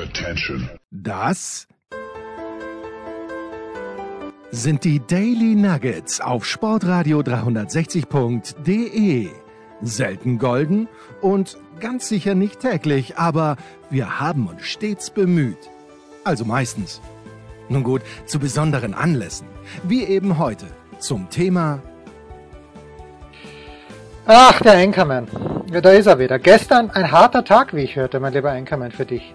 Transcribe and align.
Attention. 0.00 0.70
Das 0.90 1.68
sind 4.50 4.84
die 4.84 5.00
Daily 5.06 5.54
Nuggets 5.54 6.22
auf 6.22 6.46
Sportradio 6.46 7.20
360.de. 7.20 9.28
Selten 9.82 10.38
golden 10.38 10.88
und 11.20 11.58
ganz 11.80 12.08
sicher 12.08 12.34
nicht 12.34 12.60
täglich, 12.60 13.18
aber 13.18 13.58
wir 13.90 14.20
haben 14.20 14.46
uns 14.46 14.62
stets 14.62 15.10
bemüht. 15.10 15.68
Also 16.24 16.46
meistens. 16.46 17.02
Nun 17.68 17.82
gut, 17.82 18.00
zu 18.24 18.38
besonderen 18.38 18.94
Anlässen, 18.94 19.48
wie 19.82 20.04
eben 20.04 20.38
heute 20.38 20.64
zum 20.98 21.28
Thema 21.28 21.82
Ach, 24.24 24.60
der 24.60 24.74
Anchorman. 24.74 25.28
Ja, 25.70 25.82
da 25.82 25.90
ist 25.90 26.06
er 26.06 26.18
wieder. 26.18 26.38
Gestern 26.38 26.90
ein 26.90 27.10
harter 27.10 27.44
Tag, 27.44 27.74
wie 27.74 27.82
ich 27.82 27.96
hörte, 27.96 28.18
mein 28.20 28.32
lieber 28.32 28.50
Anchorman, 28.50 28.92
für 28.92 29.04
dich. 29.04 29.34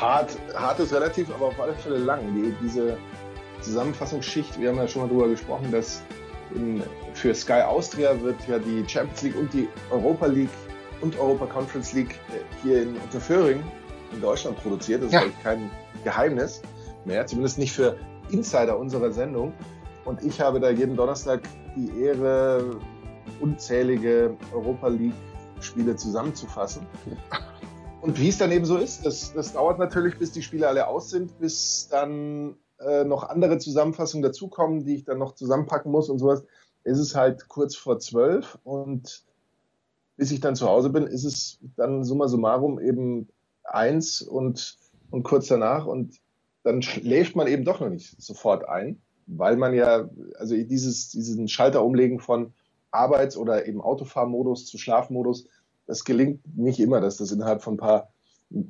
Hart, 0.00 0.36
hart 0.54 0.78
ist 0.80 0.92
relativ, 0.92 1.32
aber 1.34 1.46
auf 1.46 1.60
alle 1.60 1.74
Fälle 1.74 1.98
lang. 1.98 2.20
Die, 2.34 2.54
diese 2.62 2.96
Zusammenfassungsschicht, 3.60 4.60
wir 4.60 4.68
haben 4.70 4.76
ja 4.76 4.86
schon 4.88 5.02
mal 5.02 5.08
darüber 5.08 5.28
gesprochen, 5.28 5.70
dass 5.72 6.02
in, 6.54 6.82
für 7.14 7.34
Sky 7.34 7.62
Austria 7.62 8.20
wird 8.22 8.36
ja 8.48 8.58
die 8.58 8.84
Champions 8.88 9.22
League 9.22 9.36
und 9.36 9.52
die 9.52 9.68
Europa 9.90 10.26
League 10.26 10.48
und 11.00 11.18
Europa 11.18 11.46
Conference 11.46 11.92
League 11.92 12.12
äh, 12.30 12.62
hier 12.62 12.82
in 12.82 12.96
Unterföhring 12.96 13.62
in 14.12 14.20
Deutschland 14.20 14.56
produziert. 14.62 15.02
Das 15.02 15.08
ist 15.08 15.14
Ja. 15.14 15.22
kein 15.42 15.70
Geheimnis 16.04 16.62
mehr, 17.04 17.26
zumindest 17.26 17.58
nicht 17.58 17.72
für 17.72 17.96
Insider 18.30 18.78
unserer 18.78 19.10
Sendung. 19.10 19.52
Und 20.04 20.22
ich 20.22 20.40
habe 20.40 20.60
da 20.60 20.70
jeden 20.70 20.96
Donnerstag 20.96 21.40
die 21.76 22.02
Ehre, 22.02 22.76
unzählige 23.40 24.34
Europa 24.52 24.88
League-Spiele 24.88 25.96
zusammenzufassen. 25.96 26.86
Und 28.00 28.20
wie 28.20 28.28
es 28.28 28.38
dann 28.38 28.52
eben 28.52 28.64
so 28.64 28.76
ist, 28.76 29.04
das, 29.04 29.32
das 29.32 29.52
dauert 29.52 29.78
natürlich, 29.78 30.18
bis 30.18 30.32
die 30.32 30.42
Spiele 30.42 30.68
alle 30.68 30.86
aus 30.86 31.10
sind, 31.10 31.38
bis 31.40 31.88
dann 31.90 32.56
äh, 32.78 33.04
noch 33.04 33.24
andere 33.24 33.58
Zusammenfassungen 33.58 34.22
dazukommen, 34.22 34.84
die 34.84 34.94
ich 34.94 35.04
dann 35.04 35.18
noch 35.18 35.34
zusammenpacken 35.34 35.90
muss 35.90 36.08
und 36.08 36.18
sowas. 36.18 36.44
Ist 36.84 36.98
es 36.98 37.16
halt 37.16 37.48
kurz 37.48 37.74
vor 37.74 37.98
zwölf 37.98 38.58
und 38.62 39.24
bis 40.16 40.30
ich 40.30 40.40
dann 40.40 40.56
zu 40.56 40.68
Hause 40.68 40.90
bin, 40.90 41.06
ist 41.06 41.24
es 41.24 41.58
dann 41.76 42.04
summa 42.04 42.28
summarum 42.28 42.80
eben 42.80 43.28
eins 43.64 44.22
und, 44.22 44.78
und 45.10 45.22
kurz 45.22 45.48
danach 45.48 45.86
und 45.86 46.20
dann 46.62 46.82
schläft 46.82 47.36
man 47.36 47.46
eben 47.46 47.64
doch 47.64 47.80
noch 47.80 47.88
nicht 47.88 48.20
sofort 48.20 48.68
ein, 48.68 49.00
weil 49.26 49.56
man 49.56 49.74
ja, 49.74 50.08
also 50.38 50.54
dieses, 50.56 51.10
diesen 51.10 51.48
Schalter 51.48 51.84
umlegen 51.84 52.20
von 52.20 52.52
Arbeits- 52.90 53.36
oder 53.36 53.66
eben 53.66 53.80
Autofahrmodus 53.80 54.66
zu 54.66 54.78
Schlafmodus, 54.78 55.46
das 55.88 56.04
gelingt 56.04 56.40
nicht 56.56 56.78
immer, 56.78 57.00
dass 57.00 57.16
das 57.16 57.32
innerhalb 57.32 57.62
von 57.62 57.74
ein 57.74 57.78
paar 57.78 58.10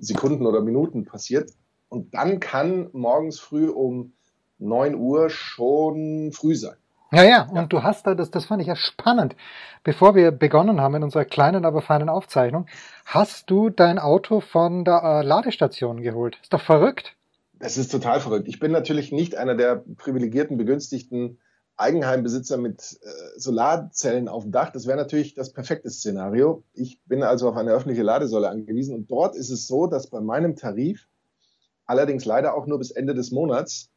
Sekunden 0.01 0.47
oder 0.47 0.63
Minuten 0.63 1.05
passiert. 1.05 1.51
Und 1.89 2.15
dann 2.15 2.41
kann 2.41 2.89
morgens 2.93 3.39
früh 3.41 3.69
um 3.69 4.13
9 4.59 4.95
Uhr 4.95 5.29
schon 5.29 6.33
früh 6.33 6.55
sein. 6.55 6.77
Ja, 7.11 7.25
ja, 7.25 7.49
und 7.51 7.73
du 7.73 7.83
hast 7.83 8.07
da, 8.07 8.15
das, 8.15 8.31
das 8.31 8.45
fand 8.45 8.61
ich 8.61 8.69
ja 8.69 8.77
spannend. 8.77 9.35
Bevor 9.83 10.15
wir 10.15 10.31
begonnen 10.31 10.81
haben 10.81 10.97
in 10.97 11.03
unserer 11.03 11.25
kleinen, 11.25 11.65
aber 11.65 11.81
feinen 11.81 12.09
Aufzeichnung, 12.09 12.67
hast 13.07 13.51
du 13.51 13.71
dein 13.71 13.99
Auto 13.99 14.41
von 14.41 14.85
der 14.85 15.03
äh, 15.03 15.23
Ladestation 15.23 16.03
geholt. 16.03 16.39
Ist 16.43 16.53
doch 16.53 16.61
verrückt. 16.61 17.17
Das 17.55 17.79
ist 17.79 17.91
total 17.91 18.21
verrückt. 18.21 18.47
Ich 18.47 18.61
bin 18.61 18.71
natürlich 18.73 19.11
nicht 19.11 19.37
einer 19.37 19.55
der 19.55 19.83
privilegierten, 19.97 20.59
begünstigten 20.59 21.39
Eigenheimbesitzer 21.79 22.59
mit 22.59 22.99
äh, 23.03 23.39
Solarzellen 23.39 24.29
auf 24.29 24.43
dem 24.43 24.53
Dach. 24.53 24.71
Das 24.71 24.87
wäre 24.87 24.99
natürlich 24.99 25.35
das 25.35 25.53
perfekte 25.53 25.89
Szenario. 25.91 26.65
Ich 26.75 27.01
bin 27.07 27.23
also 27.23 27.49
auf 27.49 27.57
eine 27.57 27.73
öffentliche 27.73 28.03
Ladesäule 28.03 28.49
angewiesen 28.49 28.95
und 28.95 29.11
dort 29.11 29.37
ist 29.37 29.51
es 29.51 29.67
so, 29.67 29.87
dass 29.87 30.09
bei 30.09 30.21
meinem 30.21 30.57
Tarif, 30.57 31.09
allerdings 31.87 32.25
leider 32.25 32.55
auch 32.55 32.67
nur 32.67 32.79
bis 32.79 32.91
Ende 32.91 33.15
des 33.15 33.31
Monats, 33.31 33.91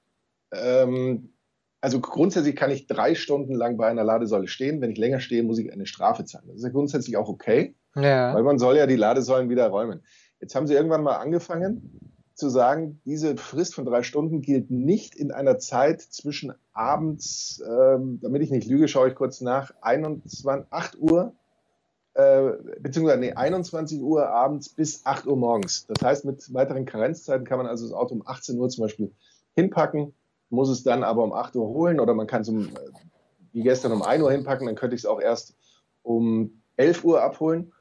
ähm, 0.52 1.34
also 1.82 2.00
grundsätzlich 2.00 2.56
kann 2.56 2.70
ich 2.70 2.86
drei 2.86 3.16
Stunden 3.16 3.56
lang 3.56 3.76
bei 3.78 3.88
einer 3.88 4.04
Ladesäule 4.04 4.48
stehen. 4.48 4.82
Wenn 4.82 4.92
ich 4.92 5.00
länger 5.00 5.20
stehe, 5.20 5.42
muss 5.42 5.58
ich 5.58 5.74
eine 5.74 5.88
Strafe 5.88 6.24
zahlen. 6.26 6.46
Das 6.48 6.58
ist 6.58 6.64
ja 6.64 6.70
grundsätzlich 6.70 7.18
auch 7.18 7.28
okay. 7.28 7.76
Ja. 7.96 8.36
Weil 8.36 8.44
man 8.44 8.60
soll 8.60 8.78
ja 8.78 8.86
die 8.86 8.96
Ladesäulen 8.96 9.50
wieder 9.50 9.68
räumen. 9.68 10.04
Jetzt 10.40 10.54
haben 10.54 10.68
sie 10.68 10.76
irgendwann 10.76 11.02
mal 11.02 11.16
angefangen 11.16 12.11
zu 12.42 12.50
sagen, 12.50 13.00
diese 13.06 13.38
Frist 13.38 13.76
von 13.76 13.86
drei 13.86 14.02
Stunden 14.02 14.42
gilt 14.42 14.72
nicht 14.72 15.16
in 15.16 15.32
einer 15.32 15.60
Zeit 15.60 16.02
zwischen 16.02 16.54
abends, 16.74 17.64
ähm, 17.66 18.20
damit 18.22 18.42
ich 18.42 18.50
nicht 18.50 18.68
lüge, 18.68 18.88
schaue 18.88 19.10
ich 19.10 19.16
kurz 19.16 19.42
nach, 19.42 19.72
21, 19.82 20.66
8 20.72 20.98
Uhr, 21.00 21.34
äh, 22.16 22.52
beziehungsweise 22.80 23.20
nee, 23.20 23.34
21 23.34 24.02
Uhr 24.02 24.28
abends 24.28 24.70
bis 24.70 25.06
8 25.06 25.28
Uhr 25.28 25.38
morgens. 25.38 25.86
Das 25.86 26.04
heißt, 26.04 26.26
mit 26.26 26.52
weiteren 26.52 26.86
Karenzzeiten 26.86 27.46
kann 27.46 27.60
man 27.60 27.68
also 27.68 27.86
das 27.86 27.94
Auto 27.94 28.16
um 28.16 28.24
18 28.26 28.58
Uhr 28.58 28.70
zum 28.70 28.86
Beispiel 28.86 29.12
hinpacken, 29.54 30.14
muss 30.50 30.70
es 30.70 30.82
dann 30.82 31.04
aber 31.04 31.24
um 31.24 31.34
8 31.34 31.56
Uhr 31.56 31.68
holen 31.68 32.00
oder 32.00 32.16
man 32.16 32.26
kann 32.26 32.42
es 32.42 32.50
um, 32.50 32.70
äh, 32.70 32.72
wie 33.54 33.62
gestern 33.62 33.92
um 33.92 34.02
1 34.02 34.24
Uhr 34.24 34.32
hinpacken, 34.32 34.66
dann 34.66 34.76
könnte 34.76 34.96
ich 34.96 35.04
es 35.04 35.06
auch 35.06 35.22
erst 35.22 35.56
um 36.02 36.64
11 36.76 37.06
Uhr 37.06 37.22
abholen 37.22 37.72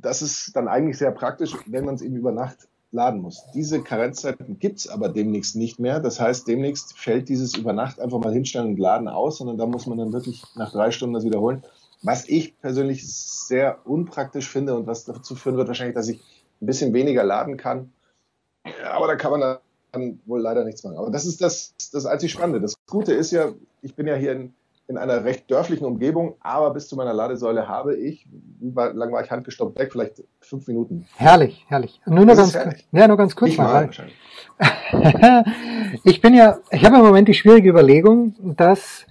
das 0.00 0.22
ist 0.22 0.54
dann 0.54 0.68
eigentlich 0.68 0.98
sehr 0.98 1.10
praktisch, 1.10 1.56
wenn 1.66 1.84
man 1.84 1.96
es 1.96 2.02
eben 2.02 2.16
über 2.16 2.32
Nacht 2.32 2.67
laden 2.90 3.20
muss. 3.20 3.44
Diese 3.54 3.82
Karenzzeiten 3.82 4.58
gibt 4.58 4.78
es 4.78 4.88
aber 4.88 5.08
demnächst 5.08 5.56
nicht 5.56 5.78
mehr. 5.78 6.00
Das 6.00 6.20
heißt, 6.20 6.48
demnächst 6.48 6.98
fällt 6.98 7.28
dieses 7.28 7.56
über 7.56 7.72
Nacht 7.72 8.00
einfach 8.00 8.18
mal 8.18 8.32
hinstellen 8.32 8.68
und 8.68 8.78
laden 8.78 9.08
aus, 9.08 9.38
sondern 9.38 9.58
da 9.58 9.66
muss 9.66 9.86
man 9.86 9.98
dann 9.98 10.12
wirklich 10.12 10.42
nach 10.54 10.72
drei 10.72 10.90
Stunden 10.90 11.14
das 11.14 11.24
wiederholen. 11.24 11.62
Was 12.02 12.28
ich 12.28 12.58
persönlich 12.60 13.06
sehr 13.06 13.86
unpraktisch 13.86 14.48
finde 14.48 14.76
und 14.76 14.86
was 14.86 15.04
dazu 15.04 15.34
führen 15.34 15.56
wird 15.56 15.68
wahrscheinlich, 15.68 15.96
dass 15.96 16.08
ich 16.08 16.20
ein 16.60 16.66
bisschen 16.66 16.94
weniger 16.94 17.24
laden 17.24 17.56
kann. 17.56 17.92
Aber 18.84 19.06
da 19.06 19.16
kann 19.16 19.32
man 19.32 19.58
dann 19.92 20.20
wohl 20.26 20.40
leider 20.40 20.64
nichts 20.64 20.84
machen. 20.84 20.96
Aber 20.96 21.10
das 21.10 21.26
ist 21.26 21.40
das, 21.42 21.74
das 21.92 22.06
einzig 22.06 22.32
Spannende. 22.32 22.60
Das 22.60 22.74
Gute 22.86 23.12
ist 23.12 23.32
ja, 23.32 23.52
ich 23.82 23.94
bin 23.94 24.06
ja 24.06 24.14
hier 24.14 24.32
in, 24.32 24.54
in 24.88 24.96
einer 24.96 25.22
recht 25.22 25.50
dörflichen 25.50 25.86
Umgebung, 25.86 26.36
aber 26.40 26.70
bis 26.72 26.88
zu 26.88 26.96
meiner 26.96 27.12
Ladesäule 27.12 27.68
habe 27.68 27.94
ich, 27.94 28.26
wie 28.60 28.74
war- 28.74 28.94
lang 28.94 29.12
war 29.12 29.22
ich 29.22 29.30
handgestoppt 29.30 29.78
weg, 29.78 29.92
vielleicht 29.92 30.22
fünf 30.40 30.66
Minuten. 30.66 31.06
Herrlich, 31.16 31.64
herrlich. 31.68 32.00
Nur 32.06 32.24
noch 32.24 32.34
ganz, 32.36 32.54
herrlich. 32.54 32.86
ja, 32.92 33.06
nur 33.06 33.18
ganz 33.18 33.36
kurz 33.36 33.50
Nicht 33.50 33.58
mal. 33.58 33.86
mal 33.86 33.90
ich 36.04 36.20
bin 36.20 36.34
ja, 36.34 36.58
ich 36.70 36.84
habe 36.84 36.96
im 36.96 37.02
Moment 37.02 37.28
die 37.28 37.34
schwierige 37.34 37.68
Überlegung, 37.70 38.34
dass, 38.56 39.04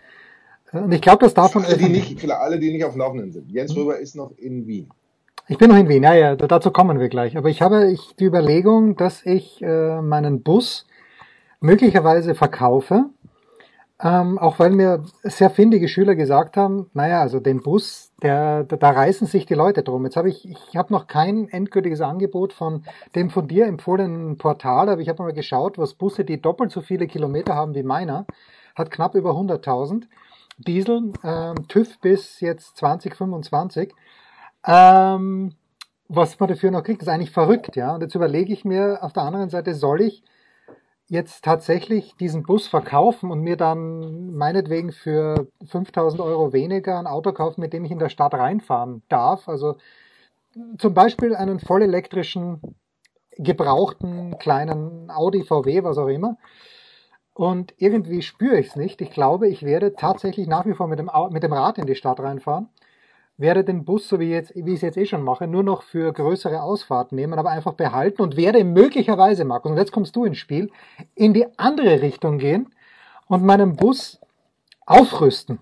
und 0.71 0.91
ich 0.91 1.01
glaube, 1.01 1.23
das 1.23 1.33
darf 1.35 1.51
Für 1.51 1.59
man 1.59 1.67
alle, 1.67 1.77
die 1.77 1.89
nicht, 1.89 2.19
für 2.19 2.35
alle, 2.37 2.59
die 2.59 2.71
nicht 2.71 2.83
auf 2.83 2.93
dem 2.93 2.99
Laufenden 2.99 3.31
sind. 3.31 3.49
Jens 3.51 3.75
Röber 3.75 3.99
ist 3.99 4.15
noch 4.15 4.31
in 4.37 4.65
Wien. 4.67 4.89
Ich 5.47 5.57
bin 5.57 5.69
noch 5.69 5.77
in 5.77 5.87
Wien, 5.87 6.03
ja, 6.03 6.13
ja, 6.13 6.35
da- 6.35 6.47
dazu 6.47 6.71
kommen 6.71 6.99
wir 6.99 7.07
gleich. 7.07 7.37
Aber 7.37 7.49
ich 7.49 7.61
habe 7.61 7.89
ich, 7.91 8.15
die 8.19 8.25
Überlegung, 8.25 8.95
dass 8.95 9.25
ich 9.25 9.61
äh, 9.61 10.01
meinen 10.01 10.41
Bus 10.41 10.85
möglicherweise 11.59 12.35
verkaufe, 12.35 13.05
ähm, 13.99 14.37
auch 14.37 14.59
weil 14.59 14.69
mir 14.69 15.03
sehr 15.23 15.49
findige 15.49 15.87
Schüler 15.87 16.15
gesagt 16.15 16.55
haben, 16.55 16.89
naja, 16.93 17.21
also 17.21 17.39
den 17.39 17.63
Bus, 17.63 18.11
der, 18.21 18.63
da, 18.63 18.75
da 18.75 18.91
reißen 18.91 19.25
sich 19.25 19.47
die 19.47 19.55
Leute 19.55 19.81
drum. 19.81 20.05
Jetzt 20.05 20.17
habe 20.17 20.29
ich, 20.29 20.47
ich 20.47 20.75
habe 20.75 20.93
noch 20.93 21.07
kein 21.07 21.49
endgültiges 21.49 22.01
Angebot 22.01 22.53
von 22.53 22.83
dem 23.15 23.31
von 23.31 23.47
dir 23.47 23.65
empfohlenen 23.65 24.37
Portal, 24.37 24.89
aber 24.89 25.01
ich 25.01 25.09
habe 25.09 25.23
mal 25.23 25.33
geschaut, 25.33 25.79
was 25.79 25.95
Busse, 25.95 26.25
die 26.25 26.39
doppelt 26.39 26.71
so 26.71 26.81
viele 26.81 27.07
Kilometer 27.07 27.55
haben 27.55 27.73
wie 27.73 27.83
meiner, 27.83 28.27
hat 28.75 28.91
knapp 28.91 29.15
über 29.15 29.31
100.000. 29.31 30.03
Diesel, 30.59 31.13
ähm, 31.23 31.67
TÜV 31.67 31.99
bis 31.99 32.39
jetzt 32.39 32.77
2025. 32.77 33.93
Ähm, 34.65 35.53
was 36.07 36.39
man 36.39 36.49
dafür 36.49 36.71
noch 36.71 36.83
kriegt, 36.83 37.01
ist 37.01 37.07
eigentlich 37.07 37.31
verrückt, 37.31 37.75
ja. 37.75 37.93
Und 37.93 38.01
jetzt 38.01 38.15
überlege 38.15 38.53
ich 38.53 38.65
mir 38.65 38.99
auf 39.01 39.13
der 39.13 39.23
anderen 39.23 39.49
Seite, 39.49 39.75
soll 39.75 40.01
ich 40.01 40.23
jetzt 41.09 41.43
tatsächlich 41.43 42.15
diesen 42.15 42.43
Bus 42.43 42.67
verkaufen 42.67 43.31
und 43.31 43.41
mir 43.41 43.55
dann 43.55 44.35
meinetwegen 44.35 44.91
für 44.91 45.47
5000 45.65 46.21
Euro 46.21 46.53
weniger 46.53 46.99
ein 46.99 47.07
Auto 47.07 47.31
kaufen, 47.31 47.61
mit 47.61 47.73
dem 47.73 47.85
ich 47.85 47.91
in 47.91 47.99
der 47.99 48.09
Stadt 48.09 48.33
reinfahren 48.33 49.01
darf? 49.07 49.47
Also 49.47 49.77
zum 50.77 50.93
Beispiel 50.93 51.35
einen 51.35 51.59
vollelektrischen, 51.59 52.61
gebrauchten 53.37 54.37
kleinen 54.39 55.09
Audi, 55.11 55.43
VW, 55.43 55.83
was 55.83 55.97
auch 55.97 56.07
immer. 56.07 56.37
Und 57.33 57.73
irgendwie 57.77 58.23
spüre 58.23 58.59
ich 58.59 58.69
es 58.69 58.75
nicht. 58.75 58.99
Ich 58.99 59.11
glaube, 59.11 59.47
ich 59.47 59.63
werde 59.63 59.93
tatsächlich 59.93 60.47
nach 60.47 60.65
wie 60.65 60.73
vor 60.73 60.87
mit 60.87 60.97
dem, 60.97 61.11
mit 61.29 61.43
dem 61.43 61.53
Rad 61.53 61.77
in 61.77 61.85
die 61.85 61.95
Stadt 61.95 62.19
reinfahren 62.19 62.69
werde 63.37 63.63
den 63.63 63.85
Bus, 63.85 64.07
so 64.07 64.19
wie, 64.19 64.29
jetzt, 64.29 64.53
wie 64.55 64.71
ich 64.71 64.77
es 64.77 64.81
jetzt 64.81 64.97
eh 64.97 65.05
schon 65.05 65.23
mache, 65.23 65.47
nur 65.47 65.63
noch 65.63 65.83
für 65.83 66.11
größere 66.11 66.61
Ausfahrten 66.61 67.15
nehmen, 67.15 67.37
aber 67.37 67.51
einfach 67.51 67.73
behalten 67.73 68.21
und 68.21 68.35
werde 68.35 68.63
möglicherweise, 68.63 69.45
Markus, 69.45 69.71
und 69.71 69.77
jetzt 69.77 69.91
kommst 69.91 70.15
du 70.15 70.25
ins 70.25 70.37
Spiel, 70.37 70.71
in 71.13 71.33
die 71.33 71.45
andere 71.57 72.01
Richtung 72.01 72.39
gehen 72.39 72.73
und 73.27 73.43
meinen 73.43 73.75
Bus 73.75 74.19
aufrüsten. 74.85 75.59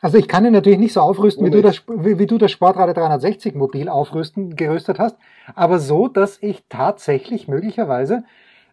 Also 0.00 0.18
ich 0.18 0.28
kann 0.28 0.44
ihn 0.44 0.52
natürlich 0.52 0.78
nicht 0.78 0.92
so 0.92 1.00
aufrüsten, 1.00 1.46
wie 1.46 1.50
du, 1.50 1.62
das, 1.62 1.82
wie, 1.86 2.18
wie 2.18 2.26
du 2.26 2.38
das 2.38 2.50
Sportrad 2.50 2.94
360 2.96 3.54
mobil 3.54 3.88
aufrüsten, 3.88 4.54
gerüstet 4.56 4.98
hast, 4.98 5.16
aber 5.54 5.78
so, 5.78 6.08
dass 6.08 6.38
ich 6.42 6.64
tatsächlich 6.68 7.48
möglicherweise, 7.48 8.24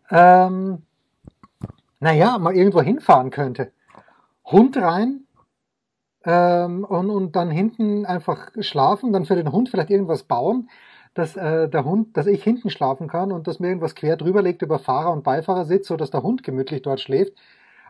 ähm, 0.09 0.83
naja, 1.99 2.37
mal 2.37 2.55
irgendwo 2.55 2.81
hinfahren 2.81 3.31
könnte. 3.31 3.71
Hund 4.45 4.75
rein, 4.75 5.21
ähm, 6.23 6.83
und, 6.83 7.09
und 7.09 7.35
dann 7.35 7.49
hinten 7.49 8.05
einfach 8.05 8.51
schlafen, 8.59 9.13
dann 9.13 9.25
für 9.25 9.35
den 9.35 9.51
Hund 9.51 9.69
vielleicht 9.69 9.89
irgendwas 9.89 10.23
bauen, 10.23 10.69
dass 11.13 11.35
äh, 11.35 11.67
der 11.67 11.83
Hund, 11.83 12.15
dass 12.15 12.27
ich 12.27 12.43
hinten 12.43 12.69
schlafen 12.69 13.07
kann 13.07 13.31
und 13.31 13.47
dass 13.47 13.59
mir 13.59 13.67
irgendwas 13.67 13.95
quer 13.95 14.17
drüber 14.17 14.41
liegt 14.41 14.61
über 14.61 14.79
Fahrer- 14.79 15.11
und 15.11 15.23
Beifahrersitz, 15.23 15.87
so 15.87 15.97
dass 15.97 16.11
der 16.11 16.23
Hund 16.23 16.43
gemütlich 16.43 16.83
dort 16.83 16.99
schläft. 16.99 17.33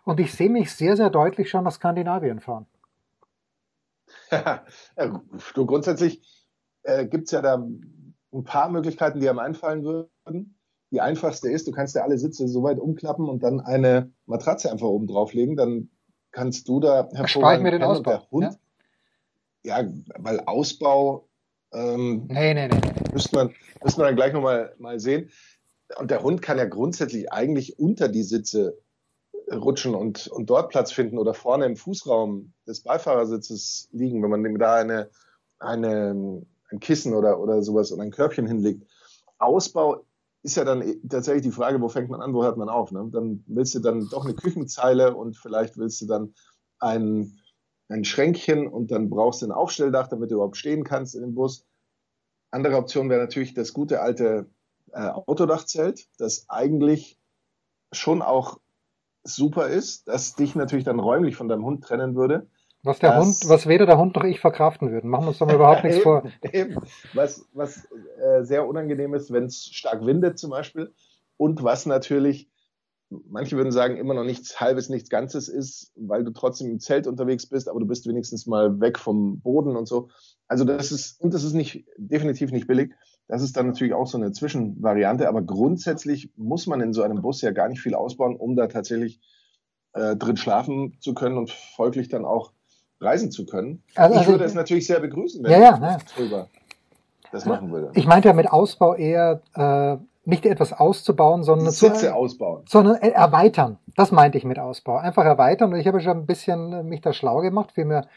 Und 0.04 0.20
ich 0.20 0.34
sehe 0.34 0.50
mich 0.50 0.74
sehr, 0.74 0.98
sehr 0.98 1.10
deutlich 1.10 1.50
schon 1.50 1.64
nach 1.64 1.74
Skandinavien 1.74 2.40
fahren. 2.40 2.66
du, 5.56 5.66
grundsätzlich 5.66 6.22
äh, 6.84 7.06
gibt 7.06 7.26
es 7.26 7.32
ja 7.32 7.42
da 7.42 7.56
ein 7.56 8.44
paar 8.44 8.70
Möglichkeiten, 8.70 9.20
die 9.20 9.30
einem 9.30 9.40
einfallen 9.40 9.84
würden. 9.84 10.56
Die 10.92 11.02
einfachste 11.02 11.50
ist, 11.50 11.68
du 11.68 11.72
kannst 11.72 11.96
ja 11.96 12.04
alle 12.04 12.18
Sitze 12.18 12.48
so 12.48 12.64
weit 12.64 12.80
umklappen 12.80 13.30
und 13.30 13.44
dann 13.44 13.60
eine 13.60 14.12
Matratze 14.26 14.72
einfach 14.72 14.88
oben 14.88 15.08
drauflegen. 15.08 15.56
Dann 15.56 15.90
kannst 16.32 16.68
du 16.68 16.80
da 16.80 17.10
hervorragend 17.14 17.64
mir 17.64 17.72
den 17.72 17.84
Ausbau. 17.84 18.12
Der 18.12 18.32
Hund, 18.32 18.58
ja? 19.64 19.82
ja, 19.82 19.90
weil 20.18 20.40
Ausbau 20.42 21.28
ähm, 21.74 22.28
nee, 22.28 22.54
nee, 22.54 22.68
nee, 22.68 22.80
nee. 22.84 23.14
Müsste 23.14 23.36
man, 23.36 23.56
müsste 23.84 24.00
man 24.00 24.08
dann 24.10 24.16
gleich 24.16 24.34
nochmal 24.34 24.74
mal 24.78 25.00
sehen. 25.00 25.30
Und 25.98 26.12
der 26.12 26.24
Hund 26.24 26.42
kann 26.42 26.58
ja 26.58 26.66
grundsätzlich 26.66 27.32
eigentlich 27.32 27.80
unter 27.80 28.08
die 28.08 28.24
Sitze 28.24 28.78
rutschen 29.52 29.96
und, 29.96 30.28
und 30.28 30.50
dort 30.50 30.70
Platz 30.70 30.92
finden 30.92 31.18
oder 31.18 31.34
vorne 31.34 31.66
im 31.66 31.76
Fußraum 31.76 32.54
des 32.68 32.82
Beifahrersitzes 32.82 33.90
liegen, 33.92 34.24
wenn 34.24 34.30
man 34.30 34.44
dem 34.44 34.58
da 34.58 34.76
eine, 34.76 35.10
eine, 35.60 36.46
ein 36.70 36.80
Kissen 36.80 37.14
oder, 37.14 37.40
oder 37.40 37.62
sowas 37.62 37.92
und 37.92 38.00
ein 38.00 38.12
Körbchen 38.12 38.48
hinlegt. 38.48 38.88
Ausbau 39.38 40.06
ist 40.44 40.56
ja 40.56 40.64
dann 40.64 40.84
tatsächlich 41.08 41.44
die 41.44 41.52
Frage, 41.52 41.82
wo 41.82 41.90
fängt 41.90 42.10
man 42.10 42.22
an, 42.22 42.34
wo 42.34 42.44
hört 42.44 42.58
man 42.58 42.70
auf? 42.70 42.92
Ne? 42.92 43.08
Dann 43.12 43.44
willst 43.48 43.76
du 43.76 43.80
dann 43.80 44.08
doch 44.10 44.26
eine 44.26 44.34
Küchenzeile 44.34 45.16
und 45.16 45.38
vielleicht 45.38 45.78
willst 45.78 46.02
du 46.02 46.08
dann 46.08 46.34
ein, 46.80 47.40
ein 47.90 48.04
Schränkchen 48.04 48.68
und 48.68 48.92
dann 48.92 49.10
brauchst 49.10 49.42
du 49.42 49.48
ein 49.48 49.52
Aufstelldach, 49.52 50.08
damit 50.08 50.32
du 50.32 50.36
überhaupt 50.36 50.58
stehen 50.58 50.84
kannst 50.84 51.16
in 51.16 51.22
dem 51.22 51.36
Bus. 51.36 51.66
Andere 52.50 52.78
Option 52.78 53.10
wäre 53.10 53.22
natürlich 53.22 53.54
das 53.54 53.72
gute 53.74 54.02
alte 54.02 54.50
äh, 54.92 55.08
Autodachzelt, 55.08 56.08
das 56.18 56.50
eigentlich 56.50 57.20
schon 57.92 58.22
auch 58.22 58.60
super 59.24 59.68
ist, 59.68 60.08
das 60.08 60.36
dich 60.36 60.56
natürlich 60.56 60.86
dann 60.86 61.00
räumlich 61.00 61.36
von 61.36 61.48
deinem 61.48 61.66
Hund 61.66 61.84
trennen 61.84 62.16
würde. 62.16 62.50
Was 62.84 62.98
der 62.98 63.18
Hund, 63.18 63.36
was 63.48 63.68
weder 63.68 63.86
der 63.86 64.00
Hund 64.00 64.16
noch 64.16 64.24
ich 64.24 64.40
verkraften 64.40 64.92
würden. 64.92 65.10
Machen 65.10 65.26
wir 65.26 65.30
uns 65.30 65.38
doch 65.38 65.46
mal 65.46 65.56
überhaupt 65.56 65.84
nichts 65.84 66.00
vor. 66.04 66.24
Eben. 66.52 66.78
Was, 67.14 67.48
was 67.54 67.88
äh, 68.20 68.44
sehr 68.44 68.68
unangenehm 68.68 69.14
ist, 69.14 69.32
wenn 69.32 69.46
es 69.46 69.66
stark 69.66 70.06
windet 70.06 70.40
zum 70.40 70.50
Beispiel. 70.50 70.92
Und 71.38 71.64
was 71.64 71.86
natürlich, 71.86 72.50
manche 73.10 73.56
würden 73.56 73.72
sagen, 73.72 73.98
immer 73.98 74.16
noch 74.16 74.24
nichts 74.24 74.60
Halbes, 74.60 74.90
nichts 74.90 75.10
Ganzes 75.10 75.48
ist, 75.48 75.92
weil 75.96 76.24
du 76.24 76.32
trotzdem 76.32 76.72
im 76.72 76.80
Zelt 76.80 77.06
unterwegs 77.06 77.46
bist, 77.46 77.70
aber 77.70 77.80
du 77.80 77.86
bist 77.86 78.08
wenigstens 78.08 78.48
mal 78.48 78.80
weg 78.80 78.98
vom 78.98 79.40
Boden 79.42 79.76
und 79.76 79.88
so. 79.88 80.10
Also 80.48 80.66
das 80.66 80.92
ist, 80.92 81.22
und 81.22 81.34
das 81.36 81.44
ist 81.44 81.54
nicht, 81.54 81.86
definitiv 81.98 82.52
nicht 82.52 82.68
billig. 82.68 82.94
Das 83.28 83.44
ist 83.44 83.56
dann 83.56 83.68
natürlich 83.68 83.94
auch 83.94 84.08
so 84.08 84.18
eine 84.18 84.32
Zwischenvariante, 84.32 85.30
aber 85.30 85.42
grundsätzlich 85.44 86.32
muss 86.36 86.66
man 86.66 86.82
in 86.82 86.94
so 86.94 87.04
einem 87.04 87.22
Bus 87.22 87.42
ja 87.42 87.52
gar 87.52 87.70
nicht 87.70 87.82
viel 87.82 87.94
ausbauen, 87.94 88.36
um 88.36 88.56
da 88.56 88.68
tatsächlich 88.68 89.22
äh, 89.94 90.16
drin 90.16 90.38
schlafen 90.38 90.98
zu 91.00 91.14
können 91.14 91.38
und 91.38 91.52
folglich 91.52 92.10
dann 92.10 92.26
auch 92.26 92.54
reisen 93.02 93.32
zu 93.32 93.46
können. 93.46 93.84
Also, 93.96 94.14
ich 94.14 94.20
also 94.20 94.32
würde 94.32 94.46
es 94.46 94.54
natürlich 94.54 94.88
sehr 94.88 95.00
begrüßen, 95.00 95.44
wenn 95.44 95.52
ja, 95.52 95.60
ja, 95.60 95.80
ja. 95.82 95.98
drüber 96.16 96.48
das 97.32 97.46
machen 97.46 97.72
würde. 97.72 97.92
Ich 97.94 98.06
meinte 98.06 98.28
ja 98.28 98.34
mit 98.34 98.52
Ausbau 98.52 98.94
eher 98.94 99.42
äh, 99.56 99.98
nicht 100.26 100.46
etwas 100.46 100.74
auszubauen, 100.74 101.44
sondern 101.44 101.72
Sitze 101.72 102.08
zu, 102.08 102.16
ausbauen. 102.16 102.64
Sondern 102.68 102.98
erweitern. 102.98 103.78
Das 103.96 104.12
meinte 104.12 104.38
ich 104.38 104.44
mit 104.44 104.60
Ausbau. 104.60 104.98
Einfach 104.98 105.26
erweitern. 105.26 105.74
Und 105.74 105.80
ich 105.80 105.88
habe 105.88 106.00
schon 106.02 106.18
ein 106.18 106.26
bisschen 106.26 106.88
mich 106.88 107.02
da 107.02 107.14
schlau 107.14 107.40
gemacht, 107.40 107.72
wie 107.76 107.86
mir 107.86 108.08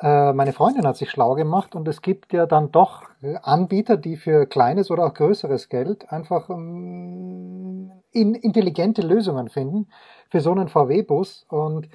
äh, 0.00 0.32
meine 0.32 0.52
Freundin 0.52 0.86
hat 0.86 0.96
sich 0.96 1.10
schlau 1.10 1.34
gemacht 1.34 1.74
und 1.74 1.86
es 1.86 2.02
gibt 2.02 2.32
ja 2.32 2.46
dann 2.46 2.72
doch 2.72 3.02
Anbieter, 3.42 3.96
die 3.96 4.16
für 4.16 4.46
kleines 4.46 4.90
oder 4.90 5.06
auch 5.06 5.14
größeres 5.14 5.68
Geld 5.68 6.10
einfach 6.10 6.50
ähm, 6.50 7.92
intelligente 8.12 9.02
Lösungen 9.02 9.48
finden 9.48 9.88
für 10.30 10.40
so 10.40 10.50
einen 10.50 10.68
VW-Bus. 10.68 11.46
Und 11.48 11.88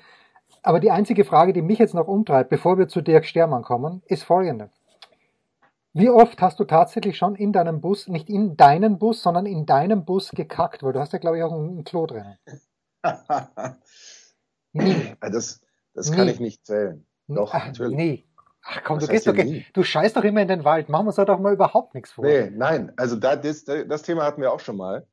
aber 0.63 0.79
die 0.79 0.91
einzige 0.91 1.25
Frage, 1.25 1.53
die 1.53 1.61
mich 1.61 1.79
jetzt 1.79 1.93
noch 1.93 2.07
umtreibt, 2.07 2.49
bevor 2.49 2.77
wir 2.77 2.87
zu 2.87 3.01
Dirk 3.01 3.25
Stermann 3.25 3.63
kommen, 3.63 4.01
ist 4.07 4.23
folgende. 4.23 4.69
Wie 5.93 6.09
oft 6.09 6.39
hast 6.41 6.59
du 6.59 6.65
tatsächlich 6.65 7.17
schon 7.17 7.35
in 7.35 7.51
deinem 7.51 7.81
Bus, 7.81 8.07
nicht 8.07 8.29
in 8.29 8.55
deinen 8.55 8.99
Bus, 8.99 9.23
sondern 9.23 9.45
in 9.45 9.65
deinem 9.65 10.05
Bus 10.05 10.31
gekackt? 10.31 10.83
Weil 10.83 10.93
du 10.93 10.99
hast 10.99 11.13
ja, 11.13 11.19
glaube 11.19 11.37
ich, 11.37 11.43
auch 11.43 11.51
ein, 11.51 11.83
Klo 11.83 12.05
drin. 12.05 12.35
Nie. 14.73 15.15
Das, 15.19 15.61
das 15.95 16.11
kann 16.11 16.27
ich 16.27 16.39
nicht 16.39 16.65
zählen. 16.65 17.05
Doch, 17.27 17.53
Ach, 17.53 17.65
natürlich. 17.65 17.97
Nee. 17.97 18.25
Ach 18.63 18.83
komm, 18.83 18.99
du 18.99 19.07
gehst 19.07 19.25
doch, 19.25 19.35
du 19.35 19.83
scheißt 19.83 20.15
doch 20.15 20.23
immer 20.23 20.41
in 20.41 20.47
den 20.47 20.63
Wald. 20.63 20.89
Machen 20.89 21.05
wir 21.05 21.07
uns 21.07 21.15
doch 21.15 21.39
mal 21.39 21.53
überhaupt 21.53 21.95
nichts 21.95 22.11
vor. 22.11 22.25
Nee, 22.25 22.51
nein. 22.51 22.91
Also 22.97 23.15
da, 23.15 23.35
das, 23.35 23.63
das 23.63 24.01
Thema 24.03 24.23
hatten 24.25 24.41
wir 24.41 24.53
auch 24.53 24.59
schon 24.59 24.77
mal. 24.77 25.07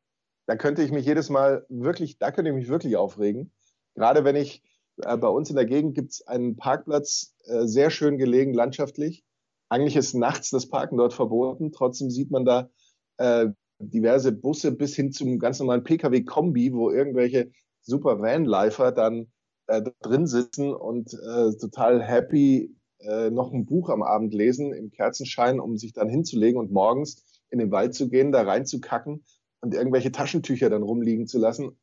Da 0.46 0.56
könnte 0.56 0.82
ich 0.82 0.92
mich 0.92 1.06
jedes 1.06 1.30
Mal 1.30 1.64
wirklich, 1.68 2.18
da 2.18 2.30
könnte 2.32 2.50
ich 2.50 2.56
mich 2.56 2.68
wirklich 2.68 2.96
aufregen. 2.96 3.50
Gerade 3.94 4.24
wenn 4.24 4.36
ich, 4.36 4.62
äh, 5.02 5.16
bei 5.16 5.28
uns 5.28 5.50
in 5.50 5.56
der 5.56 5.66
Gegend 5.66 5.94
gibt 5.94 6.12
es 6.12 6.26
einen 6.26 6.56
Parkplatz, 6.56 7.34
äh, 7.44 7.66
sehr 7.66 7.90
schön 7.90 8.18
gelegen, 8.18 8.54
landschaftlich. 8.54 9.24
Eigentlich 9.68 9.96
ist 9.96 10.14
nachts 10.14 10.50
das 10.50 10.68
Parken 10.68 10.96
dort 10.96 11.12
verboten. 11.12 11.72
Trotzdem 11.72 12.10
sieht 12.10 12.30
man 12.30 12.44
da 12.44 12.70
äh, 13.18 13.48
diverse 13.78 14.32
Busse 14.32 14.72
bis 14.72 14.94
hin 14.94 15.12
zum 15.12 15.38
ganz 15.38 15.58
normalen 15.58 15.84
Pkw-Kombi, 15.84 16.72
wo 16.72 16.90
irgendwelche 16.90 17.50
super 17.82 18.20
Vanlifer 18.20 18.92
dann 18.92 19.26
äh, 19.66 19.82
drin 20.00 20.26
sitzen 20.26 20.72
und 20.72 21.12
äh, 21.12 21.56
total 21.56 22.02
happy 22.02 22.74
äh, 23.00 23.30
noch 23.30 23.52
ein 23.52 23.66
Buch 23.66 23.90
am 23.90 24.02
Abend 24.02 24.32
lesen 24.32 24.72
im 24.72 24.90
Kerzenschein, 24.90 25.60
um 25.60 25.76
sich 25.76 25.92
dann 25.92 26.08
hinzulegen 26.08 26.58
und 26.58 26.72
morgens 26.72 27.24
in 27.50 27.58
den 27.58 27.70
Wald 27.70 27.94
zu 27.94 28.08
gehen, 28.08 28.32
da 28.32 28.42
reinzukacken 28.42 29.24
und 29.60 29.74
irgendwelche 29.74 30.12
Taschentücher 30.12 30.70
dann 30.70 30.82
rumliegen 30.82 31.26
zu 31.26 31.38
lassen. 31.38 31.76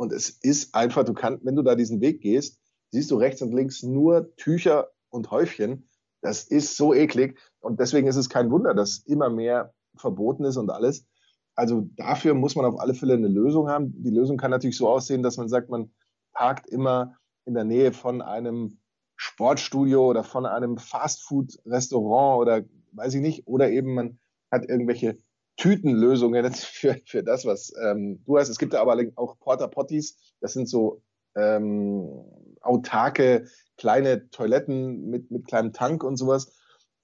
Und 0.00 0.14
es 0.14 0.30
ist 0.30 0.74
einfach, 0.74 1.04
du 1.04 1.12
kannst, 1.12 1.44
wenn 1.44 1.56
du 1.56 1.62
da 1.62 1.74
diesen 1.74 2.00
Weg 2.00 2.22
gehst, 2.22 2.58
siehst 2.90 3.10
du 3.10 3.16
rechts 3.16 3.42
und 3.42 3.52
links 3.52 3.82
nur 3.82 4.34
Tücher 4.36 4.88
und 5.10 5.30
Häufchen. 5.30 5.90
Das 6.22 6.44
ist 6.44 6.78
so 6.78 6.94
eklig. 6.94 7.38
Und 7.60 7.80
deswegen 7.80 8.08
ist 8.08 8.16
es 8.16 8.30
kein 8.30 8.50
Wunder, 8.50 8.72
dass 8.72 9.00
immer 9.04 9.28
mehr 9.28 9.74
verboten 9.98 10.44
ist 10.44 10.56
und 10.56 10.70
alles. 10.70 11.06
Also 11.54 11.86
dafür 11.96 12.32
muss 12.32 12.56
man 12.56 12.64
auf 12.64 12.80
alle 12.80 12.94
Fälle 12.94 13.12
eine 13.12 13.28
Lösung 13.28 13.68
haben. 13.68 13.92
Die 14.02 14.08
Lösung 14.08 14.38
kann 14.38 14.50
natürlich 14.50 14.78
so 14.78 14.88
aussehen, 14.88 15.22
dass 15.22 15.36
man 15.36 15.50
sagt, 15.50 15.68
man 15.68 15.92
parkt 16.32 16.66
immer 16.70 17.18
in 17.44 17.52
der 17.52 17.64
Nähe 17.64 17.92
von 17.92 18.22
einem 18.22 18.78
Sportstudio 19.16 20.08
oder 20.08 20.24
von 20.24 20.46
einem 20.46 20.78
Fastfood-Restaurant 20.78 22.40
oder 22.40 22.64
weiß 22.92 23.12
ich 23.12 23.20
nicht, 23.20 23.46
oder 23.46 23.70
eben 23.70 23.92
man 23.92 24.18
hat 24.50 24.64
irgendwelche 24.66 25.18
Tütenlösungen 25.60 26.52
für, 26.54 26.96
für 27.04 27.22
das, 27.22 27.44
was 27.44 27.72
ähm, 27.80 28.24
du 28.24 28.38
hast. 28.38 28.48
Es 28.48 28.58
gibt 28.58 28.72
da 28.72 28.80
aber 28.80 28.98
auch 29.16 29.38
Porta 29.38 29.66
Potties, 29.68 30.16
das 30.40 30.54
sind 30.54 30.68
so 30.68 31.02
ähm, 31.36 32.24
autarke 32.60 33.46
kleine 33.76 34.28
Toiletten 34.30 35.08
mit, 35.08 35.30
mit 35.30 35.46
kleinem 35.46 35.72
Tank 35.72 36.02
und 36.02 36.16
sowas. 36.16 36.52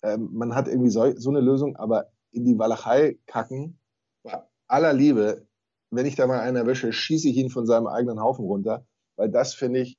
Ähm, 0.03 0.31
man 0.33 0.55
hat 0.55 0.69
irgendwie 0.69 0.91
so, 0.91 1.13
so 1.17 1.31
eine 1.31 1.41
Lösung, 1.41 1.77
aber 1.77 2.11
in 2.33 2.45
die 2.45 2.59
Walachei 2.59 3.19
kacken, 3.27 3.79
bei 4.23 4.43
aller 4.67 4.93
Liebe, 4.93 5.47
wenn 5.91 6.07
ich 6.07 6.17
da 6.17 6.27
mal 6.27 6.41
einen 6.41 6.57
erwische, 6.57 6.93
schieße 6.93 7.29
ich 7.29 7.37
ihn 7.37 7.51
von 7.51 7.67
seinem 7.67 7.87
eigenen 7.87 8.21
Haufen 8.21 8.45
runter, 8.45 8.87
weil 9.17 9.31
das 9.31 9.55
finde 9.55 9.81
ich 9.81 9.99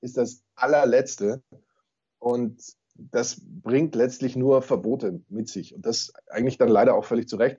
ist 0.00 0.16
das 0.16 0.42
allerletzte. 0.54 1.42
Und 2.18 2.62
das 2.98 3.40
bringt 3.44 3.94
letztlich 3.94 4.36
nur 4.36 4.62
Verbote 4.62 5.20
mit 5.28 5.48
sich. 5.48 5.74
Und 5.74 5.86
das 5.86 6.12
eigentlich 6.28 6.58
dann 6.58 6.68
leider 6.68 6.94
auch 6.94 7.04
völlig 7.04 7.28
zu 7.28 7.36
Recht. 7.36 7.58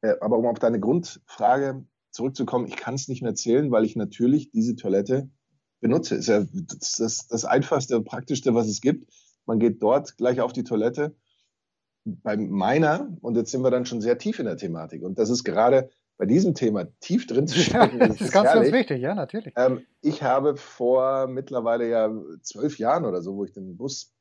Äh, 0.00 0.14
aber 0.20 0.38
um 0.38 0.46
auf 0.46 0.58
deine 0.58 0.80
Grundfrage 0.80 1.84
zurückzukommen, 2.10 2.66
ich 2.66 2.76
kann 2.76 2.94
es 2.94 3.08
nicht 3.08 3.22
mehr 3.22 3.34
zählen, 3.34 3.70
weil 3.70 3.84
ich 3.84 3.96
natürlich 3.96 4.50
diese 4.50 4.76
Toilette 4.76 5.28
benutze. 5.80 6.16
Ist 6.16 6.28
ja 6.28 6.44
das, 6.52 6.96
das, 6.96 7.26
das 7.28 7.44
einfachste 7.44 7.96
und 7.96 8.04
praktischste, 8.04 8.54
was 8.54 8.68
es 8.68 8.80
gibt. 8.80 9.12
Man 9.46 9.58
geht 9.58 9.82
dort 9.82 10.16
gleich 10.16 10.40
auf 10.40 10.52
die 10.52 10.64
Toilette. 10.64 11.14
Bei 12.04 12.36
meiner, 12.36 13.16
und 13.20 13.36
jetzt 13.36 13.50
sind 13.50 13.62
wir 13.62 13.70
dann 13.70 13.86
schon 13.86 14.00
sehr 14.00 14.18
tief 14.18 14.38
in 14.38 14.46
der 14.46 14.56
Thematik, 14.56 15.02
und 15.02 15.18
das 15.18 15.28
ist 15.28 15.44
gerade 15.44 15.90
bei 16.16 16.26
diesem 16.26 16.54
Thema 16.54 16.86
tief 17.00 17.26
drin 17.26 17.46
zu 17.46 17.58
stecken. 17.58 17.98
Ja, 18.00 18.08
das 18.08 18.20
ist 18.20 18.32
ganz, 18.32 18.48
herrlich. 18.48 18.70
ganz 18.70 18.80
wichtig, 18.80 19.00
ja, 19.00 19.14
natürlich. 19.14 19.54
Ähm, 19.56 19.86
ich 20.02 20.22
habe 20.22 20.56
vor 20.56 21.26
mittlerweile 21.26 21.88
ja 21.88 22.10
zwölf 22.42 22.78
Jahren 22.78 23.04
oder 23.04 23.22
so, 23.22 23.36
wo 23.36 23.44
ich 23.44 23.52
den 23.52 23.76
Bus 23.76 24.12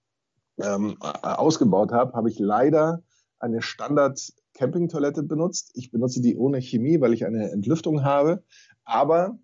ähm, 0.61 0.97
ausgebaut 1.01 1.91
habe, 1.91 2.13
habe 2.13 2.29
ich 2.29 2.39
leider 2.39 3.03
eine 3.39 3.61
Standard 3.61 4.19
Campingtoilette 4.53 5.23
benutzt. 5.23 5.71
Ich 5.75 5.91
benutze 5.91 6.21
die 6.21 6.35
ohne 6.35 6.61
Chemie, 6.61 6.99
weil 6.99 7.13
ich 7.13 7.25
eine 7.25 7.51
Entlüftung 7.51 8.03
habe. 8.03 8.43
Aber 8.83 9.39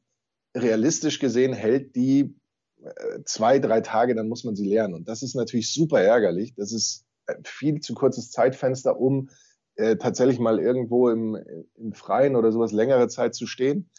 realistisch 0.56 1.20
gesehen 1.20 1.54
hält 1.54 1.96
die 1.96 2.36
äh, 2.84 3.24
zwei, 3.24 3.60
drei 3.60 3.82
Tage, 3.82 4.16
dann 4.16 4.28
muss 4.28 4.44
man 4.44 4.56
sie 4.56 4.68
leeren. 4.68 4.94
Und 4.94 5.08
das 5.08 5.24
ist 5.24 5.36
natürlich 5.36 5.74
super 5.74 6.02
ärgerlich. 6.02 6.54
Das 6.56 6.72
ist 6.72 7.06
viel 7.44 7.80
zu 7.80 7.94
kurzes 7.94 8.32
Zeitfenster, 8.32 9.00
um 9.00 9.30
äh, 9.76 9.98
tatsächlich 9.98 10.40
mal 10.40 10.60
irgendwo 10.60 11.10
im, 11.10 11.38
im 11.76 11.94
Freien 11.94 12.36
oder 12.36 12.52
sowas 12.52 12.72
längere 12.72 13.08
Zeit 13.08 13.36
zu 13.36 13.48
stehen. 13.48 13.90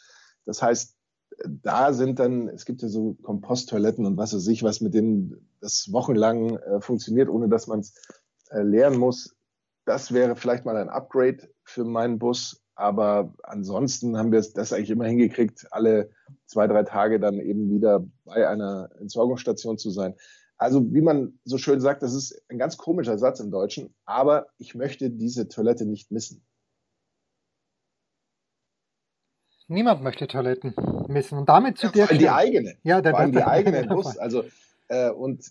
Das 0.45 0.63
heißt, 0.63 0.96
da 1.45 1.93
sind 1.93 2.19
dann, 2.19 2.49
es 2.49 2.65
gibt 2.65 2.83
ja 2.83 2.89
so 2.89 3.15
Komposttoiletten 3.23 4.07
und 4.07 4.17
was 4.17 4.35
weiß 4.35 4.47
ich, 4.49 4.63
was 4.63 4.81
mit 4.81 4.95
dem 4.95 5.37
das 5.61 5.93
wochenlang 5.93 6.57
äh, 6.57 6.81
funktioniert, 6.81 7.29
ohne 7.29 7.49
dass 7.49 7.67
man 7.67 7.81
es 7.81 7.95
äh, 8.51 8.63
leeren 8.63 8.99
muss. 8.99 9.37
Das 9.85 10.13
wäre 10.13 10.37
vielleicht 10.37 10.65
mal 10.65 10.77
ein 10.77 10.89
Upgrade 10.89 11.49
für 11.65 11.85
meinen 11.85 12.19
Bus. 12.19 12.63
Aber 12.75 13.33
ansonsten 13.43 14.19
haben 14.19 14.33
wir 14.33 14.43
das 14.43 14.73
eigentlich 14.73 14.91
immer 14.91 15.07
hingekriegt, 15.07 15.67
alle 15.71 16.11
zwei, 16.45 16.67
drei 16.67 16.83
Tage 16.83 17.19
dann 17.19 17.41
eben 17.41 17.71
wieder 17.71 18.07
bei 18.25 18.47
einer 18.47 18.91
Entsorgungsstation 19.01 19.79
zu 19.79 19.91
sein. 19.91 20.15
Also 20.59 20.93
wie 20.93 21.01
man 21.01 21.39
so 21.45 21.57
schön 21.57 21.81
sagt, 21.81 22.03
das 22.03 22.15
ist 22.15 22.43
ein 22.49 22.59
ganz 22.59 22.77
komischer 22.77 23.19
Satz 23.19 23.41
im 23.41 23.51
Deutschen, 23.51 23.95
aber 24.05 24.49
ich 24.59 24.75
möchte 24.75 25.11
diese 25.11 25.49
Toilette 25.49 25.87
nicht 25.87 26.11
missen. 26.11 26.45
Niemand 29.69 30.03
möchte 30.03 30.27
Toiletten 30.29 30.75
missen. 31.09 31.39
Und 31.39 31.49
damit 31.49 31.79
zu 31.79 31.87
ja, 31.87 31.93
dir. 31.93 32.07
Vor 32.07 32.17
die 32.19 32.29
eigene. 32.29 32.77
Ja, 32.83 33.01
der, 33.01 33.13
vor 33.13 33.21
allem 33.21 33.33
die 33.33 33.43
eigene 33.43 33.87
Bus. 33.87 34.17
Also, 34.19 34.45
äh, 34.89 35.11
und 35.11 35.45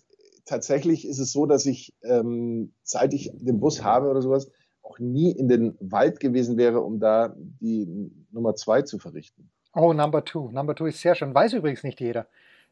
tatsächlich 0.46 1.06
ist 1.06 1.18
es 1.18 1.32
so, 1.32 1.46
dass 1.46 1.66
ich, 1.66 1.94
ähm, 2.02 2.72
seit 2.82 3.12
ich 3.12 3.30
den 3.34 3.60
Bus 3.60 3.82
habe 3.82 4.08
oder 4.08 4.22
sowas, 4.22 4.50
auch 4.82 4.98
nie 4.98 5.32
in 5.32 5.48
den 5.48 5.76
Wald 5.80 6.20
gewesen 6.20 6.56
wäre, 6.56 6.80
um 6.80 7.00
da 7.00 7.34
die 7.36 8.10
Nummer 8.30 8.54
zwei 8.54 8.82
zu 8.82 8.98
verrichten. 8.98 9.50
Oh, 9.74 9.92
Number 9.92 10.24
Two. 10.24 10.50
Number 10.52 10.74
Two 10.74 10.86
ist 10.86 11.00
sehr 11.00 11.14
schön. 11.14 11.34
Weiß 11.34 11.52
übrigens 11.52 11.82
nicht 11.82 12.00
jeder, 12.00 12.26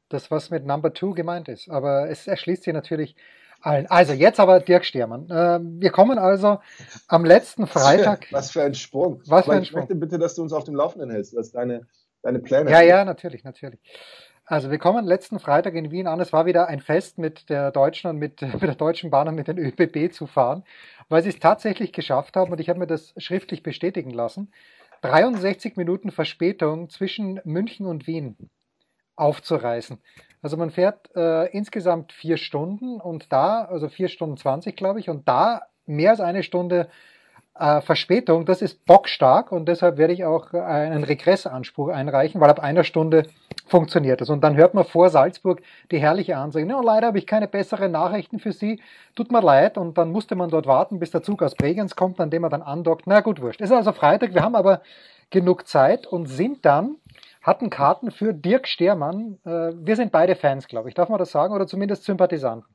das 0.08 0.30
was 0.30 0.50
mit 0.50 0.64
Number 0.64 0.94
Two 0.94 1.12
gemeint 1.12 1.48
ist. 1.48 1.68
Aber 1.68 2.08
es 2.08 2.26
erschließt 2.26 2.62
sich 2.62 2.72
natürlich 2.72 3.16
allen. 3.66 3.86
Also 3.86 4.12
jetzt 4.12 4.40
aber 4.40 4.60
Dirk 4.60 4.84
Stiermann. 4.84 5.28
Äh, 5.30 5.60
wir 5.80 5.90
kommen 5.90 6.18
also 6.18 6.58
am 7.08 7.24
letzten 7.24 7.66
Freitag. 7.66 8.26
Was 8.30 8.50
für 8.50 8.62
ein 8.62 8.74
Sprung. 8.74 9.22
Was 9.26 9.46
für 9.46 9.52
ein 9.52 9.62
ich 9.62 9.68
Sprung. 9.68 9.82
möchte 9.82 9.94
bitte, 9.94 10.18
dass 10.18 10.34
du 10.34 10.42
uns 10.42 10.52
auf 10.52 10.64
dem 10.64 10.74
Laufenden 10.74 11.10
hältst, 11.10 11.34
was 11.36 11.52
deine, 11.52 11.86
deine 12.22 12.40
Pläne 12.40 12.70
Ja, 12.70 12.80
ja, 12.80 13.04
natürlich, 13.04 13.44
natürlich. 13.44 13.80
Also 14.46 14.70
wir 14.70 14.78
kommen 14.78 15.06
letzten 15.06 15.38
Freitag 15.38 15.74
in 15.74 15.90
Wien 15.90 16.06
an. 16.06 16.20
Es 16.20 16.32
war 16.32 16.44
wieder 16.44 16.68
ein 16.68 16.80
Fest 16.80 17.16
mit 17.16 17.48
der 17.48 17.70
Deutschen 17.70 18.10
und 18.10 18.18
mit, 18.18 18.42
mit 18.42 18.62
der 18.62 18.74
Deutschen 18.74 19.10
Bahn 19.10 19.28
und 19.28 19.34
mit 19.34 19.48
den 19.48 19.58
ÖBB 19.58 20.12
zu 20.12 20.26
fahren, 20.26 20.64
weil 21.08 21.22
sie 21.22 21.30
es 21.30 21.38
tatsächlich 21.38 21.92
geschafft 21.92 22.36
haben 22.36 22.52
und 22.52 22.60
ich 22.60 22.68
habe 22.68 22.78
mir 22.78 22.86
das 22.86 23.14
schriftlich 23.16 23.62
bestätigen 23.62 24.10
lassen. 24.10 24.52
63 25.02 25.76
Minuten 25.76 26.10
Verspätung 26.10 26.88
zwischen 26.88 27.40
München 27.44 27.86
und 27.86 28.06
Wien 28.06 28.36
aufzureißen. 29.16 29.98
Also 30.42 30.56
man 30.56 30.70
fährt 30.70 31.10
äh, 31.16 31.46
insgesamt 31.52 32.12
vier 32.12 32.36
Stunden 32.36 33.00
und 33.00 33.32
da, 33.32 33.62
also 33.64 33.88
vier 33.88 34.08
Stunden 34.08 34.36
20, 34.36 34.76
glaube 34.76 35.00
ich, 35.00 35.08
und 35.08 35.26
da 35.26 35.62
mehr 35.86 36.10
als 36.10 36.20
eine 36.20 36.42
Stunde 36.42 36.88
äh, 37.58 37.80
Verspätung, 37.80 38.46
das 38.46 38.62
ist 38.62 38.84
bockstark 38.84 39.52
und 39.52 39.66
deshalb 39.66 39.96
werde 39.96 40.12
ich 40.12 40.24
auch 40.24 40.52
einen 40.52 41.04
Regressanspruch 41.04 41.88
einreichen, 41.88 42.40
weil 42.40 42.50
ab 42.50 42.60
einer 42.60 42.84
Stunde 42.84 43.24
funktioniert 43.66 44.20
es. 44.20 44.28
Und 44.28 44.42
dann 44.42 44.56
hört 44.56 44.74
man 44.74 44.84
vor 44.84 45.08
Salzburg 45.08 45.62
die 45.90 45.98
herrliche 45.98 46.36
Ansage, 46.36 46.66
no, 46.66 46.82
leider 46.82 47.06
habe 47.06 47.18
ich 47.18 47.26
keine 47.26 47.46
besseren 47.48 47.92
Nachrichten 47.92 48.38
für 48.38 48.52
Sie, 48.52 48.80
tut 49.14 49.30
mir 49.30 49.40
leid. 49.40 49.78
Und 49.78 49.96
dann 49.96 50.10
musste 50.10 50.34
man 50.34 50.50
dort 50.50 50.66
warten, 50.66 50.98
bis 50.98 51.10
der 51.10 51.22
Zug 51.22 51.42
aus 51.42 51.54
Bregenz 51.54 51.96
kommt, 51.96 52.20
an 52.20 52.30
dem 52.30 52.42
man 52.42 52.50
dann 52.50 52.62
andockt. 52.62 53.06
Na 53.06 53.20
gut, 53.20 53.40
wurscht. 53.40 53.60
Es 53.60 53.70
ist 53.70 53.76
also 53.76 53.92
Freitag, 53.92 54.34
wir 54.34 54.42
haben 54.42 54.56
aber 54.56 54.82
genug 55.30 55.66
Zeit 55.66 56.06
und 56.06 56.26
sind 56.26 56.64
dann, 56.64 56.96
hatten 57.44 57.70
Karten 57.70 58.10
für 58.10 58.32
Dirk 58.32 58.66
Stehrmann. 58.66 59.38
Äh, 59.44 59.72
wir 59.76 59.96
sind 59.96 60.10
beide 60.10 60.34
Fans, 60.34 60.66
glaube 60.66 60.88
ich. 60.88 60.94
Darf 60.94 61.10
man 61.10 61.18
das 61.18 61.30
sagen? 61.30 61.54
Oder 61.54 61.66
zumindest 61.66 62.04
Sympathisanten? 62.04 62.74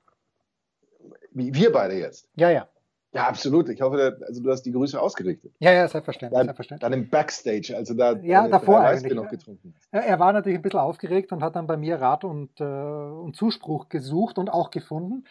Wir 1.34 1.72
beide 1.72 1.96
jetzt? 1.96 2.30
Ja, 2.36 2.50
ja. 2.50 2.68
Ja, 3.12 3.28
absolut. 3.28 3.68
Ich 3.70 3.82
hoffe, 3.82 4.20
also 4.28 4.44
du 4.44 4.52
hast 4.52 4.62
die 4.64 4.72
Grüße 4.72 5.00
ausgerichtet. 5.02 5.52
Ja, 5.58 5.72
ja, 5.72 5.88
selbstverständlich. 5.88 6.38
Dann, 6.38 6.46
selbstverständlich. 6.46 6.82
dann 6.82 6.94
im 6.94 7.10
Backstage, 7.10 7.74
also 7.76 7.96
da 7.96 8.14
ja, 8.18 8.42
deine 8.42 8.52
davor 8.52 8.82
eigentlich. 8.82 9.16
Noch 9.16 9.30
getrunken. 9.30 9.74
Er 9.90 10.20
war 10.20 10.32
natürlich 10.32 10.60
ein 10.60 10.62
bisschen 10.62 10.80
aufgeregt 10.80 11.32
und 11.32 11.42
hat 11.42 11.56
dann 11.56 11.66
bei 11.66 11.76
mir 11.76 12.00
Rat 12.00 12.24
und, 12.24 12.62
äh, 12.62 12.64
und 12.64 13.36
Zuspruch 13.36 13.90
gesucht 13.90 14.38
und 14.38 14.50
auch 14.50 14.70
gefunden. 14.70 15.24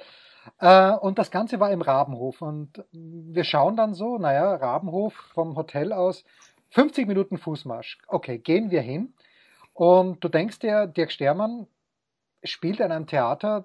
Äh, 0.59 0.91
und 0.93 1.21
das 1.21 1.31
Ganze 1.31 1.61
war 1.61 1.71
im 1.71 1.83
Rabenhof. 1.83 2.43
Und 2.43 2.85
wir 2.91 3.45
schauen 3.45 3.77
dann 3.77 3.95
so, 3.95 4.19
naja, 4.19 4.57
Rabenhof 4.57 5.15
vom 5.35 5.55
Hotel 5.55 5.93
aus, 5.93 6.25
50 6.71 7.07
Minuten 7.07 7.39
Fußmarsch. 7.39 7.99
Okay, 8.09 8.39
gehen 8.39 8.73
wir 8.73 8.81
hin. 8.81 9.15
Und 9.79 10.25
du 10.25 10.29
denkst 10.29 10.59
dir, 10.59 10.89
Dirk 10.89 11.13
Stermann 11.13 11.69
spielt 12.43 12.81
in 12.81 12.91
einem 12.91 13.07
Theater, 13.07 13.65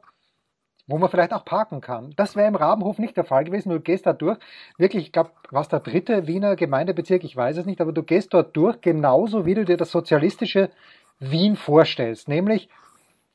wo 0.86 1.00
man 1.00 1.10
vielleicht 1.10 1.34
auch 1.34 1.44
parken 1.44 1.82
kann. 1.82 2.14
Das 2.18 2.36
wäre 2.36 2.48
im 2.48 2.56
Rabenhof 2.56 3.00
nicht 3.00 3.18
der 3.18 3.24
Fall 3.24 3.46
gewesen. 3.46 3.72
Du 3.72 3.80
gehst 3.80 4.06
da 4.06 4.14
durch, 4.14 4.38
wirklich, 4.78 5.06
ich 5.06 5.12
glaube, 5.12 5.32
was 5.50 5.70
der 5.70 5.80
dritte 5.80 6.28
Wiener 6.28 6.56
Gemeindebezirk, 6.56 7.24
ich 7.24 7.36
weiß 7.36 7.58
es 7.58 7.66
nicht, 7.66 7.82
aber 7.82 7.94
du 7.94 8.04
gehst 8.04 8.32
dort 8.36 8.56
durch, 8.56 8.80
genauso 8.82 9.48
wie 9.48 9.56
du 9.56 9.66
dir 9.66 9.76
das 9.76 9.90
sozialistische 9.90 10.70
Wien 11.18 11.56
vorstellst. 11.56 12.28
Nämlich, 12.28 12.70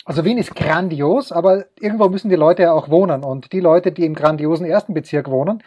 also 0.04 0.24
Wien 0.24 0.38
ist 0.38 0.54
grandios, 0.54 1.32
aber 1.32 1.64
irgendwo 1.80 2.08
müssen 2.08 2.28
die 2.28 2.36
Leute 2.36 2.62
ja 2.62 2.72
auch 2.72 2.90
wohnen. 2.90 3.24
Und 3.24 3.52
die 3.52 3.60
Leute, 3.60 3.90
die 3.90 4.04
im 4.04 4.14
grandiosen 4.14 4.66
ersten 4.66 4.94
Bezirk 4.94 5.28
wohnen, 5.28 5.64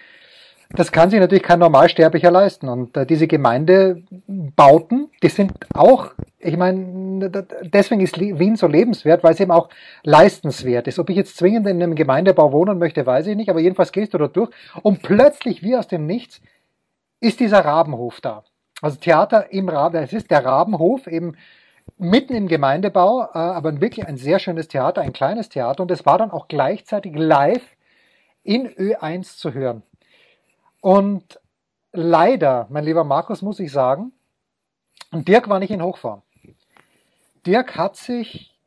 das 0.69 0.93
kann 0.93 1.09
sich 1.09 1.19
natürlich 1.19 1.43
kein 1.43 1.59
Normalsterblicher 1.59 2.31
leisten. 2.31 2.69
Und 2.69 2.95
äh, 2.95 3.05
diese 3.05 3.27
Gemeindebauten, 3.27 5.09
die 5.21 5.27
sind 5.27 5.51
auch, 5.73 6.11
ich 6.43 6.57
meine, 6.57 7.29
deswegen 7.63 8.01
ist 8.01 8.19
Wien 8.19 8.55
so 8.55 8.67
lebenswert, 8.67 9.23
weil 9.23 9.33
es 9.33 9.39
eben 9.39 9.51
auch 9.51 9.69
leistenswert 10.03 10.87
ist. 10.87 10.99
Ob 10.99 11.09
ich 11.09 11.15
jetzt 11.15 11.37
zwingend 11.37 11.67
in 11.67 11.81
einem 11.81 11.95
Gemeindebau 11.95 12.51
wohnen 12.51 12.79
möchte, 12.79 13.05
weiß 13.05 13.27
ich 13.27 13.35
nicht, 13.35 13.49
aber 13.49 13.59
jedenfalls 13.59 13.91
gehst 13.91 14.13
du 14.13 14.17
dort 14.17 14.35
durch 14.35 14.49
und 14.81 15.01
plötzlich, 15.01 15.63
wie 15.63 15.75
aus 15.75 15.87
dem 15.87 16.05
Nichts, 16.05 16.41
ist 17.19 17.39
dieser 17.39 17.63
Rabenhof 17.63 18.21
da. 18.21 18.43
Also 18.81 18.97
Theater 18.97 19.51
im 19.51 19.69
Raben, 19.69 19.97
es 19.97 20.13
ist 20.13 20.31
der 20.31 20.43
Rabenhof 20.43 21.07
eben 21.07 21.35
mitten 21.97 22.33
im 22.33 22.47
Gemeindebau, 22.47 23.23
äh, 23.23 23.37
aber 23.37 23.79
wirklich 23.79 24.07
ein 24.07 24.17
sehr 24.17 24.39
schönes 24.39 24.67
Theater, 24.67 25.01
ein 25.01 25.13
kleines 25.13 25.49
Theater 25.49 25.83
und 25.83 25.91
es 25.91 26.05
war 26.05 26.17
dann 26.17 26.31
auch 26.31 26.47
gleichzeitig 26.47 27.13
live 27.15 27.63
in 28.43 28.67
Ö1 28.67 29.37
zu 29.37 29.53
hören. 29.53 29.83
Und 30.81 31.39
leider, 31.91 32.65
mein 32.69 32.83
lieber 32.83 33.03
Markus, 33.03 33.43
muss 33.43 33.59
ich 33.59 33.71
sagen, 33.71 34.13
Dirk 35.13 35.49
war 35.49 35.59
nicht 35.59 35.71
in 35.71 35.83
Hochform. 35.83 36.23
Dirk 37.45 37.77
hat 37.77 37.95
sich 37.95 38.57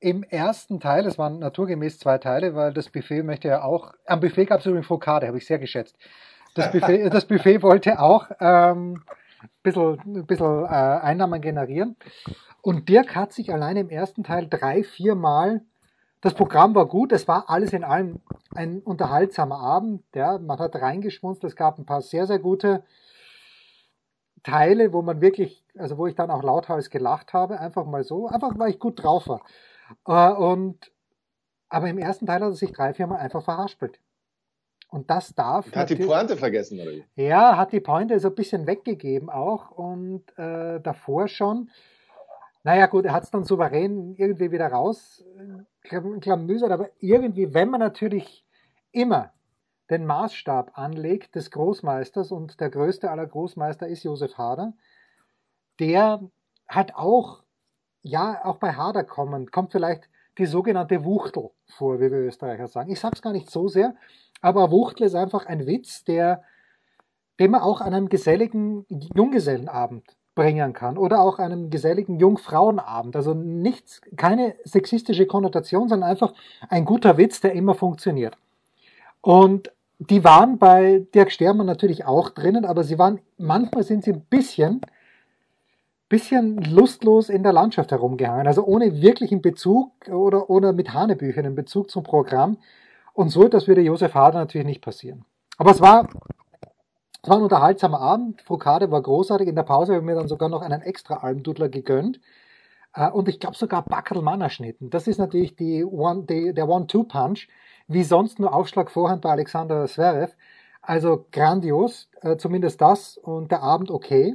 im 0.00 0.22
ersten 0.22 0.80
Teil, 0.80 1.06
es 1.06 1.18
waren 1.18 1.38
naturgemäß 1.38 1.98
zwei 1.98 2.18
Teile, 2.18 2.54
weil 2.54 2.72
das 2.72 2.90
Buffet 2.90 3.22
möchte 3.22 3.48
ja 3.48 3.62
auch, 3.62 3.92
am 4.06 4.20
Buffet 4.20 4.46
gab 4.46 4.60
es 4.60 4.66
übrigens 4.66 4.86
Fokade, 4.86 5.26
habe 5.26 5.38
ich 5.38 5.46
sehr 5.46 5.58
geschätzt. 5.58 5.96
Das 6.54 6.72
Buffet, 6.72 7.08
das 7.12 7.26
Buffet 7.26 7.62
wollte 7.62 8.00
auch 8.00 8.28
ähm, 8.40 9.02
ein 9.42 9.48
bisschen, 9.62 10.26
bisschen 10.26 10.64
äh, 10.64 10.68
Einnahmen 10.68 11.40
generieren. 11.40 11.96
Und 12.62 12.88
Dirk 12.88 13.14
hat 13.14 13.32
sich 13.32 13.52
allein 13.52 13.76
im 13.76 13.90
ersten 13.90 14.24
Teil 14.24 14.46
drei, 14.48 14.82
vier 14.82 15.14
Mal 15.14 15.62
das 16.22 16.34
Programm 16.34 16.76
war 16.76 16.86
gut, 16.86 17.10
es 17.10 17.26
war 17.26 17.50
alles 17.50 17.72
in 17.72 17.82
allem 17.82 18.20
ein 18.54 18.78
unterhaltsamer 18.78 19.58
Abend. 19.58 20.04
Ja, 20.14 20.38
man 20.38 20.60
hat 20.60 20.76
reingeschmunzt, 20.76 21.42
es 21.42 21.56
gab 21.56 21.78
ein 21.78 21.84
paar 21.84 22.00
sehr, 22.00 22.28
sehr 22.28 22.38
gute 22.38 22.84
Teile, 24.42 24.92
wo 24.92 25.02
man 25.02 25.20
wirklich, 25.20 25.64
also 25.76 25.98
wo 25.98 26.06
ich 26.06 26.14
dann 26.14 26.30
auch 26.30 26.42
lauthals 26.42 26.90
gelacht 26.90 27.32
habe, 27.32 27.60
einfach 27.60 27.84
mal 27.84 28.04
so, 28.04 28.26
einfach 28.26 28.58
weil 28.58 28.70
ich 28.70 28.78
gut 28.78 29.02
drauf 29.02 29.28
war. 29.28 29.42
Äh, 30.06 30.34
und, 30.36 30.90
aber 31.68 31.88
im 31.88 31.98
ersten 31.98 32.26
Teil 32.26 32.36
hat 32.36 32.42
er 32.42 32.52
sich 32.52 32.72
drei, 32.72 32.92
vier 32.94 33.06
Mal 33.06 33.16
einfach 33.16 33.42
verhaspelt. 33.42 33.98
Und 34.88 35.10
das 35.10 35.34
darf. 35.34 35.66
Und 35.66 35.76
hat 35.76 35.88
die 35.88 35.96
Pointe 35.96 36.36
vergessen, 36.36 36.78
oder 36.78 36.90
wie? 36.90 37.04
Ja, 37.14 37.56
hat 37.56 37.72
die 37.72 37.80
Pointe 37.80 38.20
so 38.20 38.28
ein 38.28 38.34
bisschen 38.34 38.66
weggegeben 38.66 39.30
auch 39.30 39.70
und 39.70 40.22
äh, 40.38 40.80
davor 40.80 41.28
schon. 41.28 41.70
Naja, 42.62 42.86
gut, 42.86 43.06
er 43.06 43.12
hat 43.14 43.24
es 43.24 43.30
dann 43.30 43.44
souverän 43.44 44.14
irgendwie 44.16 44.52
wieder 44.52 44.68
raus 44.68 45.24
klamüsert, 45.82 46.70
aber 46.70 46.90
irgendwie, 46.98 47.52
wenn 47.54 47.70
man 47.70 47.80
natürlich 47.80 48.44
immer 48.92 49.32
den 49.92 50.06
Maßstab 50.06 50.72
anlegt 50.76 51.34
des 51.34 51.50
Großmeisters 51.50 52.32
und 52.32 52.60
der 52.60 52.70
größte 52.70 53.10
aller 53.10 53.26
Großmeister 53.26 53.86
ist 53.86 54.02
Josef 54.02 54.36
Hader, 54.38 54.72
der 55.78 56.20
hat 56.66 56.94
auch, 56.94 57.42
ja, 58.02 58.44
auch 58.44 58.56
bei 58.56 58.72
Hader 58.72 59.04
kommen, 59.04 59.50
kommt 59.50 59.72
vielleicht 59.72 60.08
die 60.38 60.46
sogenannte 60.46 61.04
Wuchtel 61.04 61.50
vor, 61.66 62.00
wie 62.00 62.10
wir 62.10 62.18
Österreicher 62.18 62.66
sagen. 62.66 62.90
Ich 62.90 63.00
sage 63.00 63.14
es 63.16 63.22
gar 63.22 63.32
nicht 63.32 63.50
so 63.50 63.68
sehr, 63.68 63.94
aber 64.40 64.70
Wuchtel 64.70 65.06
ist 65.06 65.14
einfach 65.14 65.46
ein 65.46 65.66
Witz, 65.66 66.04
der, 66.04 66.42
den 67.38 67.50
man 67.50 67.60
auch 67.60 67.80
an 67.80 67.94
einem 67.94 68.08
geselligen 68.08 68.86
Junggesellenabend 68.88 70.16
bringen 70.34 70.72
kann 70.72 70.96
oder 70.96 71.20
auch 71.20 71.38
einem 71.38 71.68
geselligen 71.68 72.18
Jungfrauenabend. 72.18 73.14
Also 73.14 73.34
nichts, 73.34 74.00
keine 74.16 74.54
sexistische 74.64 75.26
Konnotation, 75.26 75.88
sondern 75.88 76.08
einfach 76.08 76.32
ein 76.70 76.86
guter 76.86 77.18
Witz, 77.18 77.40
der 77.40 77.52
immer 77.52 77.74
funktioniert. 77.74 78.36
Und 79.20 79.70
die 80.10 80.24
waren 80.24 80.58
bei 80.58 81.06
Dirk 81.14 81.30
Stermann 81.32 81.66
natürlich 81.66 82.04
auch 82.04 82.30
drinnen, 82.30 82.64
aber 82.64 82.84
sie 82.84 82.98
waren, 82.98 83.20
manchmal 83.36 83.82
sind 83.82 84.04
sie 84.04 84.12
ein 84.12 84.24
bisschen, 84.24 84.80
bisschen 86.08 86.58
lustlos 86.58 87.28
in 87.28 87.42
der 87.42 87.52
Landschaft 87.52 87.90
herumgehangen, 87.90 88.46
also 88.46 88.64
ohne 88.64 89.00
wirklichen 89.00 89.42
Bezug 89.42 89.92
oder 90.08 90.48
ohne 90.50 90.72
mit 90.72 90.92
Hanebüchern 90.92 91.46
einen 91.46 91.54
Bezug 91.54 91.90
zum 91.90 92.02
Programm. 92.02 92.58
Und 93.14 93.28
so 93.28 93.44
etwas 93.44 93.68
würde 93.68 93.82
Josef 93.82 94.14
Hader 94.14 94.38
natürlich 94.38 94.66
nicht 94.66 94.82
passieren. 94.82 95.24
Aber 95.58 95.70
es 95.70 95.80
war 95.80 96.08
es 97.24 97.30
war 97.30 97.36
ein 97.36 97.44
unterhaltsamer 97.44 98.00
Abend. 98.00 98.42
Frukade 98.42 98.90
war 98.90 99.00
großartig. 99.00 99.46
In 99.46 99.54
der 99.54 99.62
Pause 99.62 99.92
habe 99.92 100.00
ich 100.02 100.06
mir 100.06 100.16
dann 100.16 100.26
sogar 100.26 100.48
noch 100.48 100.60
einen 100.60 100.82
extra 100.82 101.18
Almdudler 101.18 101.68
gegönnt. 101.68 102.18
Äh, 102.94 103.10
und 103.10 103.28
ich 103.28 103.38
glaube 103.38 103.56
sogar 103.56 103.82
Backelmannerschnitten. 103.82 104.90
Das 104.90 105.06
ist 105.06 105.18
natürlich 105.18 105.54
die 105.54 105.84
One, 105.84 106.24
die, 106.24 106.52
der 106.52 106.68
One-Two-Punch, 106.68 107.48
wie 107.88 108.04
sonst 108.04 108.38
nur 108.38 108.54
Aufschlag 108.54 108.90
Vorhand 108.90 109.22
bei 109.22 109.30
Alexander 109.30 109.86
Zverev. 109.86 110.34
Also 110.80 111.26
grandios, 111.30 112.08
äh, 112.22 112.36
zumindest 112.36 112.80
das 112.80 113.16
und 113.16 113.50
der 113.52 113.62
Abend 113.62 113.90
okay. 113.90 114.34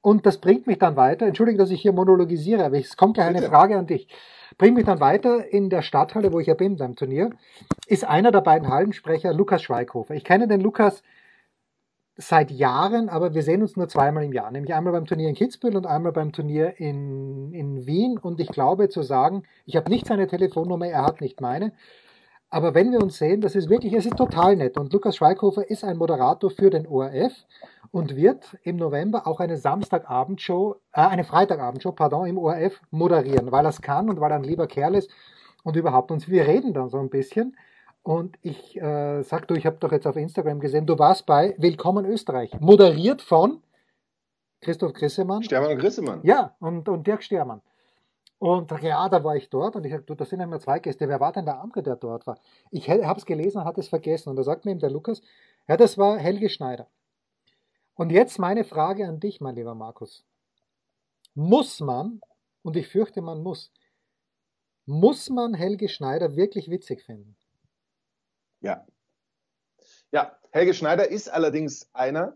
Und 0.00 0.26
das 0.26 0.38
bringt 0.38 0.66
mich 0.66 0.78
dann 0.78 0.96
weiter, 0.96 1.26
entschuldige, 1.26 1.58
dass 1.58 1.70
ich 1.70 1.82
hier 1.82 1.92
monologisiere, 1.92 2.64
aber 2.64 2.78
es 2.78 2.96
kommt 2.96 3.14
gleich 3.14 3.26
eine 3.26 3.42
Frage 3.42 3.76
an 3.76 3.86
dich. 3.86 4.08
Bringt 4.56 4.76
mich 4.76 4.86
dann 4.86 5.00
weiter 5.00 5.50
in 5.52 5.70
der 5.70 5.82
Stadthalle, 5.82 6.32
wo 6.32 6.40
ich 6.40 6.46
ja 6.46 6.54
bin 6.54 6.76
beim 6.76 6.94
Turnier, 6.94 7.30
ist 7.86 8.04
einer 8.04 8.30
der 8.30 8.40
beiden 8.40 8.68
Hallensprecher 8.68 9.32
Lukas 9.32 9.62
Schweighofer. 9.62 10.14
Ich 10.14 10.24
kenne 10.24 10.46
den 10.46 10.60
Lukas 10.60 11.02
seit 12.16 12.50
Jahren, 12.50 13.08
aber 13.08 13.34
wir 13.34 13.42
sehen 13.42 13.62
uns 13.62 13.76
nur 13.76 13.88
zweimal 13.88 14.24
im 14.24 14.32
Jahr, 14.32 14.50
nämlich 14.50 14.74
einmal 14.74 14.92
beim 14.92 15.06
Turnier 15.06 15.28
in 15.28 15.36
Kitzbühel 15.36 15.76
und 15.76 15.86
einmal 15.86 16.12
beim 16.12 16.32
Turnier 16.32 16.78
in, 16.78 17.52
in 17.52 17.86
Wien. 17.86 18.18
Und 18.18 18.40
ich 18.40 18.48
glaube 18.48 18.88
zu 18.88 19.02
sagen, 19.02 19.44
ich 19.66 19.76
habe 19.76 19.88
nicht 19.88 20.06
seine 20.06 20.26
Telefonnummer, 20.26 20.86
er 20.86 21.04
hat 21.04 21.20
nicht 21.20 21.40
meine. 21.40 21.72
Aber 22.50 22.74
wenn 22.74 22.92
wir 22.92 23.02
uns 23.02 23.18
sehen, 23.18 23.40
das 23.42 23.54
ist 23.54 23.68
wirklich, 23.68 23.92
es 23.92 24.06
ist 24.06 24.16
total 24.16 24.56
nett. 24.56 24.78
Und 24.78 24.92
Lukas 24.92 25.16
Schweighofer 25.16 25.68
ist 25.68 25.84
ein 25.84 25.98
Moderator 25.98 26.50
für 26.50 26.70
den 26.70 26.86
ORF 26.86 27.32
und 27.90 28.16
wird 28.16 28.56
im 28.62 28.76
November 28.76 29.26
auch 29.26 29.40
eine 29.40 29.58
Samstagabendshow, 29.58 30.76
äh, 30.92 31.00
eine 31.02 31.24
Freitagabendshow, 31.24 31.92
pardon, 31.92 32.26
im 32.26 32.38
ORF 32.38 32.80
moderieren, 32.90 33.52
weil 33.52 33.66
er 33.66 33.70
es 33.70 33.82
kann 33.82 34.08
und 34.08 34.20
weil 34.20 34.30
er 34.30 34.36
ein 34.36 34.44
lieber 34.44 34.66
Kerl 34.66 34.94
ist 34.94 35.10
und 35.62 35.76
überhaupt. 35.76 36.10
Und 36.10 36.28
wir 36.28 36.46
reden 36.46 36.72
dann 36.72 36.88
so 36.88 36.98
ein 36.98 37.10
bisschen. 37.10 37.56
Und 38.02 38.38
ich 38.40 38.80
äh, 38.80 39.22
sag 39.22 39.46
du, 39.48 39.54
ich 39.54 39.66
habe 39.66 39.76
doch 39.80 39.92
jetzt 39.92 40.06
auf 40.06 40.16
Instagram 40.16 40.60
gesehen, 40.60 40.86
du 40.86 40.98
warst 40.98 41.26
bei 41.26 41.54
Willkommen 41.58 42.06
Österreich, 42.06 42.58
moderiert 42.60 43.20
von 43.20 43.62
Christoph 44.62 44.94
Grissemann. 44.94 45.42
Stermann 45.42 45.72
und 45.72 45.78
Grissemann. 45.78 46.20
Ja, 46.22 46.54
und, 46.60 46.88
und 46.88 47.06
Dirk 47.06 47.22
Stermann. 47.22 47.60
Und 48.38 48.70
ja, 48.82 49.08
da 49.08 49.24
war 49.24 49.34
ich 49.34 49.50
dort 49.50 49.74
und 49.74 49.84
ich 49.84 49.90
sagte, 49.90 50.06
du, 50.06 50.14
das 50.14 50.30
sind 50.30 50.40
immer 50.40 50.60
zwei 50.60 50.78
Gäste. 50.78 51.08
Wer 51.08 51.18
war 51.18 51.32
denn 51.32 51.44
der 51.44 51.60
andere, 51.60 51.82
der 51.82 51.96
dort 51.96 52.26
war? 52.26 52.38
Ich 52.70 52.88
habe 52.88 53.18
es 53.18 53.26
gelesen 53.26 53.58
und 53.58 53.64
hatte 53.64 53.80
es 53.80 53.88
vergessen. 53.88 54.28
Und 54.28 54.36
da 54.36 54.44
sagt 54.44 54.64
mir 54.64 54.70
eben 54.70 54.80
der 54.80 54.90
Lukas, 54.90 55.20
ja, 55.66 55.76
das 55.76 55.98
war 55.98 56.18
Helge 56.18 56.48
Schneider. 56.48 56.88
Und 57.94 58.10
jetzt 58.10 58.38
meine 58.38 58.62
Frage 58.62 59.08
an 59.08 59.18
dich, 59.18 59.40
mein 59.40 59.56
lieber 59.56 59.74
Markus. 59.74 60.24
Muss 61.34 61.80
man, 61.80 62.20
und 62.62 62.76
ich 62.76 62.86
fürchte, 62.86 63.22
man 63.22 63.42
muss, 63.42 63.72
muss 64.86 65.30
man 65.30 65.54
Helge 65.54 65.88
Schneider 65.88 66.36
wirklich 66.36 66.70
witzig 66.70 67.02
finden? 67.02 67.36
Ja. 68.60 68.86
Ja, 70.12 70.38
Helge 70.50 70.74
Schneider 70.74 71.08
ist 71.08 71.28
allerdings 71.28 71.90
einer, 71.92 72.34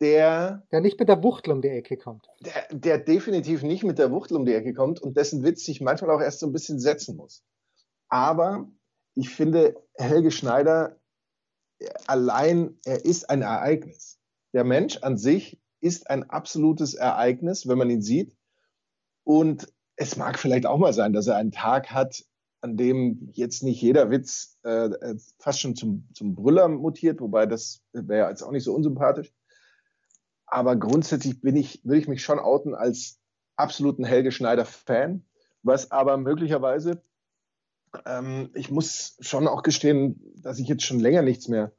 der. 0.00 0.66
Der 0.72 0.80
nicht 0.80 0.98
mit 0.98 1.08
der 1.08 1.22
Wuchtel 1.22 1.52
um 1.52 1.62
die 1.62 1.68
Ecke 1.68 1.96
kommt. 1.96 2.26
Der, 2.40 2.66
der 2.70 2.98
definitiv 2.98 3.62
nicht 3.62 3.84
mit 3.84 3.98
der 3.98 4.10
Wuchtel 4.10 4.36
um 4.36 4.44
die 4.44 4.54
Ecke 4.54 4.74
kommt 4.74 5.00
und 5.00 5.16
dessen 5.16 5.42
Witz 5.42 5.64
sich 5.64 5.80
manchmal 5.80 6.10
auch 6.10 6.20
erst 6.20 6.40
so 6.40 6.46
ein 6.46 6.52
bisschen 6.52 6.78
setzen 6.78 7.16
muss. 7.16 7.42
Aber 8.08 8.68
ich 9.14 9.30
finde, 9.30 9.76
Helge 9.94 10.30
Schneider 10.30 11.00
allein, 12.06 12.78
er 12.84 13.04
ist 13.04 13.30
ein 13.30 13.42
Ereignis. 13.42 14.18
Der 14.52 14.64
Mensch 14.64 14.98
an 14.98 15.16
sich 15.16 15.60
ist 15.80 16.08
ein 16.08 16.30
absolutes 16.30 16.94
Ereignis, 16.94 17.68
wenn 17.68 17.78
man 17.78 17.90
ihn 17.90 18.02
sieht. 18.02 18.36
Und 19.24 19.72
es 19.96 20.16
mag 20.16 20.38
vielleicht 20.38 20.66
auch 20.66 20.78
mal 20.78 20.92
sein, 20.92 21.12
dass 21.12 21.26
er 21.26 21.36
einen 21.36 21.52
Tag 21.52 21.90
hat, 21.90 22.24
an 22.60 22.76
dem 22.76 23.28
jetzt 23.32 23.62
nicht 23.62 23.80
jeder 23.80 24.10
Witz 24.10 24.58
äh, 24.64 24.86
äh 24.86 25.16
fast 25.38 25.60
schon 25.60 25.76
zum, 25.76 26.08
zum 26.14 26.34
Brüller 26.34 26.68
mutiert, 26.68 27.20
wobei 27.20 27.46
das 27.46 27.82
wäre 27.92 28.30
jetzt 28.30 28.42
auch 28.42 28.50
nicht 28.50 28.64
so 28.64 28.74
unsympathisch. 28.74 29.32
Aber 30.46 30.76
grundsätzlich 30.76 31.40
bin 31.40 31.56
ich, 31.56 31.84
würde 31.84 31.98
ich 31.98 32.08
mich 32.08 32.22
schon 32.22 32.38
outen 32.38 32.74
als 32.74 33.18
absoluten 33.56 34.04
Helge 34.04 34.32
Schneider-Fan, 34.32 35.24
was 35.62 35.90
aber 35.90 36.16
möglicherweise, 36.16 37.02
ähm, 38.06 38.50
ich 38.54 38.70
muss 38.70 39.16
schon 39.20 39.48
auch 39.48 39.62
gestehen, 39.62 40.20
dass 40.36 40.58
ich 40.58 40.68
jetzt 40.68 40.84
schon 40.84 41.00
länger 41.00 41.22
nichts 41.22 41.48
mehr 41.48 41.72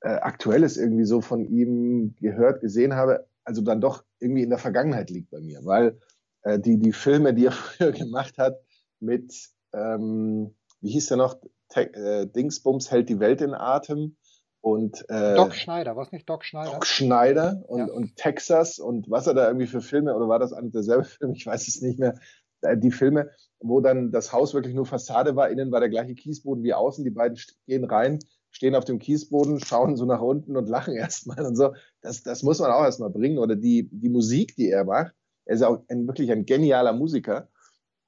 äh, 0.00 0.08
Aktuelles 0.08 0.76
irgendwie 0.76 1.04
so 1.04 1.20
von 1.20 1.44
ihm 1.44 2.14
gehört, 2.20 2.60
gesehen 2.60 2.94
habe, 2.94 3.26
also 3.44 3.62
dann 3.62 3.80
doch 3.80 4.04
irgendwie 4.18 4.42
in 4.42 4.50
der 4.50 4.58
Vergangenheit 4.58 5.10
liegt 5.10 5.30
bei 5.30 5.40
mir, 5.40 5.64
weil 5.64 5.98
äh, 6.42 6.58
die, 6.58 6.78
die 6.78 6.92
Filme, 6.92 7.34
die 7.34 7.46
er 7.46 7.52
früher 7.52 7.92
gemacht 7.92 8.38
hat 8.38 8.60
mit, 9.00 9.50
ähm, 9.72 10.54
wie 10.80 10.90
hieß 10.90 11.06
der 11.06 11.16
noch, 11.16 11.38
Te 11.68 11.92
äh, 11.94 12.26
Dingsbums 12.26 12.90
hält 12.90 13.08
die 13.08 13.18
Welt 13.18 13.40
in 13.40 13.54
Atem, 13.54 14.16
und 14.64 15.04
äh, 15.10 15.34
Doc 15.34 15.54
Schneider, 15.54 15.94
was 15.94 16.10
nicht 16.10 16.26
Doc 16.26 16.42
Schneider? 16.42 16.70
Doc 16.70 16.86
Schneider 16.86 17.62
und, 17.66 17.80
ja. 17.80 17.92
und 17.92 18.16
Texas 18.16 18.78
und 18.78 19.10
was 19.10 19.26
er 19.26 19.34
da 19.34 19.46
irgendwie 19.46 19.66
für 19.66 19.82
Filme, 19.82 20.16
oder 20.16 20.26
war 20.26 20.38
das 20.38 20.54
eigentlich 20.54 20.72
derselbe 20.72 21.04
Film? 21.04 21.34
Ich 21.34 21.44
weiß 21.44 21.68
es 21.68 21.82
nicht 21.82 21.98
mehr. 21.98 22.18
Äh, 22.62 22.78
die 22.78 22.90
Filme, 22.90 23.28
wo 23.60 23.82
dann 23.82 24.10
das 24.10 24.32
Haus 24.32 24.54
wirklich 24.54 24.74
nur 24.74 24.86
Fassade 24.86 25.36
war, 25.36 25.50
innen 25.50 25.70
war 25.70 25.80
der 25.80 25.90
gleiche 25.90 26.14
Kiesboden 26.14 26.64
wie 26.64 26.72
außen, 26.72 27.04
die 27.04 27.10
beiden 27.10 27.38
gehen 27.66 27.84
rein, 27.84 28.20
stehen 28.50 28.74
auf 28.74 28.86
dem 28.86 28.98
Kiesboden, 28.98 29.60
schauen 29.60 29.98
so 29.98 30.06
nach 30.06 30.22
unten 30.22 30.56
und 30.56 30.66
lachen 30.66 30.94
erstmal 30.96 31.44
und 31.44 31.56
so. 31.56 31.74
Das, 32.00 32.22
das 32.22 32.42
muss 32.42 32.58
man 32.58 32.70
auch 32.70 32.84
erstmal 32.84 33.10
bringen. 33.10 33.36
Oder 33.36 33.56
die, 33.56 33.90
die 33.92 34.08
Musik, 34.08 34.56
die 34.56 34.70
er 34.70 34.86
macht, 34.86 35.12
er 35.44 35.56
ist 35.56 35.62
auch 35.62 35.84
ein, 35.88 36.06
wirklich 36.06 36.32
ein 36.32 36.46
genialer 36.46 36.94
Musiker, 36.94 37.48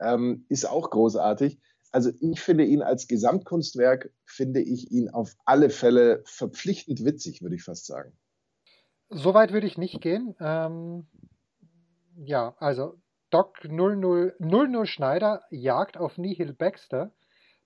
ähm, 0.01 0.47
ist 0.49 0.65
auch 0.65 0.89
großartig. 0.89 1.59
Also 1.93 2.11
ich 2.21 2.41
finde 2.41 2.65
ihn 2.65 2.83
als 2.83 3.09
Gesamtkunstwerk, 3.09 4.13
finde 4.25 4.61
ich 4.61 4.91
ihn 4.91 5.09
auf 5.09 5.35
alle 5.45 5.71
Fälle 5.71 6.23
verpflichtend 6.25 7.05
witzig, 7.05 7.43
würde 7.43 7.57
ich 7.57 7.65
fast 7.65 7.87
sagen. 7.87 8.13
Soweit 9.09 9.53
würde 9.53 9.67
ich 9.67 9.79
nicht 9.79 10.01
gehen. 10.01 10.35
Ähm, 10.41 11.07
ja, 12.17 12.55
also 12.59 12.99
Doc 13.31 13.65
00, 13.65 14.35
00 14.39 14.87
Schneider 14.87 15.43
jagt 15.51 15.97
auf 15.97 16.19
Nihil 16.19 16.53
Baxter. 16.53 17.13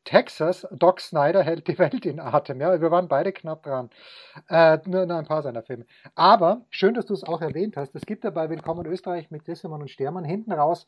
Texas, 0.04 0.66
Doc 0.72 1.00
Snyder 1.00 1.42
hält 1.42 1.68
die 1.68 1.78
Welt 1.78 2.06
in 2.06 2.20
Atem. 2.20 2.61
Ja, 2.61 2.80
wir 2.80 2.90
waren 2.90 3.09
beide 3.09 3.33
knapp 3.33 3.62
dran. 3.62 3.90
Äh, 4.48 4.78
nur, 4.87 5.04
nur 5.04 5.18
ein 5.18 5.26
paar 5.26 5.42
seiner 5.42 5.62
Filme. 5.62 5.85
Aber 6.14 6.64
schön, 6.70 6.94
dass 6.94 7.04
du 7.06 7.12
es 7.12 7.22
auch 7.22 7.42
erwähnt 7.42 7.76
hast. 7.76 7.94
Es 7.94 8.06
gibt 8.06 8.24
ja 8.24 8.30
bei 8.30 8.48
Willkommen 8.48 8.87
Österreich 8.87 9.30
mit 9.30 9.46
Disselmann 9.46 9.83
und 9.83 9.90
Stermann 9.90 10.24
hinten 10.24 10.52
raus 10.52 10.87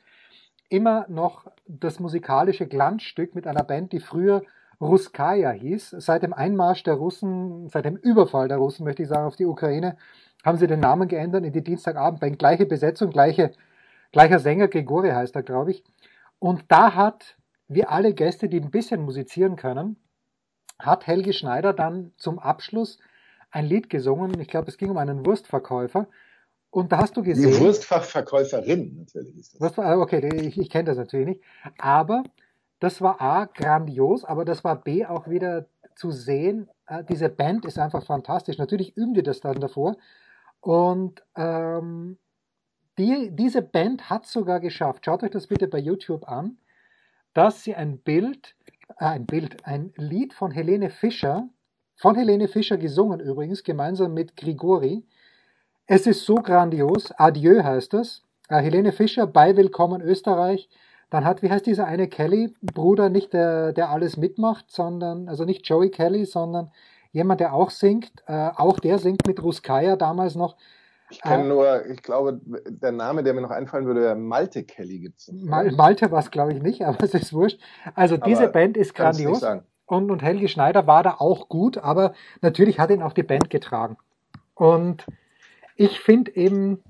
immer 0.73 1.07
noch 1.09 1.47
das 1.67 2.01
musikalische 2.01 2.67
Glanzstück 2.67 3.35
mit 3.35 3.47
einer 3.47 3.63
Band, 3.63 3.93
die 3.93 4.01
früher 4.01 4.43
Ruskaya 4.81 5.51
hieß. 5.51 5.91
Seit 5.99 6.23
dem 6.23 6.33
Einmarsch 6.33 6.83
der 6.83 6.95
Russen, 6.95 7.69
seit 7.69 7.85
dem 7.85 7.97
Überfall 7.97 8.49
der 8.49 8.57
Russen, 8.57 8.85
möchte 8.85 9.03
ich 9.03 9.09
sagen, 9.09 9.27
auf 9.27 9.37
die 9.37 9.47
Ukraine, 9.47 9.97
haben 10.45 10.59
sie 10.59 10.67
den 10.67 10.81
Namen 10.81 11.09
geändert 11.09 11.45
in 11.45 11.53
die 11.53 11.63
Dienstagabendband. 11.63 12.39
Gleiche 12.39 12.67
Besetzung, 12.67 13.11
gleiche, 13.11 13.53
gleicher 14.11 14.39
Sänger, 14.39 14.69
Grigori 14.69 15.11
heißt 15.11 15.37
er, 15.37 15.43
glaube 15.43 15.71
ich. 15.73 15.85
Und 16.39 16.65
da 16.69 16.95
hat, 16.95 17.37
wie 17.69 17.85
alle 17.85 18.15
Gäste, 18.15 18.49
die 18.49 18.61
ein 18.61 18.71
bisschen 18.71 19.03
musizieren 19.03 19.57
können, 19.57 19.97
hat 20.79 21.07
Helge 21.07 21.33
Schneider 21.33 21.73
dann 21.73 22.13
zum 22.17 22.39
Abschluss 22.39 22.99
ein 23.51 23.67
Lied 23.67 23.91
gesungen. 23.91 24.41
Ich 24.41 24.49
glaube, 24.49 24.69
es 24.69 24.79
ging 24.79 24.91
um 24.91 24.97
einen 24.97 25.25
Wurstverkäufer. 25.25 26.09
Und 26.73 26.91
da 26.91 26.99
hast 26.99 27.17
du 27.17 27.23
gesehen. 27.23 27.53
Die 27.53 27.61
Wurstfachverkäuferin 27.61 28.97
natürlich 28.97 29.37
ist 29.37 29.61
das. 29.61 29.79
Okay, 29.79 30.27
ich, 30.41 30.59
ich 30.59 30.71
kenne 30.71 30.85
das 30.85 30.97
natürlich 30.97 31.27
nicht. 31.27 31.41
Aber 31.79 32.25
das 32.81 33.03
war 33.03 33.21
A, 33.21 33.45
grandios, 33.45 34.25
aber 34.25 34.47
das 34.47 34.65
war 34.65 34.83
B, 34.83 35.05
auch 35.05 35.29
wieder 35.29 35.67
zu 35.95 36.11
sehen, 36.11 36.71
äh, 36.87 37.05
diese 37.05 37.29
Band 37.29 37.67
ist 37.67 37.79
einfach 37.79 38.05
fantastisch. 38.07 38.57
Natürlich 38.57 38.97
üben 38.97 39.13
die 39.13 39.23
das 39.23 39.41
dann 39.41 39.61
davor. 39.61 39.97
Und 40.61 41.23
ähm, 41.37 42.17
die, 42.97 43.29
diese 43.33 43.61
Band 43.61 44.09
hat 44.09 44.27
sogar 44.27 44.59
geschafft, 44.59 45.05
schaut 45.05 45.23
euch 45.23 45.31
das 45.31 45.49
bitte 45.49 45.69
bei 45.69 45.79
YouTube 45.79 46.27
an, 46.27 46.57
dass 47.35 47.65
sie 47.65 47.75
ein 47.75 47.99
Bild, 47.99 48.57
äh, 48.99 49.05
ein 49.05 49.27
Bild, 49.27 49.67
ein 49.67 49.93
Lied 49.97 50.33
von 50.33 50.51
Helene 50.51 50.89
Fischer, 50.89 51.51
von 51.97 52.17
Helene 52.17 52.49
Fischer 52.49 52.79
gesungen 52.79 53.21
übrigens, 53.21 53.63
gemeinsam 53.63 54.15
mit 54.15 54.37
Grigori, 54.39 55.05
es 55.87 56.07
ist 56.07 56.25
so 56.25 56.37
grandios. 56.37 57.13
Adieu 57.17 57.63
heißt 57.63 57.95
es. 57.95 58.23
Äh, 58.49 58.61
Helene 58.61 58.93
Fischer 58.93 59.27
bei 59.27 59.57
Willkommen 59.57 60.01
Österreich. 60.01 60.69
Dann 61.11 61.25
hat, 61.25 61.43
wie 61.43 61.51
heißt 61.51 61.67
dieser 61.67 61.87
eine 61.87 62.09
Kelly-Bruder, 62.09 63.09
nicht 63.11 63.33
der, 63.33 63.73
der 63.73 63.91
alles 63.91 64.17
mitmacht, 64.17 64.71
sondern, 64.71 65.29
also 65.29 65.45
nicht 65.45 65.69
Joey 65.69 65.91
Kelly, 65.91 66.25
sondern 66.25 66.71
jemand, 67.11 67.41
der 67.41 67.53
auch 67.53 67.71
singt. 67.71 68.13
Äh, 68.27 68.51
auch 68.57 68.79
der 68.79 68.99
singt 68.99 69.27
mit 69.27 69.43
Ruskaya 69.43 69.97
damals 69.97 70.35
noch. 70.35 70.57
Ich 71.11 71.21
kenne 71.21 71.45
äh, 71.45 71.49
nur, 71.49 71.87
ich 71.87 72.03
glaube, 72.03 72.41
der 72.45 72.93
Name, 72.93 73.23
der 73.23 73.35
mir 73.35 73.43
noch 73.43 73.51
einfallen 73.51 73.85
würde, 73.85 74.15
Malte 74.15 74.63
Kelly 74.63 75.01
gibt 75.01 75.19
es. 75.19 75.33
Mal, 75.33 75.71
Malte 75.73 76.11
war 76.11 76.21
es, 76.21 76.31
glaube 76.31 76.55
ich, 76.55 76.63
nicht, 76.63 76.83
aber 76.87 77.03
es 77.05 77.13
ist 77.13 77.33
wurscht. 77.33 77.61
Also 77.95 78.17
diese 78.17 78.45
aber 78.45 78.53
Band 78.53 78.77
ist 78.77 78.95
grandios. 78.95 79.45
Und, 79.85 80.11
und 80.11 80.23
Helge 80.23 80.49
Schneider 80.49 80.87
war 80.87 81.03
da 81.03 81.17
auch 81.19 81.49
gut, 81.49 81.77
aber 81.77 82.15
natürlich 82.41 82.79
hat 82.79 82.91
ihn 82.91 83.03
auch 83.03 83.13
die 83.13 83.25
Band 83.25 83.51
getragen. 83.51 83.99
Und 84.55 85.05
ich 85.83 86.01
finde 86.01 86.35
eben, 86.37 86.83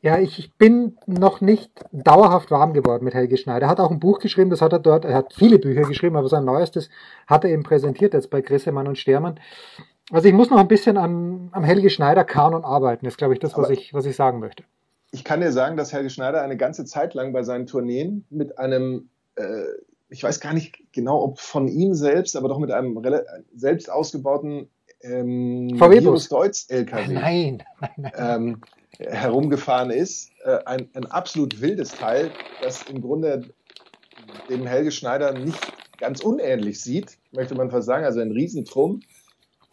ja, 0.00 0.18
ich 0.18 0.54
bin 0.56 0.96
noch 1.06 1.40
nicht 1.40 1.70
dauerhaft 1.92 2.50
warm 2.50 2.72
geworden 2.72 3.04
mit 3.04 3.14
Helge 3.14 3.36
Schneider. 3.36 3.66
Er 3.66 3.68
hat 3.68 3.80
auch 3.80 3.90
ein 3.90 4.00
Buch 4.00 4.20
geschrieben, 4.20 4.50
das 4.50 4.62
hat 4.62 4.72
er 4.72 4.78
dort, 4.78 5.04
er 5.04 5.14
hat 5.14 5.34
viele 5.34 5.58
Bücher 5.58 5.82
geschrieben, 5.82 6.16
aber 6.16 6.28
sein 6.28 6.44
neuestes 6.44 6.88
hat 7.26 7.44
er 7.44 7.50
eben 7.50 7.62
präsentiert 7.62 8.14
jetzt 8.14 8.30
bei 8.30 8.40
Grissemann 8.40 8.88
und 8.88 8.96
Stermann. 8.96 9.38
Also 10.10 10.28
ich 10.28 10.34
muss 10.34 10.48
noch 10.50 10.58
ein 10.58 10.68
bisschen 10.68 10.96
am, 10.96 11.50
am 11.52 11.64
Helge 11.64 11.90
Schneider 11.90 12.24
Kanon 12.24 12.64
arbeiten, 12.64 13.06
ist 13.06 13.18
glaube 13.18 13.34
ich 13.34 13.40
das, 13.40 13.56
was 13.58 13.68
ich, 13.68 13.92
was 13.92 14.06
ich 14.06 14.16
sagen 14.16 14.38
möchte. 14.38 14.64
Ich 15.10 15.24
kann 15.24 15.40
dir 15.40 15.52
sagen, 15.52 15.76
dass 15.76 15.92
Helge 15.92 16.10
Schneider 16.10 16.42
eine 16.42 16.56
ganze 16.56 16.84
Zeit 16.84 17.14
lang 17.14 17.32
bei 17.32 17.42
seinen 17.42 17.66
Tourneen 17.66 18.24
mit 18.30 18.58
einem, 18.58 19.10
äh, 19.36 19.64
ich 20.08 20.22
weiß 20.22 20.40
gar 20.40 20.54
nicht 20.54 20.92
genau, 20.92 21.22
ob 21.22 21.38
von 21.38 21.68
ihm 21.68 21.92
selbst, 21.92 22.36
aber 22.36 22.48
doch 22.48 22.58
mit 22.58 22.70
einem 22.70 22.98
selbst 23.54 23.90
ausgebauten 23.90 24.70
ähm. 25.02 25.78
Virus 25.78 26.28
Deutz 26.28 26.66
LKW 26.68 27.12
Nein, 27.14 27.62
nein, 27.80 27.90
nein. 27.96 28.12
ähm, 28.16 28.60
herumgefahren 28.98 29.90
ist. 29.90 30.30
Äh, 30.44 30.58
ein, 30.64 30.88
ein 30.94 31.06
absolut 31.06 31.60
wildes 31.60 31.90
Teil, 31.90 32.30
das 32.62 32.82
im 32.84 33.00
Grunde 33.00 33.48
dem 34.48 34.66
Helge 34.66 34.90
Schneider 34.90 35.32
nicht 35.32 35.72
ganz 35.98 36.20
unähnlich 36.20 36.80
sieht, 36.80 37.18
möchte 37.32 37.54
man 37.54 37.70
fast 37.70 37.86
sagen. 37.86 38.04
Also 38.04 38.20
ein 38.20 38.32
Riesentrum. 38.32 39.00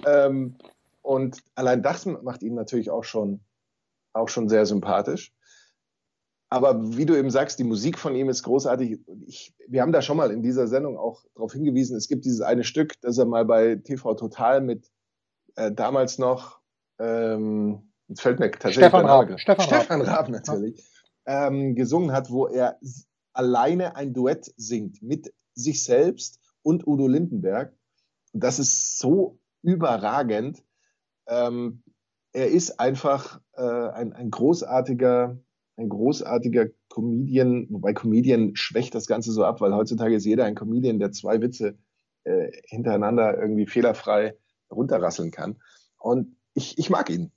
Ähm, 0.05 0.55
und 1.01 1.43
allein 1.53 1.83
das 1.83 2.05
macht 2.05 2.41
ihn 2.43 2.55
natürlich 2.55 2.89
auch 2.89 3.03
schon, 3.03 3.39
auch 4.13 4.29
schon 4.29 4.49
sehr 4.49 4.65
sympathisch. 4.65 5.31
Aber 6.49 6.97
wie 6.97 7.05
du 7.05 7.15
eben 7.15 7.31
sagst, 7.31 7.59
die 7.59 7.63
Musik 7.63 7.97
von 7.97 8.15
ihm 8.15 8.29
ist 8.29 8.43
großartig. 8.43 8.99
Ich, 9.27 9.53
wir 9.67 9.81
haben 9.81 9.91
da 9.91 10.01
schon 10.01 10.17
mal 10.17 10.31
in 10.31 10.41
dieser 10.41 10.67
Sendung 10.67 10.97
auch 10.97 11.23
darauf 11.35 11.53
hingewiesen, 11.53 11.97
es 11.97 12.07
gibt 12.07 12.25
dieses 12.25 12.41
eine 12.41 12.63
Stück, 12.63 12.93
das 13.01 13.17
er 13.17 13.25
mal 13.25 13.45
bei 13.45 13.75
TV 13.75 14.13
Total 14.13 14.61
mit 14.61 14.89
äh, 15.55 15.71
damals 15.71 16.17
noch, 16.17 16.59
ähm, 16.99 17.91
jetzt 18.07 18.21
fällt 18.21 18.39
mir 18.39 18.51
tatsächlich 18.51 18.85
Stefan 18.85 19.05
Raab. 19.05 19.27
gerade- 19.27 19.39
Stefan. 19.39 19.65
Stefan 19.65 20.01
Raab 20.01 20.29
natürlich, 20.29 20.83
ähm, 21.25 21.75
gesungen 21.75 22.11
hat, 22.11 22.29
wo 22.29 22.47
er 22.47 22.79
alleine 23.33 23.95
ein 23.95 24.13
Duett 24.13 24.51
singt 24.57 25.01
mit 25.01 25.33
sich 25.53 25.83
selbst 25.83 26.39
und 26.61 26.85
Udo 26.87 27.07
Lindenberg. 27.07 27.73
Das 28.33 28.59
ist 28.59 28.99
so 28.99 29.39
überragend. 29.61 30.63
Ähm, 31.27 31.83
er 32.33 32.49
ist 32.49 32.79
einfach 32.79 33.39
äh, 33.53 33.61
ein, 33.61 34.13
ein 34.13 34.29
großartiger, 34.29 35.37
ein 35.77 35.89
großartiger 35.89 36.67
Comedian, 36.89 37.67
wobei 37.69 37.93
Comedian 37.93 38.55
schwächt 38.55 38.93
das 38.93 39.07
Ganze 39.07 39.31
so 39.31 39.43
ab, 39.45 39.61
weil 39.61 39.73
heutzutage 39.73 40.15
ist 40.15 40.25
jeder 40.25 40.45
ein 40.45 40.55
Comedian, 40.55 40.99
der 40.99 41.11
zwei 41.11 41.41
Witze 41.41 41.77
äh, 42.25 42.51
hintereinander 42.65 43.37
irgendwie 43.37 43.67
fehlerfrei 43.67 44.37
runterrasseln 44.71 45.32
kann. 45.32 45.62
Und 45.97 46.36
ich, 46.54 46.78
ich 46.78 46.89
mag 46.89 47.10
ihn. 47.10 47.32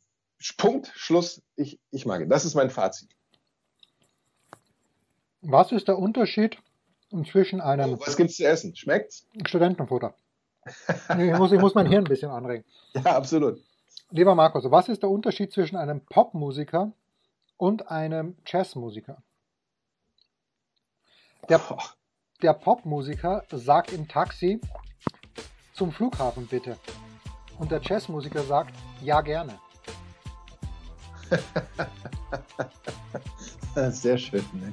Punkt, 0.56 0.92
Schluss, 0.94 1.42
ich, 1.56 1.80
ich 1.90 2.06
mag 2.06 2.20
ihn. 2.20 2.28
Das 2.28 2.44
ist 2.44 2.54
mein 2.54 2.70
Fazit. 2.70 3.08
Was 5.40 5.72
ist 5.72 5.88
der 5.88 5.98
Unterschied 5.98 6.58
zwischen 7.30 7.60
einem 7.60 7.94
Oh, 7.94 8.00
was 8.00 8.16
gibt's 8.16 8.36
zu 8.36 8.46
essen? 8.46 8.76
Schmeckt's? 8.76 9.26
Studentenfutter? 9.46 10.14
Ich 11.18 11.38
muss, 11.38 11.52
ich 11.52 11.60
muss 11.60 11.74
mein 11.74 11.86
Hirn 11.86 12.04
ein 12.04 12.08
bisschen 12.08 12.30
anregen. 12.30 12.64
Ja, 12.94 13.16
absolut. 13.16 13.62
Lieber 14.10 14.34
Markus, 14.34 14.64
was 14.70 14.88
ist 14.88 15.02
der 15.02 15.10
Unterschied 15.10 15.52
zwischen 15.52 15.76
einem 15.76 16.00
Popmusiker 16.00 16.92
und 17.56 17.90
einem 17.90 18.36
Jazzmusiker? 18.46 19.22
Der, 21.48 21.60
der 22.42 22.52
Popmusiker 22.54 23.44
sagt 23.50 23.92
im 23.92 24.08
Taxi 24.08 24.60
zum 25.74 25.92
Flughafen 25.92 26.46
bitte. 26.46 26.76
Und 27.58 27.70
der 27.70 27.80
Jazzmusiker 27.82 28.42
sagt 28.42 28.74
ja 29.02 29.20
gerne. 29.20 29.58
Sehr 33.90 34.18
schön. 34.18 34.44
Ne? 34.52 34.72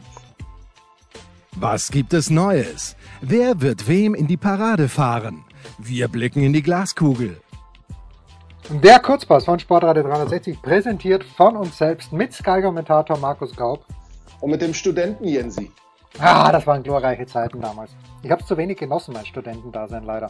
Was 1.58 1.89
gibt 1.89 2.13
es 2.13 2.30
Neues? 2.30 2.95
Wer 3.21 3.62
wird 3.62 3.88
wem 3.88 4.13
in 4.13 4.28
die 4.28 4.38
Parade 4.38 4.89
fahren? 4.89 5.45
Wir 5.78 6.08
blicken 6.08 6.43
in 6.43 6.54
die 6.54 6.62
Glaskugel. 6.62 7.41
Der 8.69 9.00
Kurzpass 9.00 9.45
von 9.45 9.60
Sportradio 9.60 10.04
360 10.04 10.62
präsentiert 10.62 11.24
von 11.24 11.56
uns 11.56 11.78
selbst 11.78 12.12
mit 12.12 12.34
Sky-Kommentator 12.34 13.17
Markus 13.17 13.56
Gaub. 13.56 13.86
Und 14.41 14.52
mit 14.52 14.62
dem 14.62 14.74
Studenten 14.74 15.26
Jensi. 15.26 15.71
Ah, 16.19 16.52
das 16.52 16.65
waren 16.65 16.84
glorreiche 16.84 17.26
Zeiten 17.26 17.62
damals. 17.62 17.91
Ich 18.24 18.32
habe 18.32 18.41
es 18.41 18.48
zu 18.48 18.58
wenig 18.58 18.78
genossen, 18.78 19.13
mein 19.13 19.26
Studentendasein 19.26 20.04
leider. 20.04 20.30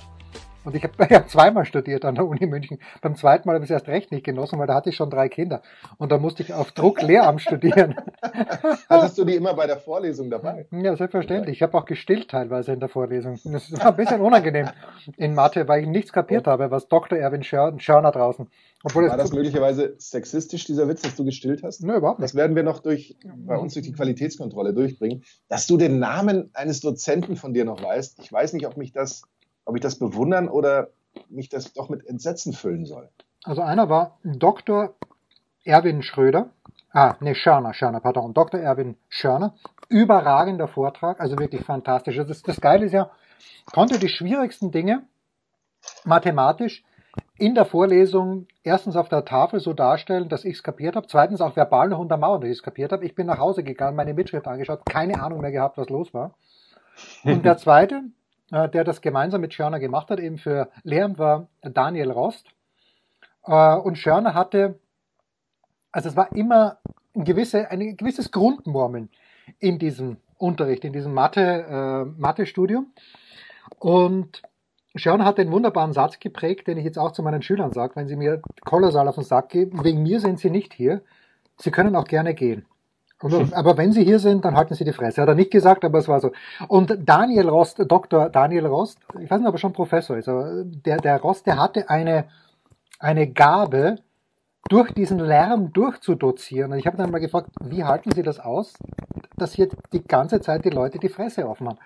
Und 0.65 0.75
ich 0.75 0.84
habe 0.84 0.93
ich 1.10 1.12
hab 1.15 1.30
zweimal 1.30 1.65
studiert 1.65 2.04
an 2.06 2.15
der 2.15 2.25
Uni 2.28 2.45
München. 2.45 2.80
Beim 3.01 3.15
zweiten 3.15 3.47
Mal 3.47 3.56
habe 3.56 3.63
ich 3.65 3.71
es 3.71 3.73
erst 3.73 3.88
recht 3.88 4.12
nicht 4.12 4.25
genossen, 4.25 4.60
weil 4.60 4.67
da 4.67 4.75
hatte 4.75 4.89
ich 4.89 4.95
schon 4.95 5.10
drei 5.10 5.30
Kinder. 5.30 5.62
Und 5.97 6.12
da 6.12 6.17
musste 6.17 6.43
ich 6.43 6.54
auf 6.54 6.71
Druck 6.71 7.01
Lehramt 7.01 7.41
studieren. 7.41 7.95
Hattest 8.89 9.17
du 9.17 9.25
die 9.25 9.36
immer 9.36 9.54
bei 9.54 9.67
der 9.67 9.78
Vorlesung 9.78 10.30
dabei? 10.30 10.67
Ja, 10.71 10.95
selbstverständlich. 10.95 11.58
Ich 11.58 11.62
habe 11.62 11.78
auch 11.78 11.86
gestillt 11.86 12.30
teilweise 12.30 12.73
in 12.73 12.80
der 12.80 12.89
Vorlesung. 12.89 13.39
Das 13.45 13.71
war 13.71 13.88
ein 13.88 13.95
bisschen 13.95 14.21
unangenehm 14.21 14.69
in 15.17 15.34
Mathe, 15.34 15.67
weil 15.67 15.84
ich 15.84 15.88
nichts 15.88 16.12
kapiert 16.12 16.47
habe, 16.47 16.71
was 16.71 16.88
Dr. 16.88 17.17
Erwin 17.17 17.43
Schör- 17.43 17.80
Schörner 17.80 18.12
draußen. 18.12 18.47
Obwohl 18.84 19.10
War 19.10 19.17
das 19.17 19.34
möglicherweise 19.34 19.95
sexistisch, 19.97 20.65
dieser 20.65 20.88
Witz, 20.88 21.01
dass 21.01 21.15
du 21.15 21.25
gestillt 21.25 21.63
hast? 21.63 21.84
Nö, 21.84 21.95
überhaupt 21.95 22.19
nicht. 22.19 22.30
Das 22.30 22.36
werden 22.36 22.56
wir 22.56 22.62
noch 22.63 22.80
durch, 22.80 23.17
bei 23.23 23.58
uns 23.58 23.73
durch 23.73 23.86
die 23.86 23.93
Qualitätskontrolle 23.93 24.73
durchbringen. 24.73 25.23
Dass 25.47 25.65
du 25.65 25.78
den 25.78 25.97
Namen 25.97 26.51
eines 26.54 26.82
Dozenten 26.82 27.36
von 27.36 27.54
dir 27.54 27.65
noch 27.65 27.82
weißt, 27.84 28.19
ich 28.19 28.32
weiß 28.32 28.54
nicht, 28.54 28.67
ob 28.67 28.78
mich 28.78 28.91
das, 28.91 29.23
ob 29.65 29.75
ich 29.75 29.82
das 29.82 29.99
bewundern 29.99 30.47
oder 30.47 30.89
mich 31.30 31.49
das 31.49 31.73
doch 31.73 31.89
mit 31.89 32.06
Entsetzen 32.06 32.54
füllen 32.54 32.86
soll. 32.86 33.10
Also 33.43 33.62
einer 33.62 33.89
war 33.89 34.17
Dr. 34.23 34.95
Erwin 35.63 36.04
Schröder. 36.04 36.49
Ah, 36.91 37.15
nee, 37.19 37.36
Schörner, 37.36 37.73
Schörner, 37.73 37.99
pardon. 37.99 38.34
Dr. 38.34 38.60
Erwin 38.60 38.95
Schörner. 39.10 39.56
Überragender 39.89 40.67
Vortrag, 40.67 41.19
also 41.19 41.38
wirklich 41.38 41.63
fantastisch. 41.63 42.15
Das, 42.15 42.41
das 42.41 42.62
Geile 42.62 42.86
ist 42.86 42.93
ja, 42.93 43.12
konnte 43.71 43.99
die 43.99 44.10
schwierigsten 44.10 44.71
Dinge 44.71 45.04
mathematisch 46.04 46.84
in 47.38 47.56
der 47.56 47.65
Vorlesung 47.65 48.47
erstens 48.63 48.95
auf 48.95 49.10
der 49.10 49.25
Tafel 49.25 49.60
so 49.60 49.73
darstellen, 49.73 50.30
dass 50.30 50.45
ich 50.45 50.56
es 50.56 50.63
kapiert 50.63 50.95
habe, 50.95 51.08
zweitens 51.08 51.41
auch 51.41 51.56
verbal 51.56 51.89
noch 51.89 51.99
untermauern, 51.99 52.41
dass 52.41 52.49
ich 52.49 52.58
es 52.58 52.63
kapiert 52.63 52.91
habe. 52.91 53.06
Ich 53.06 53.15
bin 53.15 53.28
nach 53.28 53.39
Hause 53.39 53.63
gegangen, 53.63 53.95
meine 53.95 54.13
Mitschrift 54.13 54.47
angeschaut, 54.47 54.86
keine 54.86 55.21
Ahnung 55.21 55.41
mehr 55.41 55.51
gehabt, 55.51 55.78
was 55.78 55.89
los 55.89 56.13
war. 56.13 56.34
Und 57.23 57.45
der 57.45 57.58
zweite, 57.58 58.04
der 58.51 58.84
das 58.84 59.01
gemeinsam 59.01 59.41
mit 59.41 59.53
Schörner 59.53 59.79
gemacht 59.79 60.10
hat, 60.10 60.19
eben 60.19 60.38
für 60.38 60.69
Lehramt, 60.84 61.17
war 61.17 61.47
Daniel 61.62 62.12
Rost. 62.12 62.47
Äh, 63.45 63.75
Und 63.75 63.97
Schörner 63.97 64.34
hatte, 64.34 64.79
also 65.91 66.10
es 66.10 66.15
war 66.15 66.36
immer 66.36 66.77
ein, 67.15 67.23
gewisse, 67.23 67.69
ein 67.71 67.97
gewisses 67.97 68.31
Grundmurmeln 68.31 69.10
in 69.60 69.79
diesem 69.79 70.17
Unterricht, 70.38 70.84
in 70.84 70.93
diesem 70.93 71.13
Mathe, 71.13 71.41
äh, 71.41 72.05
Mathe-Studium. 72.19 72.93
Und 73.79 74.41
Schörner 74.95 75.25
hat 75.25 75.38
den 75.38 75.51
wunderbaren 75.51 75.93
Satz 75.93 76.19
geprägt, 76.19 76.67
den 76.67 76.77
ich 76.77 76.86
jetzt 76.86 76.97
auch 76.97 77.12
zu 77.12 77.23
meinen 77.23 77.41
Schülern 77.41 77.73
sage, 77.73 77.95
wenn 77.95 78.08
sie 78.08 78.15
mir 78.15 78.41
kolossal 78.63 79.08
auf 79.08 79.15
den 79.15 79.23
Sack 79.23 79.49
geben, 79.49 79.84
wegen 79.84 80.03
mir 80.03 80.19
sind 80.19 80.39
sie 80.39 80.49
nicht 80.49 80.73
hier, 80.73 81.01
sie 81.58 81.71
können 81.71 81.95
auch 81.95 82.05
gerne 82.05 82.34
gehen. 82.34 82.65
Und, 83.21 83.54
aber 83.54 83.78
wenn 83.78 83.91
sie 83.91 84.04
hier 84.04 84.19
sind, 84.19 84.43
dann 84.43 84.56
halten 84.56 84.75
sie 84.75 84.84
die 84.84 84.91
Fresse. 84.91 85.21
Hat 85.21 85.30
er 85.30 85.36
nicht 85.36 85.51
gesagt, 85.51 85.86
aber 85.86 85.99
es 85.99 86.08
war 86.08 86.19
so. 86.19 86.32
Und 86.67 86.97
Daniel 87.04 87.47
Rost, 87.47 87.80
Dr. 87.88 88.30
Daniel 88.30 88.65
Rost, 88.65 88.99
ich 89.19 89.32
weiß 89.32 89.39
nicht, 89.39 89.47
ob 89.47 89.56
er 89.56 89.60
schon 89.60 89.73
Professor 89.73 90.17
ist, 90.17 90.28
aber 90.28 90.63
der, 90.65 90.97
der 90.97 91.21
Rost, 91.21 91.45
der 91.47 91.58
hatte 91.58 91.89
eine, 91.89 92.25
eine 92.99 93.32
Gabe, 93.32 93.99
durch 94.67 94.91
diesen 94.93 95.19
Lärm 95.19 95.71
durchzudozieren. 95.73 96.71
Und 96.71 96.80
ich 96.80 96.88
habe 96.88 96.97
dann 96.97 97.12
mal 97.12 97.19
gefragt, 97.19 97.49
wie 97.63 97.84
halten 97.84 98.12
Sie 98.12 98.23
das 98.23 98.39
aus, 98.39 98.73
dass 99.38 99.54
hier 99.54 99.69
die 99.93 100.04
ganze 100.04 100.41
Zeit 100.41 100.65
die 100.65 100.69
Leute 100.69 100.97
die 100.97 101.10
Fresse 101.10 101.47
offen 101.47 101.67
haben? 101.67 101.78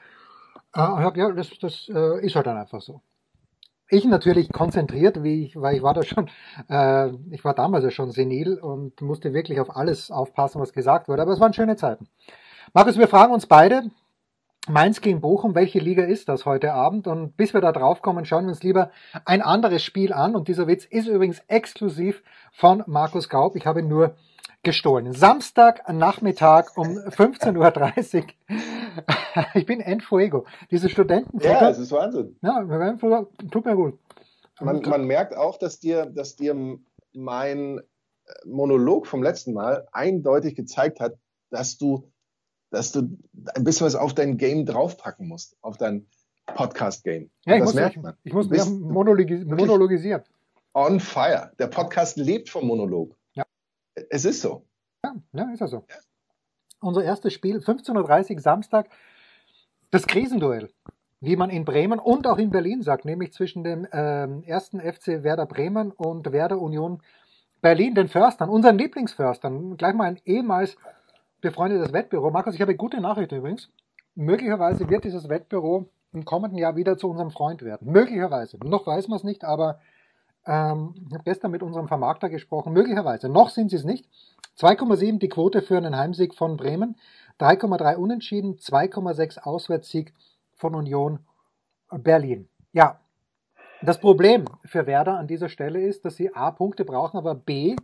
Äh, 0.74 0.92
und 0.94 1.00
ich 1.00 1.06
hab, 1.06 1.18
ja, 1.18 1.32
das, 1.32 1.50
das 1.60 1.90
äh, 1.90 2.26
ist 2.26 2.36
halt 2.36 2.48
dann 2.48 2.58
einfach 2.58 2.82
so. 2.82 3.02
Ich 3.92 4.06
natürlich 4.06 4.52
konzentriert, 4.52 5.24
wie 5.24 5.46
ich, 5.46 5.60
weil 5.60 5.76
ich 5.76 5.82
war 5.82 5.96
da 5.96 6.04
schon, 6.04 6.30
äh, 6.70 7.10
ich 7.32 7.44
war 7.44 7.56
damals 7.56 7.84
ja 7.84 7.90
schon 7.90 8.12
senil 8.12 8.60
und 8.60 9.02
musste 9.02 9.34
wirklich 9.34 9.60
auf 9.60 9.76
alles 9.76 10.12
aufpassen, 10.12 10.62
was 10.62 10.74
gesagt 10.74 11.08
wurde. 11.08 11.24
Aber 11.24 11.32
es 11.32 11.40
waren 11.40 11.54
schöne 11.54 11.76
Zeiten. 11.76 12.08
Markus, 12.74 13.00
wir 13.00 13.08
fragen 13.08 13.34
uns 13.34 13.48
beide, 13.48 13.90
Mainz 14.68 15.02
gegen 15.02 15.22
Bochum, 15.22 15.56
welche 15.56 15.80
Liga 15.80 16.04
ist 16.04 16.30
das 16.30 16.46
heute 16.46 16.74
Abend? 16.74 17.08
Und 17.08 17.36
bis 17.36 17.56
wir 17.56 17.62
da 17.62 17.72
drauf 17.72 18.04
kommen, 18.04 18.26
schauen 18.26 18.44
wir 18.44 18.50
uns 18.50 18.62
lieber 18.62 18.92
ein 19.26 19.42
anderes 19.42 19.84
Spiel 19.84 20.14
an. 20.14 20.36
Und 20.36 20.48
dieser 20.48 20.68
Witz 20.68 20.86
ist 20.86 21.08
übrigens 21.08 21.40
exklusiv 21.48 22.22
von 22.52 22.84
Markus 22.86 23.30
Gaub. 23.30 23.56
Ich 23.56 23.66
habe 23.66 23.80
ihn 23.80 23.88
nur 23.88 24.16
gestohlen. 24.64 25.14
Samstag 25.14 25.88
Nachmittag 25.92 26.78
um 26.78 26.88
15.30 26.98 28.24
Uhr. 28.24 28.26
ich 29.54 29.66
bin 29.66 29.80
en 29.82 30.02
fuego. 30.02 30.46
Diese 30.72 30.90
Studenten. 30.90 31.40
Ja, 31.40 31.70
es 31.70 31.78
ist 31.80 31.92
Wahnsinn. 31.92 32.38
ja, 32.42 33.26
tut 33.52 33.66
mir 33.66 33.76
gut. 33.76 34.00
Man, 34.60 34.82
man 34.82 35.06
merkt 35.06 35.36
auch, 35.38 35.58
dass 35.58 35.80
dir, 35.80 36.06
dass 36.06 36.36
dir 36.36 36.56
mein 37.14 37.82
Monolog 38.46 39.08
vom 39.08 39.24
letzten 39.24 39.54
Mal 39.54 39.88
eindeutig 39.92 40.56
gezeigt 40.56 41.00
hat, 41.00 41.18
dass 41.50 41.78
du, 41.78 42.12
dass 42.70 42.92
du 42.92 43.18
ein 43.56 43.64
bisschen 43.64 43.88
was 43.88 43.96
auf 43.96 44.14
dein 44.14 44.38
Game 44.38 44.66
draufpacken 44.66 45.28
musst, 45.28 45.58
auf 45.62 45.78
dein 45.78 46.08
Podcast-Game. 46.46 47.30
Ja, 47.46 47.56
ich 47.56 47.60
das 47.60 47.68
muss, 47.70 47.76
merkt 47.76 47.96
ich, 47.96 48.02
man. 48.02 48.14
ich 48.24 48.34
muss 48.34 48.50
mehr 48.50 48.66
monologi 48.66 49.46
monologisieren. 49.46 50.24
on 50.74 51.00
fire. 51.00 51.52
Der 51.60 51.68
Podcast 51.68 52.18
lebt 52.18 52.50
vom 52.50 52.68
Monolog. 52.68 53.16
Ja. 54.00 54.06
Es 54.10 54.26
ist 54.26 54.42
so. 54.42 54.66
Ja, 55.04 55.16
ja, 55.34 55.52
ist 55.52 55.60
ja 55.60 55.68
so. 55.68 55.86
Unser 56.82 57.04
erstes 57.04 57.34
Spiel, 57.34 57.58
15.30 57.58 58.36
Uhr 58.36 58.42
Samstag, 58.42 58.90
das 59.92 60.08
Krisenduell, 60.08 60.70
wie 61.20 61.36
man 61.36 61.50
in 61.50 61.66
Bremen 61.66 62.00
und 62.00 62.28
auch 62.28 62.38
in 62.38 62.52
Berlin 62.52 62.82
sagt, 62.82 63.06
nämlich 63.06 63.34
zwischen 63.34 63.64
dem 63.64 63.88
ähm, 63.92 64.44
ersten 64.44 64.80
FC 64.80 65.24
Werder 65.24 65.46
Bremen 65.46 65.92
und 65.92 66.32
Werder 66.32 66.60
Union 66.60 67.02
Berlin, 67.62 67.96
den 67.96 68.08
Förstern, 68.08 68.50
unseren 68.50 68.78
Lieblingsförstern, 68.78 69.76
gleich 69.76 69.94
mal 69.94 70.06
ein 70.06 70.20
ehemals 70.24 70.78
befreundetes 71.42 71.92
Wettbüro. 71.92 72.32
Markus, 72.32 72.56
ich 72.56 72.62
habe 72.62 72.76
gute 72.76 73.02
Nachricht 73.02 73.32
übrigens. 73.34 73.70
Möglicherweise 74.16 74.90
wird 74.90 75.04
dieses 75.04 75.28
Wettbüro 75.28 75.90
im 76.14 76.26
kommenden 76.26 76.58
Jahr 76.58 76.76
wieder 76.76 76.98
zu 76.98 77.10
unserem 77.10 77.32
Freund 77.32 77.62
werden. 77.62 77.92
Möglicherweise. 77.92 78.58
Noch 78.64 78.88
weiß 78.88 79.08
man 79.10 79.18
es 79.18 79.24
nicht, 79.24 79.44
aber 79.44 79.80
Ähm, 80.46 80.96
ich 81.08 81.14
habe 81.14 81.24
gestern 81.24 81.52
mit 81.52 81.64
unserem 81.64 81.88
Vermarkter 81.88 82.30
gesprochen, 82.30 82.74
möglicherweise. 82.74 83.30
Noch 83.30 83.50
sind 83.50 83.70
sie 83.70 83.76
es 83.76 83.84
nicht. 83.84 84.10
2,7 84.58 85.20
die 85.20 85.30
Quote 85.30 85.62
für 85.62 85.78
einen 85.78 85.96
Heimsieg 85.96 86.36
von 86.36 86.58
Bremen, 86.58 86.96
3,3 87.40 87.96
Unentschieden, 87.96 88.58
2,6 88.58 89.40
Auswärtssieg 89.40 90.14
von 90.56 90.76
Union 90.76 91.20
Berlin. 91.90 92.50
Ja, 92.74 93.00
das 93.82 94.00
Problem 94.00 94.46
für 94.66 94.86
Werder 94.86 95.18
an 95.18 95.28
dieser 95.28 95.48
Stelle 95.48 95.82
ist, 95.82 96.04
dass 96.04 96.18
sie 96.18 96.36
A 96.36 96.52
Punkte 96.52 96.84
brauchen, 96.84 97.18
aber 97.18 97.34
B 97.34 97.78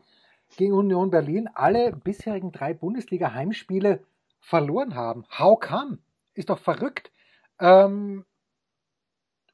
gegen 0.57 0.73
Union 0.73 1.09
Berlin 1.09 1.49
alle 1.53 1.93
bisherigen 1.93 2.51
drei 2.51 2.73
Bundesliga-Heimspiele 2.73 4.03
verloren 4.41 4.95
haben. 4.95 5.25
How 5.37 5.59
come? 5.59 5.99
Ist 6.33 6.49
doch 6.49 6.59
verrückt. 6.59 7.11
Ähm, 7.59 8.25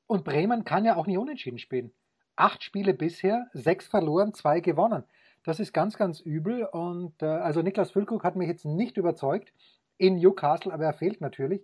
und 0.07 0.23
Bremen 0.25 0.65
kann 0.65 0.83
ja 0.83 0.95
auch 0.95 1.05
nicht 1.05 1.19
unentschieden 1.19 1.59
spielen. 1.59 1.93
Acht 2.41 2.63
Spiele 2.63 2.95
bisher, 2.95 3.45
sechs 3.53 3.85
verloren, 3.85 4.33
zwei 4.33 4.61
gewonnen. 4.61 5.03
Das 5.43 5.59
ist 5.59 5.73
ganz, 5.73 5.95
ganz 5.95 6.19
übel. 6.19 6.63
Und 6.65 7.21
äh, 7.21 7.27
also 7.27 7.61
Niklas 7.61 7.91
Füllkrug 7.91 8.23
hat 8.23 8.35
mich 8.35 8.47
jetzt 8.47 8.65
nicht 8.65 8.97
überzeugt 8.97 9.53
in 9.99 10.15
Newcastle, 10.15 10.73
aber 10.73 10.85
er 10.85 10.93
fehlt 10.93 11.21
natürlich. 11.21 11.63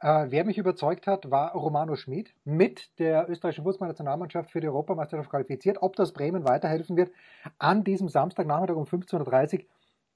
Äh, 0.00 0.28
wer 0.30 0.46
mich 0.46 0.56
überzeugt 0.56 1.06
hat, 1.06 1.30
war 1.30 1.52
Romano 1.52 1.94
Schmid 1.94 2.34
mit 2.44 2.98
der 2.98 3.28
österreichischen 3.28 3.64
Fußballnationalmannschaft 3.64 4.50
für 4.50 4.62
die 4.62 4.68
Europameisterschaft 4.68 5.28
qualifiziert. 5.28 5.82
Ob 5.82 5.94
das 5.94 6.14
Bremen 6.14 6.48
weiterhelfen 6.48 6.96
wird 6.96 7.12
an 7.58 7.84
diesem 7.84 8.08
Samstagnachmittag 8.08 8.76
um 8.76 8.84
15.30 8.84 9.58
Uhr, 9.58 9.64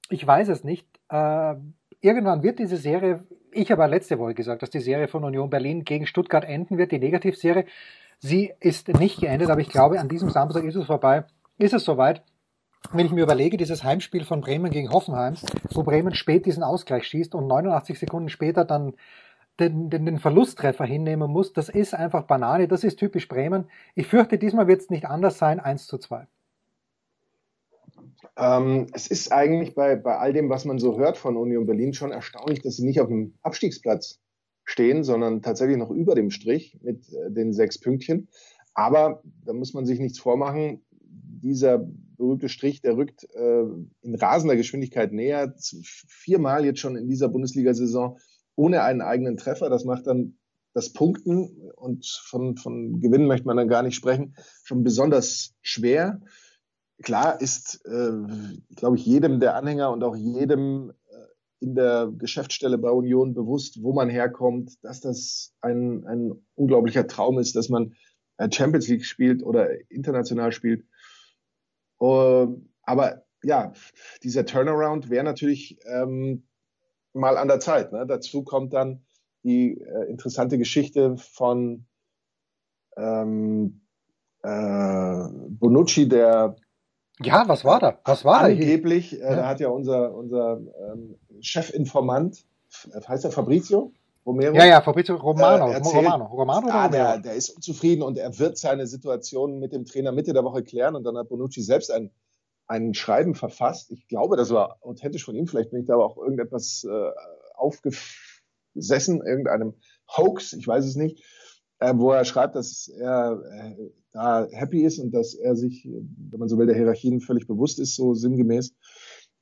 ich 0.09 0.27
weiß 0.27 0.49
es 0.49 0.65
nicht. 0.65 0.89
Äh, 1.11 1.57
irgendwann 2.01 2.43
wird 2.43 2.59
diese 2.59 2.77
Serie, 2.77 3.25
ich 3.53 3.71
habe 3.71 3.87
letzte 3.87 4.19
Woche 4.19 4.35
gesagt, 4.35 4.63
dass 4.63 4.71
die 4.71 4.81
Serie 4.81 5.09
von 5.09 5.25
Union 5.25 5.51
Berlin 5.51 5.85
gegen 5.85 6.07
Stuttgart 6.07 6.45
enden 6.45 6.79
wird, 6.79 6.93
die 6.93 6.99
Negativserie. 6.99 7.67
Sie 8.19 8.53
ist 8.61 8.89
nicht 8.89 9.21
geendet, 9.21 9.51
aber 9.51 9.61
ich 9.61 9.69
glaube, 9.69 10.01
an 10.01 10.09
diesem 10.09 10.31
Samstag 10.31 10.65
ist 10.65 10.77
es 10.77 10.87
vorbei, 10.87 11.25
ist 11.57 11.75
es 11.75 11.85
soweit. 11.85 12.23
Wenn 12.93 13.07
ich 13.07 13.13
mir 13.13 13.25
überlege, 13.25 13.57
dieses 13.57 13.85
Heimspiel 13.85 14.25
von 14.25 14.41
Bremen 14.41 14.71
gegen 14.71 14.91
Hoffenheim, 14.91 15.35
wo 15.73 15.83
Bremen 15.83 16.15
spät 16.15 16.47
diesen 16.47 16.63
Ausgleich 16.63 17.05
schießt 17.05 17.35
und 17.35 17.47
89 17.47 17.99
Sekunden 17.99 18.29
später 18.29 18.65
dann 18.65 18.95
den, 19.59 19.91
den, 19.91 20.07
den 20.07 20.19
Verlusttreffer 20.19 20.85
hinnehmen 20.85 21.31
muss, 21.31 21.53
das 21.53 21.69
ist 21.69 21.95
einfach 21.95 22.23
Banane, 22.23 22.69
das 22.69 22.85
ist 22.85 22.99
typisch 22.99 23.27
Bremen. 23.27 23.69
Ich 23.95 24.07
fürchte, 24.07 24.39
diesmal 24.39 24.69
wird 24.69 24.81
es 24.81 24.91
nicht 24.91 25.07
anders 25.07 25.39
sein, 25.39 25.59
1 25.59 25.87
zu 25.87 25.99
2. 25.99 26.27
Ähm, 28.39 28.87
es 28.93 29.09
ist 29.09 29.33
eigentlich 29.33 29.75
bei, 29.75 29.97
bei 29.97 30.17
all 30.17 30.33
dem, 30.33 30.49
was 30.49 30.65
man 30.65 30.79
so 30.79 30.97
hört 30.97 31.19
von 31.19 31.37
Union 31.37 31.67
Berlin, 31.67 31.93
schon 31.93 32.13
erstaunlich, 32.13 32.63
dass 32.63 32.77
sie 32.77 32.85
nicht 32.85 33.01
auf 33.01 33.09
dem 33.09 33.35
Abstiegsplatz 33.43 34.21
stehen, 34.65 35.03
sondern 35.03 35.43
tatsächlich 35.43 35.77
noch 35.77 35.91
über 35.91 36.15
dem 36.15 36.31
Strich 36.31 36.79
mit 36.81 37.13
äh, 37.13 37.33
den 37.33 37.53
sechs 37.53 37.79
Pünktchen. 37.81 38.29
Aber 38.75 39.23
da 39.45 39.53
muss 39.53 39.75
man 39.75 39.87
sich 39.87 39.99
nichts 39.99 40.21
vormachen. 40.21 40.85
Dieser 41.01 41.79
berühmte 42.17 42.49
Strich, 42.49 42.81
der 42.81 42.97
rückt 42.97 43.25
äh, 43.35 43.63
in 44.03 44.15
rasender 44.15 44.57
Geschwindigkeit 44.57 45.13
näher. 45.13 45.55
Viermal 45.59 46.65
jetzt 46.65 46.79
schon 46.79 46.97
in 46.97 47.09
dieser 47.09 47.29
Bundesliga-Saison 47.29 48.19
ohne 48.55 48.83
einen 48.83 49.01
eigenen 49.01 49.37
Treffer. 49.37 49.69
Das 49.69 49.85
macht 49.85 50.07
dann 50.07 50.39
das 50.75 50.93
Punkten 50.93 51.73
und 51.75 52.07
von, 52.07 52.57
von 52.57 53.01
Gewinnen 53.01 53.27
möchte 53.27 53.47
man 53.47 53.57
dann 53.57 53.69
gar 53.69 53.83
nicht 53.83 53.97
sprechen, 53.97 54.37
schon 54.63 54.85
besonders 54.85 55.55
schwer. 55.61 56.21
Klar 57.03 57.41
ist, 57.41 57.85
äh, 57.87 58.11
glaube 58.75 58.97
ich, 58.97 59.07
jedem 59.07 59.41
der 59.41 59.55
Anhänger 59.55 59.93
und 59.93 60.03
auch 60.03 60.17
jedem 60.17 60.91
äh, 60.91 61.15
in 61.61 61.75
der 61.75 62.11
Geschäftsstelle 62.17 62.79
bei 62.79 62.91
Union 62.91 63.35
bewusst, 63.35 63.83
wo 63.83 63.93
man 63.93 64.09
herkommt, 64.09 64.83
dass 64.83 65.01
das 65.01 65.55
ein, 65.61 66.05
ein 66.07 66.33
unglaublicher 66.55 67.07
Traum 67.07 67.39
ist, 67.39 67.55
dass 67.55 67.69
man 67.69 67.95
äh, 68.39 68.51
Champions 68.51 68.89
League 68.89 69.05
spielt 69.05 69.43
oder 69.43 69.69
international 69.91 70.53
spielt. 70.53 70.85
Uh, 72.01 72.57
aber 72.83 73.25
ja, 73.43 73.73
dieser 74.23 74.47
Turnaround 74.47 75.11
wäre 75.11 75.25
natürlich 75.25 75.79
ähm, 75.87 76.47
mal 77.13 77.37
an 77.37 77.49
der 77.49 77.61
Zeit. 77.61 77.93
Ne? 77.93 78.07
Dazu 78.07 78.43
kommt 78.43 78.73
dann 78.73 79.05
die 79.45 79.81
äh, 79.81 80.11
interessante 80.11 80.59
Geschichte 80.59 81.17
von 81.17 81.87
ähm, 82.97 83.83
äh, 84.43 85.25
Bonucci, 85.51 86.09
der 86.09 86.57
ja, 87.23 87.45
was 87.47 87.65
war 87.65 87.81
da? 87.81 87.99
Was 88.05 88.25
war 88.25 88.41
angeblich, 88.41 89.11
da? 89.11 89.17
Angeblich, 89.17 89.23
äh, 89.23 89.37
da 89.37 89.49
hat 89.49 89.61
ja 89.61 89.69
unser, 89.69 90.15
unser 90.15 90.61
ähm, 90.93 91.17
Chefinformant, 91.41 92.45
heißt 93.07 93.25
er 93.25 93.31
Fabrizio? 93.31 93.93
Romero? 94.27 94.55
Ja, 94.55 94.67
ja, 94.67 94.81
Fabrizio 94.83 95.17
Romano. 95.17 95.71
Äh, 95.71 95.75
erzählt, 95.75 96.05
Romano. 96.05 96.25
Romano 96.27 96.69
ah, 96.71 96.89
der, 96.89 97.19
der 97.19 97.35
ist 97.35 97.51
unzufrieden 97.51 98.03
und 98.03 98.19
er 98.19 98.39
wird 98.39 98.59
seine 98.59 98.87
Situation 98.87 99.59
mit 99.59 99.73
dem 99.73 99.87
Trainer 99.87 100.13
Mitte 100.13 100.35
der 100.35 100.45
Woche 100.45 100.63
klären 100.63 100.97
und 100.97 101.05
dann 101.05 101.17
hat 101.17 101.29
Bonucci 101.29 101.63
selbst 101.63 101.91
ein 101.91 102.11
ein 102.69 102.95
Schreiben 102.95 103.35
verfasst. 103.35 103.91
Ich 103.91 104.07
glaube, 104.09 104.37
das 104.37 104.51
war 104.51 104.79
authentisch 104.83 105.25
von 105.25 105.35
ihm. 105.35 105.47
Vielleicht 105.47 105.71
bin 105.71 105.81
ich 105.81 105.87
da 105.87 105.95
aber 105.95 106.05
auch 106.05 106.19
irgendetwas 106.19 106.87
äh, 106.89 107.11
aufgesessen, 107.55 109.23
irgendeinem 109.27 109.75
Hoax, 110.17 110.53
ich 110.53 110.69
weiß 110.69 110.85
es 110.85 110.95
nicht, 110.95 111.21
äh, 111.21 111.25
wo 111.81 112.11
er 112.13 112.25
schreibt, 112.25 112.57
dass 112.57 112.89
er 112.89 113.43
äh, 113.53 113.91
da 114.13 114.47
happy 114.51 114.85
ist 114.85 114.99
und 114.99 115.13
dass 115.13 115.35
er 115.35 115.55
sich, 115.57 115.87
wenn 115.87 116.41
man 116.41 116.49
so 116.49 116.59
will, 116.59 116.67
der 116.67 116.77
Hierarchien 116.77 117.21
völlig 117.21 117.47
bewusst 117.47 117.79
ist, 117.79 117.95
so 117.95 118.15
sinngemäß. 118.15 118.75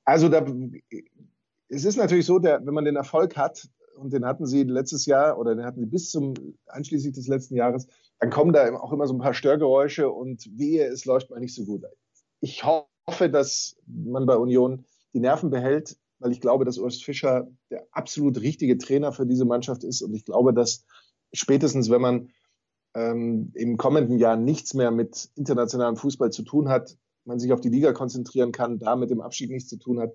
Also 0.05 0.29
da, 0.29 0.45
es 1.69 1.85
ist 1.85 1.97
natürlich 1.97 2.27
so, 2.27 2.39
der, 2.39 2.65
wenn 2.65 2.75
man 2.75 2.85
den 2.85 2.97
Erfolg 2.97 3.37
hat, 3.37 3.69
und 3.97 4.13
den 4.13 4.27
hatten 4.27 4.45
sie 4.45 4.65
letztes 4.65 5.07
Jahr 5.07 5.39
oder 5.39 5.55
den 5.55 5.65
hatten 5.65 5.81
sie 5.81 5.87
bis 5.87 6.11
zum 6.11 6.35
einschließlich 6.67 7.15
des 7.15 7.29
letzten 7.29 7.57
Jahres, 7.57 7.87
dann 8.21 8.29
kommen 8.29 8.53
da 8.53 8.79
auch 8.79 8.93
immer 8.93 9.07
so 9.07 9.15
ein 9.15 9.21
paar 9.21 9.33
Störgeräusche 9.33 10.11
und 10.11 10.47
wehe, 10.59 10.85
es 10.85 11.07
läuft 11.07 11.31
mal 11.31 11.41
nicht 11.41 11.55
so 11.55 11.65
gut. 11.65 11.83
Ich 12.41 12.63
hoffe, 12.63 12.87
hoffe, 13.07 13.31
dass 13.31 13.77
man 13.87 14.27
bei 14.27 14.37
Union 14.37 14.85
die 15.13 15.21
Nerven 15.21 15.51
behält, 15.51 15.97
weil 16.19 16.33
ich 16.33 16.41
glaube, 16.41 16.65
dass 16.65 16.79
Urs 16.79 17.01
Fischer 17.03 17.49
der 17.71 17.87
absolut 17.93 18.41
richtige 18.41 18.79
Trainer 18.79 19.13
für 19.13 19.27
diese 19.27 19.45
Mannschaft 19.45 19.85
ist. 19.85 20.03
Und 20.03 20.15
ich 20.15 20.25
glaube, 20.25 20.53
dass 20.53 20.85
spätestens, 21.39 21.91
wenn 21.91 22.01
man 22.01 22.31
ähm, 22.95 23.53
im 23.55 23.77
kommenden 23.77 24.19
Jahr 24.19 24.37
nichts 24.37 24.75
mehr 24.75 24.91
mit 24.91 25.31
internationalem 25.35 25.97
Fußball 25.97 26.31
zu 26.31 26.43
tun 26.43 26.69
hat, 26.69 26.97
man 27.25 27.39
sich 27.39 27.53
auf 27.53 27.61
die 27.61 27.69
Liga 27.69 27.93
konzentrieren 27.93 28.53
kann, 28.53 28.79
da 28.79 28.97
mit 28.97 29.11
dem 29.11 29.21
Abschied 29.21 29.51
nichts 29.51 29.69
zu 29.69 29.79
tun 29.79 30.01
hat. 30.01 30.13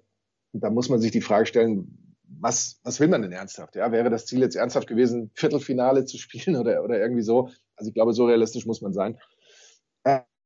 Da 0.54 0.70
muss 0.70 0.90
man 0.90 1.00
sich 1.00 1.12
die 1.12 1.22
Frage 1.22 1.46
stellen, 1.46 2.16
was, 2.24 2.80
was 2.84 3.00
will 3.00 3.10
man 3.10 3.22
denn 3.22 3.32
ernsthaft? 3.32 3.76
Ja, 3.76 3.92
wäre 3.92 4.10
das 4.10 4.26
Ziel 4.26 4.40
jetzt 4.40 4.56
ernsthaft 4.56 4.88
gewesen, 4.88 5.32
Viertelfinale 5.34 6.06
zu 6.06 6.18
spielen 6.20 6.56
oder, 6.56 6.84
oder 6.84 7.00
irgendwie 7.00 7.24
so? 7.24 7.50
Also 7.76 7.90
ich 7.90 7.94
glaube, 7.94 8.14
so 8.14 8.26
realistisch 8.26 8.66
muss 8.66 8.82
man 8.82 8.94
sein. 8.94 9.18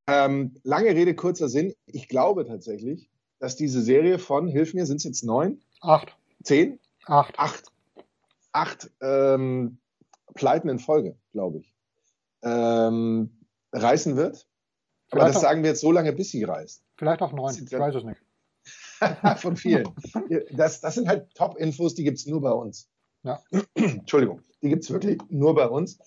Ähm, 0.07 0.55
lange 0.63 0.89
Rede, 0.89 1.15
kurzer 1.15 1.49
Sinn. 1.49 1.73
Ich 1.87 2.07
glaube 2.07 2.45
tatsächlich, 2.45 3.09
dass 3.39 3.55
diese 3.55 3.81
Serie 3.81 4.19
von, 4.19 4.47
hilf 4.47 4.73
mir, 4.73 4.85
sind 4.85 4.97
es 4.97 5.03
jetzt 5.03 5.23
neun? 5.23 5.61
Acht. 5.81 6.15
Zehn? 6.43 6.79
Acht. 7.05 7.37
Acht. 7.39 7.71
Acht 8.51 8.91
ähm, 9.01 9.79
Pleiten 10.35 10.69
in 10.69 10.79
Folge, 10.79 11.17
glaube 11.31 11.59
ich. 11.59 11.73
Ähm, 12.43 13.31
reißen 13.71 14.15
wird. 14.15 14.47
Vielleicht 15.07 15.13
Aber 15.13 15.25
das 15.27 15.37
auch, 15.37 15.41
sagen 15.41 15.63
wir 15.63 15.71
jetzt 15.71 15.81
so 15.81 15.91
lange, 15.91 16.13
bis 16.13 16.31
sie 16.31 16.43
reißt. 16.43 16.83
Vielleicht 16.97 17.21
auch 17.21 17.33
neun, 17.33 17.53
ich 17.53 17.71
weiß 17.71 17.95
es 17.95 18.03
nicht. 18.03 18.21
von 19.41 19.57
vielen. 19.57 19.89
Das, 20.51 20.81
das 20.81 20.95
sind 20.95 21.07
halt 21.07 21.33
Top-Infos, 21.35 21.95
die 21.95 22.03
gibt 22.03 22.17
es 22.17 22.25
nur 22.25 22.41
bei 22.41 22.51
uns. 22.51 22.89
Ja. 23.23 23.41
Entschuldigung, 23.73 24.41
die 24.61 24.69
gibt 24.69 24.83
es 24.83 24.91
wirklich 24.91 25.19
nur 25.29 25.55
bei 25.55 25.67
uns. 25.67 25.99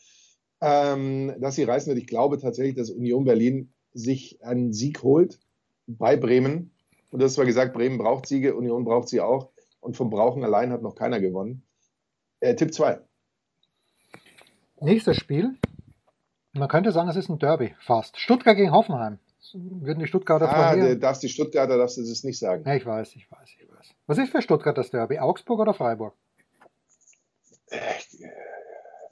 Ähm, 0.60 1.34
dass 1.38 1.54
sie 1.54 1.62
reißen 1.62 1.88
wird. 1.88 2.02
Ich 2.02 2.08
glaube 2.08 2.38
tatsächlich, 2.38 2.74
dass 2.74 2.90
Union 2.90 3.24
Berlin 3.24 3.72
sich 3.92 4.42
einen 4.42 4.72
Sieg 4.72 5.02
holt 5.04 5.38
bei 5.86 6.16
Bremen. 6.16 6.74
Und 7.10 7.22
das 7.22 7.38
war 7.38 7.44
gesagt, 7.44 7.74
Bremen 7.74 7.98
braucht 7.98 8.26
Siege, 8.26 8.56
Union 8.56 8.84
braucht 8.84 9.08
sie 9.08 9.20
auch. 9.20 9.52
Und 9.80 9.96
vom 9.96 10.10
Brauchen 10.10 10.42
allein 10.42 10.72
hat 10.72 10.82
noch 10.82 10.96
keiner 10.96 11.20
gewonnen. 11.20 11.62
Äh, 12.40 12.56
Tipp 12.56 12.74
2. 12.74 13.00
Nächstes 14.80 15.16
Spiel. 15.16 15.56
Man 16.52 16.68
könnte 16.68 16.92
sagen, 16.92 17.08
es 17.08 17.16
ist 17.16 17.28
ein 17.28 17.38
Derby 17.38 17.74
fast. 17.80 18.18
Stuttgart 18.18 18.56
gegen 18.56 18.72
Hoffenheim. 18.72 19.18
Würden 19.54 20.00
die 20.00 20.06
Stuttgarter 20.06 20.48
ah, 20.48 20.68
verlieren? 20.68 21.00
darfst 21.00 21.22
die 21.22 21.28
Stuttgarter 21.28 21.78
darfst 21.78 21.96
du 21.96 22.02
das 22.02 22.22
nicht 22.24 22.38
sagen. 22.38 22.64
Ja, 22.66 22.74
ich 22.74 22.84
weiß, 22.84 23.16
ich 23.16 23.30
weiß, 23.30 23.48
ich 23.58 23.68
weiß. 23.70 23.94
Was 24.06 24.18
ist 24.18 24.30
für 24.30 24.42
Stuttgart 24.42 24.76
das 24.76 24.90
Derby? 24.90 25.18
Augsburg 25.18 25.60
oder 25.60 25.74
Freiburg? 25.74 26.14
Äh, 27.68 27.78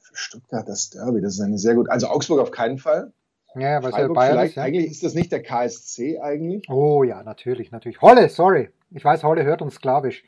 für 0.00 0.16
Stuttgart 0.16 0.68
das 0.68 0.90
Derby, 0.90 1.20
das 1.20 1.34
ist 1.34 1.40
eine 1.40 1.58
sehr 1.58 1.74
gut. 1.74 1.88
Also 1.88 2.08
Augsburg 2.08 2.40
auf 2.40 2.50
keinen 2.50 2.78
Fall. 2.78 3.12
Ja, 3.54 3.82
weil 3.82 3.92
Freiburg 3.92 4.14
Bayern 4.14 4.32
vielleicht, 4.32 4.50
ist, 4.50 4.56
ja. 4.56 4.62
Eigentlich 4.64 4.90
ist 4.90 5.02
das 5.02 5.14
nicht 5.14 5.32
der 5.32 5.42
KSC 5.42 6.20
eigentlich? 6.20 6.68
Oh 6.68 7.02
ja, 7.04 7.22
natürlich, 7.22 7.70
natürlich. 7.70 8.02
Holle, 8.02 8.28
sorry. 8.28 8.70
Ich 8.90 9.04
weiß, 9.04 9.24
Holle 9.24 9.44
hört 9.44 9.62
uns 9.62 9.74
sklavisch. 9.74 10.24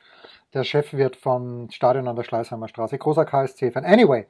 Der 0.55 0.65
Chef 0.65 0.95
wird 0.95 1.17
vom 1.17 1.69
Stadion 1.71 2.09
an 2.09 2.17
der 2.17 2.25
Schleißheimer 2.25 2.69
Straße. 2.69 2.97
Großer 2.97 3.27
KSC-Fan. 3.27 3.85
Anyway. 3.85 4.27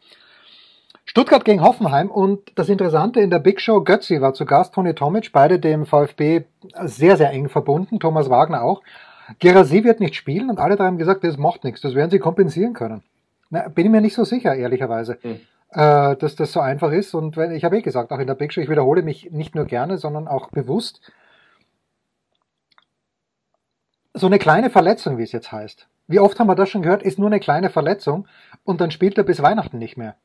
Stuttgart 1.09 1.47
gegen 1.47 1.63
Hoffenheim 1.63 2.11
und 2.11 2.53
das 2.55 2.69
Interessante 2.69 3.21
in 3.21 3.31
der 3.31 3.39
Big 3.39 3.63
Show, 3.63 3.81
Götzi 3.81 4.21
war 4.21 4.35
zu 4.35 4.45
Gast, 4.45 4.75
Toni 4.75 4.93
Tomic, 4.93 5.33
beide 5.33 5.59
dem 5.59 5.87
VfB 5.87 6.45
sehr, 6.85 7.17
sehr 7.17 7.31
eng 7.31 7.49
verbunden, 7.49 7.99
Thomas 7.99 8.29
Wagner 8.29 8.63
auch. 8.63 8.83
Gerasi 9.39 9.85
wird 9.85 10.01
nicht 10.01 10.17
spielen 10.17 10.51
und 10.51 10.59
alle 10.59 10.77
drei 10.77 10.85
haben 10.85 10.99
gesagt, 10.99 11.25
das 11.25 11.39
macht 11.39 11.65
nichts, 11.65 11.81
das 11.81 11.95
werden 11.95 12.11
sie 12.11 12.19
kompensieren 12.19 12.75
können. 12.75 13.03
Na, 13.49 13.69
bin 13.69 13.87
ich 13.87 13.91
mir 13.91 14.03
nicht 14.03 14.15
so 14.15 14.25
sicher, 14.25 14.55
ehrlicherweise. 14.55 15.17
Hm. 15.23 15.41
äh, 15.71 16.15
dass 16.17 16.37
das 16.37 16.53
so 16.53 16.61
einfach 16.61 16.93
ist. 16.93 17.15
Und 17.15 17.39
ich 17.39 17.65
habe 17.65 17.79
eh 17.79 17.83
gesagt, 17.83 18.13
auch 18.13 18.19
in 18.19 18.27
der 18.27 18.35
Big 18.35 18.53
Show, 18.53 18.61
ich 18.61 18.69
wiederhole 18.69 19.01
mich 19.01 19.31
nicht 19.31 19.55
nur 19.55 19.65
gerne, 19.65 19.97
sondern 19.97 20.29
auch 20.29 20.51
bewusst. 20.51 21.01
So 24.13 24.27
eine 24.27 24.39
kleine 24.39 24.69
Verletzung, 24.69 25.17
wie 25.17 25.23
es 25.23 25.33
jetzt 25.33 25.53
heißt. 25.53 25.89
Wie 26.07 26.21
oft 26.21 26.39
haben 26.39 26.49
wir 26.49 26.55
das 26.55 26.69
schon 26.69 26.83
gehört, 26.83 27.03
ist 27.03 27.19
nur 27.19 27.29
eine 27.29 27.41
kleine 27.41 27.71
Verletzung 27.71 28.29
und 28.65 28.83
dann 28.83 28.91
spielt 28.91 29.17
er 29.17 29.25
bis 29.25 29.43
Weihnachten 29.43 29.79
nicht 29.79 29.97
mehr. 29.97 30.17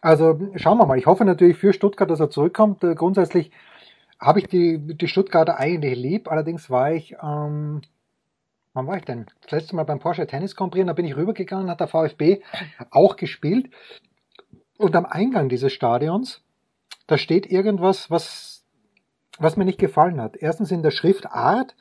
Also 0.00 0.38
schauen 0.56 0.78
wir 0.78 0.86
mal. 0.86 0.98
Ich 0.98 1.06
hoffe 1.06 1.24
natürlich 1.24 1.56
für 1.56 1.72
Stuttgart, 1.72 2.10
dass 2.10 2.20
er 2.20 2.30
zurückkommt. 2.30 2.84
Äh, 2.84 2.94
grundsätzlich 2.94 3.50
habe 4.20 4.40
ich 4.40 4.46
die, 4.46 4.78
die 4.78 5.08
Stuttgarter 5.08 5.58
eigentlich 5.58 5.96
lieb. 5.96 6.30
Allerdings 6.30 6.70
war 6.70 6.92
ich, 6.92 7.16
ähm, 7.22 7.82
wann 8.74 8.86
war 8.86 8.96
ich 8.96 9.04
denn? 9.04 9.26
Das 9.42 9.52
letzte 9.52 9.76
Mal 9.76 9.84
beim 9.84 9.98
Porsche 9.98 10.26
Tennis 10.26 10.54
Prix, 10.54 10.86
da 10.86 10.92
bin 10.92 11.04
ich 11.04 11.16
rübergegangen, 11.16 11.70
hat 11.70 11.80
der 11.80 11.88
VfB 11.88 12.40
auch 12.90 13.16
gespielt. 13.16 13.70
Und 14.76 14.94
am 14.94 15.06
Eingang 15.06 15.48
dieses 15.48 15.72
Stadions, 15.72 16.42
da 17.06 17.18
steht 17.18 17.46
irgendwas, 17.46 18.10
was, 18.10 18.64
was 19.38 19.56
mir 19.56 19.64
nicht 19.64 19.80
gefallen 19.80 20.20
hat. 20.20 20.36
Erstens 20.36 20.70
in 20.70 20.82
der 20.82 20.92
Schriftart 20.92 21.74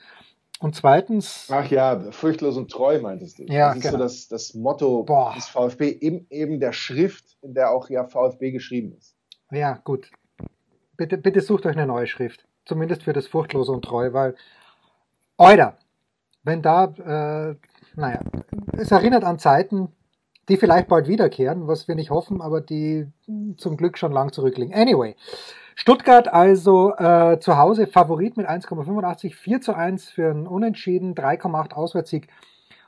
und 0.60 0.76
zweitens. 0.76 1.48
Ach 1.52 1.70
ja, 1.70 2.12
furchtlos 2.12 2.58
und 2.58 2.72
treu 2.72 3.00
meintest 3.00 3.40
du. 3.40 3.44
Ja, 3.44 3.70
das 3.70 3.78
ist 3.78 3.84
genau. 3.84 3.94
so 3.94 4.04
das, 4.04 4.28
das 4.28 4.54
Motto 4.54 5.04
Boah. 5.04 5.34
des 5.36 5.48
VfB, 5.48 5.90
eben, 5.90 6.26
eben 6.30 6.60
der 6.60 6.74
Schrift, 6.74 7.38
in 7.42 7.54
der 7.54 7.72
auch 7.72 7.90
ja 7.90 8.06
VfB 8.06 8.52
geschrieben 8.52 8.94
ist. 8.98 9.16
Ja, 9.52 9.80
gut. 9.84 10.10
Bitte, 10.96 11.18
bitte 11.18 11.42
sucht 11.42 11.66
euch 11.66 11.76
eine 11.76 11.86
neue 11.86 12.08
Schrift. 12.08 12.46
Zumindest 12.66 13.04
für 13.04 13.14
das 13.14 13.28
furchtlose 13.28 13.72
und 13.72 13.86
treu, 13.86 14.12
weil, 14.14 14.36
Euer, 15.38 15.78
wenn 16.44 16.62
da, 16.64 16.86
äh, 16.86 17.56
naja, 17.96 18.22
es 18.74 18.92
erinnert 18.92 19.24
an 19.24 19.38
Zeiten, 19.38 19.90
die 20.50 20.58
vielleicht 20.58 20.88
bald 20.88 21.08
wiederkehren, 21.08 21.68
was 21.68 21.88
wir 21.88 21.96
nicht 21.96 22.10
hoffen, 22.10 22.42
aber 22.42 22.62
die 22.62 23.08
zum 23.58 23.78
Glück 23.78 23.98
schon 23.98 24.12
lang 24.12 24.32
zurückliegen. 24.32 24.74
Anyway, 24.74 25.16
Stuttgart 25.80 26.28
also 26.28 26.96
äh, 26.96 27.40
zu 27.40 27.56
Hause 27.56 27.86
Favorit 27.86 28.36
mit 28.36 28.50
1,85, 28.50 29.36
4 29.36 29.62
zu 29.62 29.76
1 29.76 30.10
für 30.10 30.32
einen 30.32 30.48
Unentschieden, 30.48 31.14
3,8 31.14 31.74
Auswärtssieg 31.74 32.30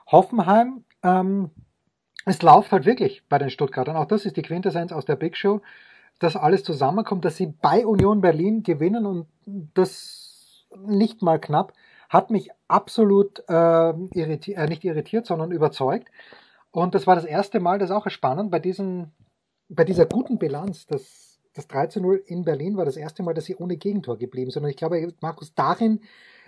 Hoffenheim. 0.08 0.84
Ähm, 1.04 1.52
es 2.26 2.42
läuft 2.42 2.72
halt 2.72 2.88
wirklich 2.88 3.22
bei 3.30 3.38
den 3.38 3.52
Stuttgartern. 3.52 3.96
Auch 3.96 4.08
das 4.08 4.26
ist 4.26 4.38
die 4.38 4.42
Quintessenz 4.42 4.92
aus 4.92 5.06
der 5.06 5.18
Big 5.18 5.38
Show, 5.38 5.62
dass 6.18 6.36
alles 6.36 6.64
zusammenkommt, 6.64 7.26
dass 7.26 7.38
sie 7.38 7.54
bei 7.62 7.86
Union 7.86 8.22
Berlin 8.22 8.64
gewinnen 8.64 9.06
und 9.06 9.28
das 9.76 10.66
nicht 10.76 11.22
mal 11.22 11.40
knapp, 11.40 11.74
hat 12.10 12.32
mich 12.32 12.50
absolut 12.68 13.44
äh, 13.48 13.94
irritiert, 14.16 14.58
äh, 14.58 14.66
nicht 14.66 14.84
irritiert, 14.84 15.28
sondern 15.28 15.52
überzeugt. 15.52 16.10
Und 16.72 16.96
das 16.96 17.06
war 17.06 17.14
das 17.14 17.26
erste 17.26 17.60
Mal, 17.60 17.78
das 17.78 17.92
ist 17.92 17.96
auch 17.96 18.10
spannend, 18.10 18.50
bei, 18.50 18.58
diesen, 18.58 19.12
bei 19.70 19.84
dieser 19.84 20.08
guten 20.08 20.40
Bilanz, 20.40 20.88
das, 21.60 21.68
das 21.68 22.02
13-0 22.04 22.16
in 22.26 22.44
Berlin 22.44 22.78
war 22.78 22.86
das 22.86 22.98
erste 22.98 23.24
Mal, 23.24 23.34
dass 23.34 23.46
sie 23.46 23.56
ohne 23.56 23.78
Gegentor 23.78 24.18
geblieben 24.18 24.52
sind. 24.52 24.64
Und 24.64 24.70
ich 24.70 24.78
glaube, 24.78 25.14
Markus, 25.22 25.54
darin 25.54 26.02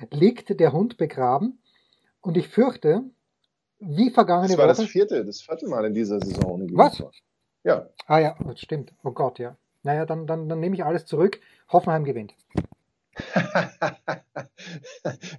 liegt 0.10 0.60
der 0.60 0.72
Hund 0.72 0.98
begraben. 0.98 1.60
Und 2.22 2.38
ich 2.38 2.48
fürchte, 2.48 3.04
wie 3.80 4.12
vergangene 4.12 4.50
Woche. 4.50 4.58
Das 4.58 4.68
war 4.68 4.76
Woche, 4.76 4.84
das 4.84 4.92
vierte, 4.92 5.26
das 5.26 5.42
vierte 5.42 5.68
Mal 5.68 5.86
in 5.86 5.94
dieser 5.94 6.20
Saison 6.20 6.46
ohne 6.46 6.66
Gegentor. 6.66 7.08
Was? 7.08 7.22
Ja. 7.64 7.90
Ah 8.06 8.20
ja, 8.20 8.36
das 8.46 8.60
stimmt. 8.60 8.94
Oh 9.04 9.12
Gott, 9.12 9.40
ja. 9.40 9.58
Naja, 9.84 10.06
dann, 10.06 10.28
dann, 10.28 10.48
dann 10.48 10.60
nehme 10.60 10.76
ich 10.76 10.84
alles 10.84 11.06
zurück. 11.06 11.40
Hoffenheim 11.72 12.04
gewinnt. 12.04 12.34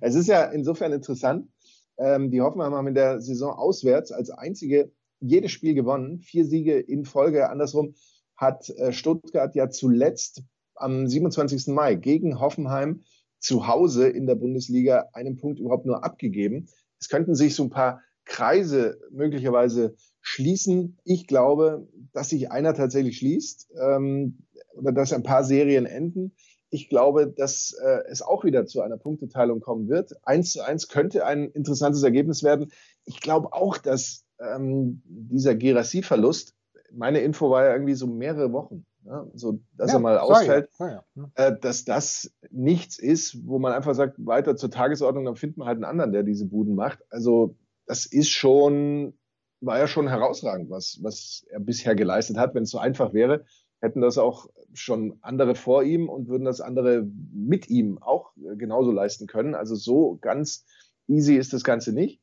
es 0.01 0.15
ist 0.15 0.27
ja 0.27 0.45
insofern 0.45 0.93
interessant, 0.93 1.49
ähm, 1.97 2.31
die 2.31 2.41
Hoffenheim 2.41 2.75
haben 2.75 2.89
in 2.89 2.95
der 2.95 3.21
Saison 3.21 3.53
auswärts 3.53 4.13
als 4.13 4.31
einzige 4.31 4.91
jedes 5.21 5.53
Spiel 5.53 5.75
gewonnen, 5.75 6.19
vier 6.19 6.45
Siege 6.45 6.79
in 6.79 7.05
Folge. 7.05 7.49
Andersrum 7.49 7.95
hat 8.43 8.69
äh, 8.69 8.93
Stuttgart 8.93 9.55
ja 9.55 9.71
zuletzt 9.71 10.43
am 10.75 11.09
27. 11.09 11.69
Mai 11.69 11.95
gegen 11.95 12.41
Hoffenheim 12.41 13.05
zu 13.39 13.67
Hause 13.67 14.09
in 14.09 14.27
der 14.27 14.35
Bundesliga 14.35 15.09
einen 15.15 15.37
Punkt 15.37 15.59
überhaupt 15.59 15.87
nur 15.87 16.05
abgegeben. 16.05 16.69
Es 17.01 17.09
könnten 17.09 17.35
sich 17.35 17.55
so 17.55 17.65
ein 17.65 17.71
paar 17.71 18.03
Kreise 18.27 19.01
möglicherweise 19.11 19.95
schließen. 20.21 20.99
Ich 21.05 21.27
glaube, 21.27 21.89
dass 22.13 22.29
sich 22.29 22.51
einer 22.51 22.75
tatsächlich 22.75 23.17
schließt 23.17 23.71
ähm, 23.81 24.39
oder 24.75 24.93
dass 24.93 25.15
ein 25.15 25.23
paar 25.23 25.43
Serien 25.43 25.87
enden 25.87 26.35
ich 26.73 26.89
glaube, 26.89 27.27
dass 27.27 27.77
äh, 27.85 28.01
es 28.09 28.23
auch 28.23 28.45
wieder 28.45 28.65
zu 28.65 28.81
einer 28.81 28.97
Punkteteilung 28.97 29.61
kommen 29.61 29.91
wird. 29.91 30.15
Eins 30.27 30.53
zu 30.53 30.63
eins 30.63 30.89
könnte 30.89 31.27
ein 31.27 31.51
interessantes 31.51 32.03
Ergebnis 32.03 32.43
werden. 32.43 32.73
Ich 33.05 33.21
glaube 33.21 33.53
auch, 33.53 33.77
dass 33.77 34.25
ähm, 34.41 35.03
dieser 35.05 35.55
Gerassi-Verlust, 35.55 36.55
meine 36.95 37.21
Info 37.21 37.51
war 37.51 37.65
ja 37.65 37.73
irgendwie 37.73 37.95
so 37.95 38.07
mehrere 38.07 38.53
Wochen, 38.53 38.85
ja, 39.05 39.27
so 39.35 39.61
dass 39.77 39.91
ja, 39.91 39.97
er 39.97 40.01
mal 40.01 40.19
ausfällt, 40.19 40.71
ja. 40.79 41.05
äh, 41.35 41.59
dass 41.59 41.85
das 41.85 42.33
nichts 42.51 42.99
ist, 42.99 43.47
wo 43.47 43.59
man 43.59 43.73
einfach 43.73 43.95
sagt, 43.95 44.25
weiter 44.25 44.57
zur 44.57 44.71
Tagesordnung, 44.71 45.25
dann 45.25 45.37
findet 45.37 45.59
man 45.59 45.69
halt 45.69 45.77
einen 45.77 45.85
anderen, 45.85 46.13
der 46.13 46.23
diese 46.23 46.47
Buden 46.47 46.75
macht. 46.75 47.01
Also 47.11 47.57
das 47.87 48.07
ist 48.07 48.31
schon, 48.31 49.15
war 49.61 49.79
ja 49.79 49.87
schon 49.87 50.09
herausragend, 50.09 50.71
was, 50.71 50.99
was 51.03 51.45
er 51.51 51.61
bisher 51.61 51.95
geleistet 51.95 52.37
hat, 52.37 52.55
wenn 52.55 52.65
es 52.65 52.71
so 52.71 52.79
einfach 52.79 53.13
wäre 53.13 53.45
hätten 53.83 54.01
das 54.01 54.17
auch 54.17 54.47
schon 54.73 55.19
andere 55.21 55.55
vor 55.55 55.83
ihm 55.83 56.09
und 56.09 56.29
würden 56.29 56.45
das 56.45 56.61
andere 56.61 57.05
mit 57.35 57.69
ihm 57.69 57.99
auch 58.01 58.33
genauso 58.37 58.93
leisten 58.93 59.27
können. 59.27 59.55
Also 59.55 59.75
so 59.75 60.19
ganz 60.21 60.65
easy 61.09 61.35
ist 61.35 61.53
das 61.53 61.65
Ganze 61.65 61.93
nicht. 61.93 62.23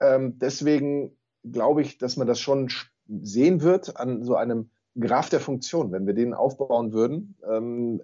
Ähm, 0.00 0.38
deswegen 0.38 1.16
glaube 1.44 1.82
ich, 1.82 1.98
dass 1.98 2.16
man 2.16 2.26
das 2.26 2.40
schon 2.40 2.70
sehen 3.08 3.62
wird 3.62 3.96
an 3.96 4.22
so 4.24 4.36
einem 4.36 4.70
Graph 4.98 5.28
der 5.28 5.40
Funktion, 5.40 5.92
wenn 5.92 6.06
wir 6.06 6.14
den 6.14 6.32
aufbauen 6.32 6.92
würden, 6.92 7.36
ähm, 7.50 8.00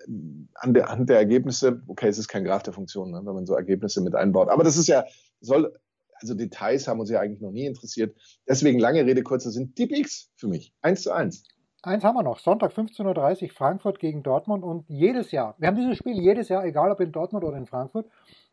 an 0.54 0.74
der, 0.74 0.90
an 0.90 1.06
der 1.06 1.16
Ergebnisse, 1.16 1.82
okay, 1.86 2.08
es 2.08 2.18
ist 2.18 2.28
kein 2.28 2.44
Graph 2.44 2.62
der 2.64 2.74
Funktion, 2.74 3.10
ne, 3.10 3.22
wenn 3.24 3.34
man 3.34 3.46
so 3.46 3.54
Ergebnisse 3.54 4.02
mit 4.02 4.14
einbaut. 4.14 4.48
Aber 4.48 4.62
das 4.62 4.76
ist 4.76 4.88
ja, 4.88 5.04
soll, 5.40 5.72
also 6.14 6.34
Details 6.34 6.86
haben 6.86 7.00
uns 7.00 7.10
ja 7.10 7.20
eigentlich 7.20 7.40
noch 7.40 7.50
nie 7.50 7.66
interessiert. 7.66 8.14
Deswegen 8.46 8.78
lange 8.78 9.04
Rede, 9.06 9.22
kurzer 9.22 9.50
Sinn. 9.50 9.74
Tipp 9.74 9.90
X 9.90 10.30
für 10.36 10.48
mich. 10.48 10.74
Eins 10.82 11.02
zu 11.02 11.12
eins. 11.12 11.44
Eins 11.82 12.04
haben 12.04 12.14
wir 12.14 12.22
noch. 12.22 12.38
Sonntag 12.38 12.72
15.30 12.72 13.42
Uhr 13.42 13.48
Frankfurt 13.50 13.98
gegen 13.98 14.22
Dortmund 14.22 14.62
und 14.62 14.84
jedes 14.88 15.32
Jahr, 15.32 15.56
wir 15.58 15.68
haben 15.68 15.76
dieses 15.76 15.96
Spiel 15.96 16.16
jedes 16.20 16.48
Jahr, 16.48 16.64
egal 16.64 16.92
ob 16.92 17.00
in 17.00 17.10
Dortmund 17.10 17.44
oder 17.44 17.56
in 17.56 17.66
Frankfurt, 17.66 18.06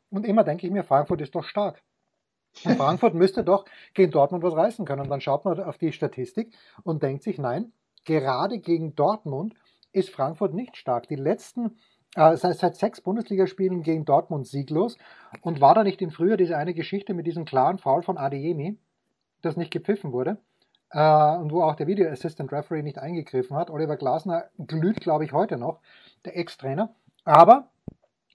und 0.10 0.26
immer 0.26 0.44
denke 0.44 0.66
ich 0.66 0.74
mir, 0.74 0.84
Frankfurt 0.84 1.22
ist 1.22 1.36
doch 1.36 1.44
stark. 1.44 1.84
Und 2.66 2.78
Frankfurt 2.78 3.14
müsste 3.14 3.44
doch 3.44 3.66
gegen 3.94 4.12
Dortmund 4.12 4.44
was 4.44 4.56
reißen 4.56 4.86
können. 4.86 5.02
Und 5.02 5.10
dann 5.10 5.22
schaut 5.22 5.46
man 5.46 5.60
auf 5.62 5.78
die 5.78 5.92
Statistik 5.92 6.54
und 6.84 7.04
denkt 7.04 7.24
sich, 7.24 7.38
nein, 7.38 7.72
gerade 8.06 8.60
gegen 8.60 8.96
Dortmund 8.96 9.54
ist 9.92 10.10
Frankfurt 10.10 10.54
nicht 10.54 10.78
stark. 10.78 11.08
Die 11.08 11.16
letzten, 11.16 11.78
äh, 12.16 12.36
seit, 12.36 12.76
sechs 12.76 13.02
Bundesligaspielen 13.02 13.84
gegen 13.84 14.06
Dortmund 14.06 14.48
sieglos. 14.48 14.98
Und 15.42 15.62
war 15.62 15.76
da 15.76 15.84
nicht 15.84 16.02
im 16.02 16.12
Frühjahr 16.12 16.38
diese 16.38 16.58
eine 16.58 16.74
Geschichte 16.74 17.14
mit 17.14 17.28
diesem 17.28 17.46
klaren 17.46 17.78
Foul 17.78 18.04
von 18.04 18.18
Adeyemi, 18.18 18.78
das 19.42 19.58
nicht 19.58 19.72
gepfiffen 19.72 20.12
wurde? 20.12 20.38
äh, 20.92 21.36
und 21.38 21.52
wo 21.52 21.64
auch 21.64 21.76
der 21.76 21.88
Video 21.88 22.10
Assistant 22.10 22.52
Referee 22.52 22.82
nicht 22.82 22.98
eingegriffen 22.98 23.56
hat. 23.56 23.70
Oliver 23.70 23.98
Glasner 23.98 24.46
glüht, 24.58 25.02
glaube 25.02 25.26
ich, 25.26 25.34
heute 25.34 25.58
noch, 25.58 25.80
der 26.26 26.38
Ex-Trainer. 26.38 26.94
Aber 27.26 27.68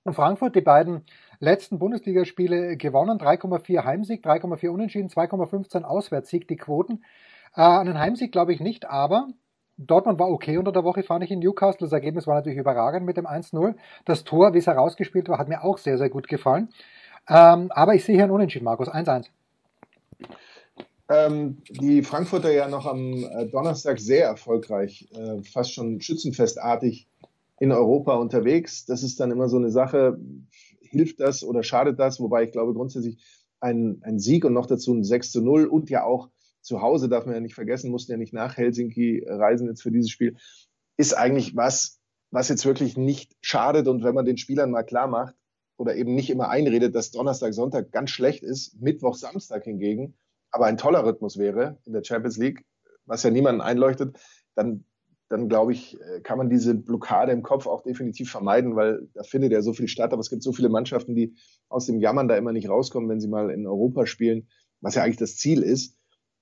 Frankfurt 0.06 0.54
die 0.54 0.60
beiden 0.60 1.04
letzten 1.40 1.78
Bundesligaspiele 1.78 2.76
gewonnen, 2.76 3.18
3,4 3.18 3.84
Heimsieg, 3.84 4.24
3,4 4.24 4.68
Unentschieden, 4.68 5.08
2,15 5.08 5.82
Auswärtssieg, 5.82 6.48
die 6.48 6.56
Quoten. 6.56 7.04
Äh, 7.54 7.62
einen 7.62 7.98
Heimsieg 7.98 8.32
glaube 8.32 8.52
ich 8.52 8.60
nicht, 8.60 8.88
aber 8.88 9.28
Dortmund 9.76 10.18
war 10.18 10.30
okay 10.30 10.56
unter 10.56 10.72
der 10.72 10.84
Woche, 10.84 11.02
fand 11.02 11.24
ich 11.24 11.30
in 11.30 11.40
Newcastle. 11.40 11.86
Das 11.86 11.92
Ergebnis 11.92 12.26
war 12.26 12.36
natürlich 12.36 12.58
überragend 12.58 13.06
mit 13.06 13.16
dem 13.16 13.26
1-0. 13.26 13.74
Das 14.04 14.24
Tor, 14.24 14.54
wie 14.54 14.58
es 14.58 14.66
herausgespielt 14.66 15.28
war, 15.28 15.38
hat 15.38 15.48
mir 15.48 15.64
auch 15.64 15.78
sehr, 15.78 15.98
sehr 15.98 16.10
gut 16.10 16.28
gefallen. 16.28 16.68
Ähm, 17.28 17.72
aber 17.72 17.94
ich 17.94 18.04
sehe 18.04 18.14
hier 18.14 18.24
einen 18.24 18.32
Unentschieden, 18.32 18.64
Markus. 18.64 18.88
1-1 18.88 19.26
ähm, 21.08 21.58
die 21.68 22.02
Frankfurter 22.02 22.50
ja 22.50 22.68
noch 22.68 22.86
am 22.86 23.12
äh, 23.12 23.46
Donnerstag 23.46 23.98
sehr 23.98 24.26
erfolgreich, 24.26 25.08
äh, 25.14 25.42
fast 25.42 25.74
schon 25.74 26.00
schützenfestartig 26.00 27.06
in 27.60 27.72
Europa 27.72 28.14
unterwegs. 28.14 28.86
Das 28.86 29.02
ist 29.02 29.20
dann 29.20 29.30
immer 29.30 29.48
so 29.48 29.56
eine 29.56 29.70
Sache, 29.70 30.18
hilft 30.94 31.20
das 31.20 31.44
oder 31.44 31.62
schadet 31.62 31.98
das? 31.98 32.20
Wobei 32.20 32.44
ich 32.44 32.52
glaube 32.52 32.72
grundsätzlich 32.72 33.22
ein, 33.60 34.00
ein 34.02 34.18
Sieg 34.18 34.44
und 34.44 34.54
noch 34.54 34.66
dazu 34.66 34.94
ein 34.94 35.04
6 35.04 35.30
zu 35.30 35.42
0 35.42 35.66
und 35.66 35.90
ja 35.90 36.04
auch 36.04 36.30
zu 36.62 36.80
Hause, 36.80 37.08
darf 37.08 37.26
man 37.26 37.34
ja 37.34 37.40
nicht 37.40 37.54
vergessen, 37.54 37.90
mussten 37.90 38.12
ja 38.12 38.18
nicht 38.18 38.32
nach 38.32 38.56
Helsinki 38.56 39.24
reisen 39.28 39.68
jetzt 39.68 39.82
für 39.82 39.90
dieses 39.90 40.10
Spiel, 40.10 40.36
ist 40.96 41.14
eigentlich 41.14 41.54
was, 41.54 42.00
was 42.30 42.48
jetzt 42.48 42.64
wirklich 42.64 42.96
nicht 42.96 43.36
schadet 43.42 43.86
und 43.86 44.02
wenn 44.02 44.14
man 44.14 44.24
den 44.24 44.38
Spielern 44.38 44.70
mal 44.70 44.82
klar 44.82 45.06
macht 45.06 45.34
oder 45.76 45.94
eben 45.94 46.14
nicht 46.14 46.30
immer 46.30 46.48
einredet, 46.48 46.94
dass 46.94 47.10
Donnerstag, 47.10 47.52
Sonntag 47.52 47.92
ganz 47.92 48.10
schlecht 48.10 48.42
ist, 48.42 48.80
Mittwoch, 48.80 49.14
Samstag 49.14 49.64
hingegen 49.64 50.14
aber 50.54 50.66
ein 50.66 50.78
toller 50.78 51.04
Rhythmus 51.04 51.36
wäre 51.36 51.78
in 51.84 51.92
der 51.92 52.04
Champions 52.04 52.36
League, 52.36 52.64
was 53.06 53.24
ja 53.24 53.30
niemanden 53.30 53.60
einleuchtet, 53.60 54.16
dann, 54.54 54.84
dann 55.34 55.48
glaube 55.48 55.72
ich, 55.72 56.00
äh, 56.00 56.20
kann 56.20 56.38
man 56.38 56.48
diese 56.48 56.76
Blockade 56.76 57.32
im 57.32 57.42
Kopf 57.42 57.66
auch 57.66 57.82
definitiv 57.82 58.30
vermeiden, 58.30 58.76
weil 58.76 59.08
da 59.14 59.24
findet 59.24 59.50
ja 59.50 59.62
so 59.62 59.72
viel 59.72 59.88
statt. 59.88 60.12
Aber 60.12 60.20
es 60.20 60.30
gibt 60.30 60.44
so 60.44 60.52
viele 60.52 60.68
Mannschaften, 60.68 61.16
die 61.16 61.34
aus 61.68 61.86
dem 61.86 61.98
Jammern 61.98 62.28
da 62.28 62.36
immer 62.36 62.52
nicht 62.52 62.68
rauskommen, 62.68 63.10
wenn 63.10 63.20
sie 63.20 63.26
mal 63.26 63.50
in 63.50 63.66
Europa 63.66 64.06
spielen, 64.06 64.46
was 64.80 64.94
ja 64.94 65.02
eigentlich 65.02 65.16
das 65.16 65.36
Ziel 65.36 65.64
ist. 65.64 65.96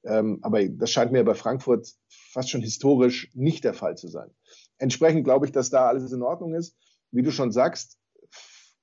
Ähm, 0.04 0.40
aber 0.42 0.68
das 0.68 0.90
scheint 0.90 1.10
mir 1.10 1.24
bei 1.24 1.32
Frankfurt 1.32 1.88
fast 2.10 2.50
schon 2.50 2.60
historisch 2.60 3.30
nicht 3.32 3.64
der 3.64 3.72
Fall 3.72 3.96
zu 3.96 4.08
sein. 4.08 4.28
Entsprechend 4.76 5.24
glaube 5.24 5.46
ich, 5.46 5.52
dass 5.52 5.70
da 5.70 5.86
alles 5.86 6.12
in 6.12 6.22
Ordnung 6.22 6.52
ist. 6.52 6.76
Wie 7.12 7.22
du 7.22 7.30
schon 7.30 7.50
sagst, 7.50 7.96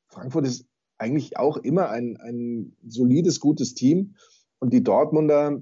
Frankfurt 0.08 0.48
ist 0.48 0.66
eigentlich 0.98 1.38
auch 1.38 1.58
immer 1.58 1.90
ein, 1.90 2.18
ein 2.18 2.76
solides, 2.84 3.40
gutes 3.40 3.76
Team. 3.76 4.16
Und 4.58 4.74
die 4.74 4.84
Dortmunder, 4.84 5.62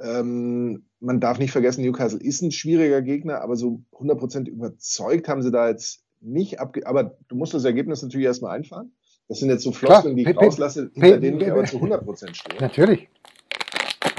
ähm, 0.00 0.88
man 1.04 1.20
darf 1.20 1.38
nicht 1.38 1.52
vergessen, 1.52 1.82
Newcastle 1.84 2.20
ist 2.20 2.42
ein 2.42 2.50
schwieriger 2.50 3.02
Gegner, 3.02 3.42
aber 3.42 3.56
so 3.56 3.82
100% 3.92 4.48
überzeugt 4.48 5.28
haben 5.28 5.42
sie 5.42 5.50
da 5.50 5.68
jetzt 5.68 6.02
nicht. 6.20 6.60
Abge 6.60 6.86
aber 6.86 7.16
du 7.28 7.36
musst 7.36 7.54
das 7.54 7.64
Ergebnis 7.64 8.02
natürlich 8.02 8.26
erstmal 8.26 8.56
einfahren. 8.56 8.92
Das 9.28 9.38
sind 9.38 9.48
jetzt 9.48 9.62
so 9.62 9.72
Floskeln, 9.72 10.16
die 10.16 10.22
ich 10.22 10.36
rauslasse, 10.36 10.90
hinter 10.94 11.18
denen 11.18 11.40
ich 11.40 11.50
aber 11.50 11.64
zu 11.64 11.78
100% 11.78 12.34
stehe. 12.34 12.60
Natürlich. 12.60 13.08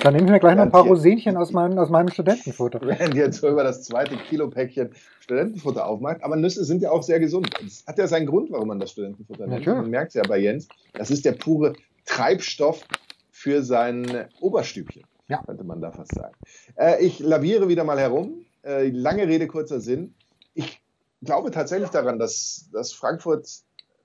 Dann 0.02 0.14
nehme 0.14 0.26
ich 0.28 0.32
mir 0.32 0.40
gleich 0.40 0.56
noch 0.56 0.64
ein 0.64 0.72
paar 0.72 0.86
Rosinchen 0.86 1.36
aus 1.36 1.52
meinem, 1.52 1.80
aus 1.80 1.90
meinem 1.90 2.10
Studentenfutter. 2.10 2.80
Während 2.84 3.16
jetzt 3.16 3.42
so 3.42 3.50
über 3.50 3.64
das 3.64 3.84
zweite 3.84 4.16
Kilo-Päckchen 4.18 4.92
Studentenfutter 5.20 5.88
aufmacht. 5.88 6.24
Aber 6.24 6.36
Nüsse 6.36 6.64
sind 6.64 6.84
ja 6.84 6.92
auch 6.92 7.02
sehr 7.02 7.20
gesund. 7.20 7.50
Das 7.60 7.84
hat 7.88 7.98
ja 7.98 8.08
seinen 8.08 8.28
Grund, 8.28 8.52
warum 8.52 8.68
man 8.68 8.80
das 8.80 8.92
Studentenfutter 8.92 9.48
nimmt. 9.48 9.66
Man 9.66 9.90
merkt 9.90 10.10
es 10.10 10.14
ja 10.16 10.24
bei 10.28 10.38
Jens. 10.38 10.68
Das 10.94 11.10
ist 11.10 11.26
der 11.26 11.32
pure 11.32 11.74
Treibstoff 12.06 12.84
für 13.32 13.64
sein 13.64 14.28
Oberstübchen, 14.42 15.04
ja. 15.28 15.42
könnte 15.44 15.64
man 15.64 15.82
da 15.82 15.92
fast 15.92 16.14
sagen. 16.14 16.36
Äh, 16.76 17.04
ich 17.04 17.20
laviere 17.20 17.68
wieder 17.68 17.84
mal 17.84 18.00
herum. 18.00 18.46
Äh, 18.64 18.90
lange 18.90 19.28
Rede, 19.28 19.48
kurzer 19.48 19.80
Sinn. 19.80 20.16
Ich 20.54 20.82
glaube 21.22 21.52
tatsächlich 21.52 21.90
daran, 21.90 22.20
dass, 22.20 22.70
dass 22.72 22.94
Frankfurt 22.94 23.48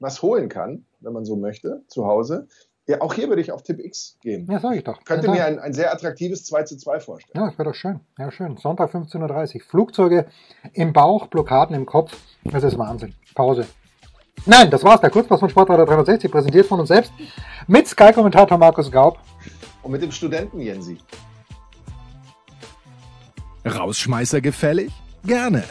was 0.00 0.22
holen 0.22 0.48
kann, 0.48 0.84
wenn 1.00 1.12
man 1.12 1.24
so 1.24 1.36
möchte, 1.36 1.82
zu 1.86 2.06
Hause. 2.06 2.48
Ja, 2.86 3.00
auch 3.02 3.14
hier 3.14 3.28
würde 3.28 3.40
ich 3.40 3.52
auf 3.52 3.62
Tipp 3.62 3.78
X 3.78 4.18
gehen. 4.20 4.48
Ja, 4.50 4.58
sage 4.58 4.78
ich 4.78 4.84
doch. 4.84 5.04
Könnte 5.04 5.26
ja, 5.26 5.32
mir 5.32 5.44
ein, 5.44 5.58
ein 5.60 5.72
sehr 5.72 5.92
attraktives 5.92 6.44
2 6.46 6.64
zu 6.64 6.76
2 6.76 7.00
vorstellen. 7.00 7.40
Ja, 7.40 7.48
das 7.48 7.58
wäre 7.58 7.68
doch 7.68 7.74
schön. 7.74 8.00
Ja, 8.18 8.32
schön. 8.32 8.56
Sonntag 8.56 8.92
15.30 8.92 9.54
Uhr. 9.54 9.60
Flugzeuge 9.60 10.26
im 10.72 10.92
Bauch, 10.92 11.28
Blockaden 11.28 11.76
im 11.76 11.86
Kopf. 11.86 12.16
Das 12.42 12.64
ist 12.64 12.76
Wahnsinn. 12.78 13.14
Pause. 13.34 13.66
Nein, 14.46 14.70
das 14.70 14.82
war's. 14.82 15.00
Der 15.00 15.10
Kurzpass 15.10 15.38
von 15.38 15.50
Sportradar 15.50 15.86
360, 15.86 16.32
präsentiert 16.32 16.66
von 16.66 16.80
uns 16.80 16.88
selbst. 16.88 17.12
Mit 17.68 17.86
Sky-Kommentator 17.86 18.58
Markus 18.58 18.90
Gaub. 18.90 19.18
Und 19.82 19.92
mit 19.92 20.02
dem 20.02 20.12
Studenten 20.12 20.60
Jensi. 20.60 20.98
Rausschmeißer 23.64 24.40
gefällig? 24.40 24.92
Gerne. 25.24 25.64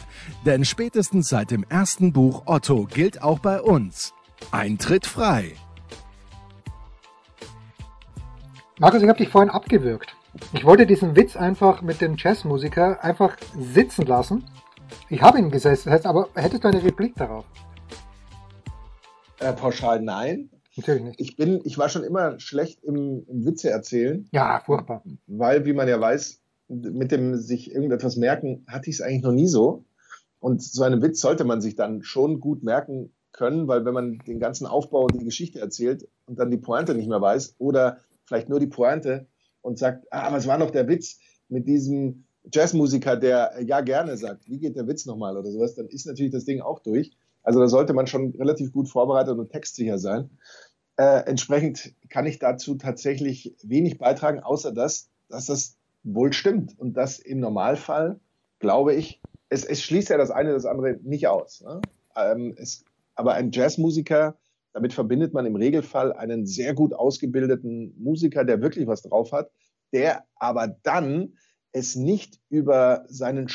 Denn 0.45 0.63
spätestens 0.63 1.29
seit 1.29 1.51
dem 1.51 1.63
ersten 1.69 2.13
Buch 2.13 2.43
Otto 2.45 2.85
gilt 2.85 3.21
auch 3.21 3.39
bei 3.39 3.61
uns. 3.61 4.13
Eintritt 4.51 5.05
frei. 5.05 5.55
Markus, 8.79 9.01
ich 9.01 9.09
habe 9.09 9.17
dich 9.17 9.29
vorhin 9.29 9.49
abgewürgt. 9.49 10.15
Ich 10.53 10.63
wollte 10.63 10.85
diesen 10.85 11.15
Witz 11.15 11.35
einfach 11.35 11.81
mit 11.81 12.01
dem 12.01 12.15
Jazzmusiker 12.17 13.03
einfach 13.03 13.35
sitzen 13.57 14.05
lassen. 14.05 14.45
Ich 15.09 15.21
habe 15.21 15.39
ihn 15.39 15.51
gesessen, 15.51 15.91
aber 16.05 16.29
hättest 16.35 16.63
du 16.63 16.67
eine 16.67 16.83
Replik 16.83 17.15
darauf? 17.15 17.45
Äh, 19.39 19.53
pauschal 19.53 20.01
nein. 20.01 20.49
Natürlich 20.75 21.03
nicht. 21.03 21.19
Ich 21.19 21.35
bin, 21.35 21.61
ich 21.63 21.77
war 21.77 21.89
schon 21.89 22.03
immer 22.03 22.39
schlecht 22.39 22.83
im, 22.83 23.25
im 23.27 23.45
Witze 23.45 23.69
erzählen. 23.69 24.27
Ja, 24.31 24.61
furchtbar. 24.65 25.03
Weil, 25.27 25.65
wie 25.65 25.73
man 25.73 25.87
ja 25.87 25.99
weiß, 25.99 26.41
mit 26.67 27.11
dem 27.11 27.35
sich 27.35 27.71
irgendetwas 27.71 28.15
merken, 28.15 28.63
hatte 28.67 28.89
ich 28.89 28.97
es 28.97 29.01
eigentlich 29.01 29.23
noch 29.23 29.31
nie 29.31 29.47
so. 29.47 29.85
Und 30.39 30.63
so 30.63 30.83
einen 30.83 31.01
Witz 31.01 31.19
sollte 31.19 31.43
man 31.43 31.61
sich 31.61 31.75
dann 31.75 32.03
schon 32.03 32.39
gut 32.39 32.63
merken 32.63 33.11
können, 33.31 33.67
weil 33.67 33.85
wenn 33.85 33.93
man 33.93 34.19
den 34.19 34.39
ganzen 34.39 34.65
Aufbau 34.65 35.03
und 35.03 35.19
die 35.19 35.25
Geschichte 35.25 35.59
erzählt 35.59 36.07
und 36.25 36.39
dann 36.39 36.51
die 36.51 36.57
Pointe 36.57 36.95
nicht 36.95 37.09
mehr 37.09 37.21
weiß 37.21 37.55
oder 37.57 37.97
vielleicht 38.25 38.49
nur 38.49 38.59
die 38.59 38.67
Pointe 38.67 39.27
und 39.61 39.77
sagt, 39.77 40.05
ah, 40.11 40.21
aber 40.21 40.37
es 40.37 40.47
war 40.47 40.57
noch 40.57 40.71
der 40.71 40.87
Witz 40.87 41.19
mit 41.49 41.67
diesem 41.67 42.25
Jazzmusiker, 42.51 43.17
der 43.17 43.53
ja 43.61 43.81
gerne 43.81 44.17
sagt, 44.17 44.47
wie 44.47 44.59
geht 44.59 44.75
der 44.75 44.87
Witz 44.87 45.05
nochmal 45.05 45.37
oder 45.37 45.51
sowas, 45.51 45.75
dann 45.75 45.87
ist 45.87 46.05
natürlich 46.05 46.31
das 46.31 46.45
Ding 46.45 46.61
auch 46.61 46.79
durch. 46.79 47.11
Also 47.43 47.59
da 47.59 47.67
sollte 47.67 47.93
man 47.93 48.07
schon 48.07 48.35
relativ 48.37 48.71
gut 48.71 48.89
vorbereitet 48.89 49.37
und 49.37 49.51
textsicher 49.51 49.97
sein. 49.97 50.29
Äh, 50.97 51.23
entsprechend 51.25 51.93
kann 52.09 52.25
ich 52.25 52.39
dazu 52.39 52.75
tatsächlich 52.75 53.55
wenig 53.63 53.97
beitragen, 53.97 54.39
außer 54.41 54.71
dass, 54.71 55.09
dass 55.29 55.45
das 55.45 55.77
wohl 56.03 56.33
stimmt 56.33 56.77
und 56.77 56.93
dass 56.93 57.19
im 57.19 57.39
Normalfall, 57.39 58.19
glaube 58.59 58.95
ich, 58.95 59.21
es, 59.49 59.63
es 59.63 59.81
schließt 59.81 60.09
ja 60.09 60.17
das 60.17 60.31
eine 60.31 60.51
das 60.51 60.65
andere 60.65 60.99
nicht 61.01 61.27
aus. 61.27 61.61
Ne? 61.61 61.81
Ähm, 62.15 62.55
es, 62.57 62.83
aber 63.15 63.33
ein 63.33 63.51
Jazzmusiker 63.51 64.37
damit 64.73 64.93
verbindet 64.93 65.33
man 65.33 65.45
im 65.45 65.55
Regelfall 65.55 66.13
einen 66.13 66.45
sehr 66.45 66.73
gut 66.73 66.93
ausgebildeten 66.93 67.93
Musiker, 68.01 68.45
der 68.45 68.61
wirklich 68.61 68.87
was 68.87 69.01
drauf 69.01 69.31
hat, 69.31 69.51
der 69.93 70.25
aber 70.35 70.67
dann 70.83 71.33
es 71.71 71.95
nicht 71.95 72.39
über 72.49 73.05
seinen, 73.07 73.47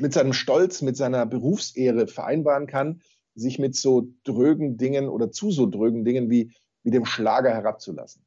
mit 0.00 0.12
seinem 0.12 0.32
Stolz, 0.32 0.82
mit 0.82 0.96
seiner 0.96 1.26
Berufsehre 1.26 2.06
vereinbaren 2.06 2.66
kann, 2.66 3.00
sich 3.34 3.58
mit 3.58 3.76
so 3.76 4.08
drögen 4.24 4.76
Dingen 4.76 5.08
oder 5.08 5.30
zu 5.30 5.50
so 5.50 5.66
drögen 5.66 6.04
Dingen 6.04 6.30
wie, 6.30 6.52
wie 6.82 6.90
dem 6.90 7.04
Schlager 7.04 7.50
herabzulassen. 7.50 8.22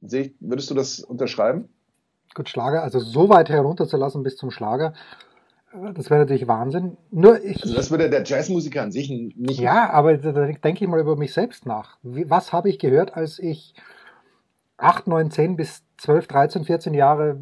Würdest 0.00 0.70
du 0.70 0.74
das 0.74 1.00
unterschreiben? 1.00 1.68
Gut, 2.34 2.48
Schlager, 2.48 2.82
also 2.82 3.00
so 3.00 3.28
weit 3.28 3.48
herunterzulassen 3.48 4.22
bis 4.22 4.36
zum 4.36 4.50
Schlager, 4.50 4.94
das 5.94 6.10
wäre 6.10 6.20
natürlich 6.20 6.48
Wahnsinn. 6.48 6.96
Nur 7.10 7.44
ich, 7.44 7.62
also 7.62 7.74
das 7.74 7.90
würde 7.90 8.10
der 8.10 8.24
Jazzmusiker 8.24 8.82
an 8.82 8.90
sich 8.90 9.08
nicht. 9.08 9.60
Ja, 9.60 9.90
aber 9.90 10.16
da 10.16 10.46
denke 10.46 10.84
ich 10.84 10.90
mal 10.90 10.98
über 10.98 11.16
mich 11.16 11.32
selbst 11.32 11.64
nach. 11.64 11.98
Was 12.02 12.52
habe 12.52 12.68
ich 12.68 12.78
gehört, 12.78 13.14
als 13.14 13.38
ich 13.38 13.74
8, 14.78 15.06
9, 15.06 15.30
10 15.30 15.56
bis 15.56 15.84
12, 15.98 16.26
13, 16.26 16.64
14 16.64 16.94
Jahre 16.94 17.40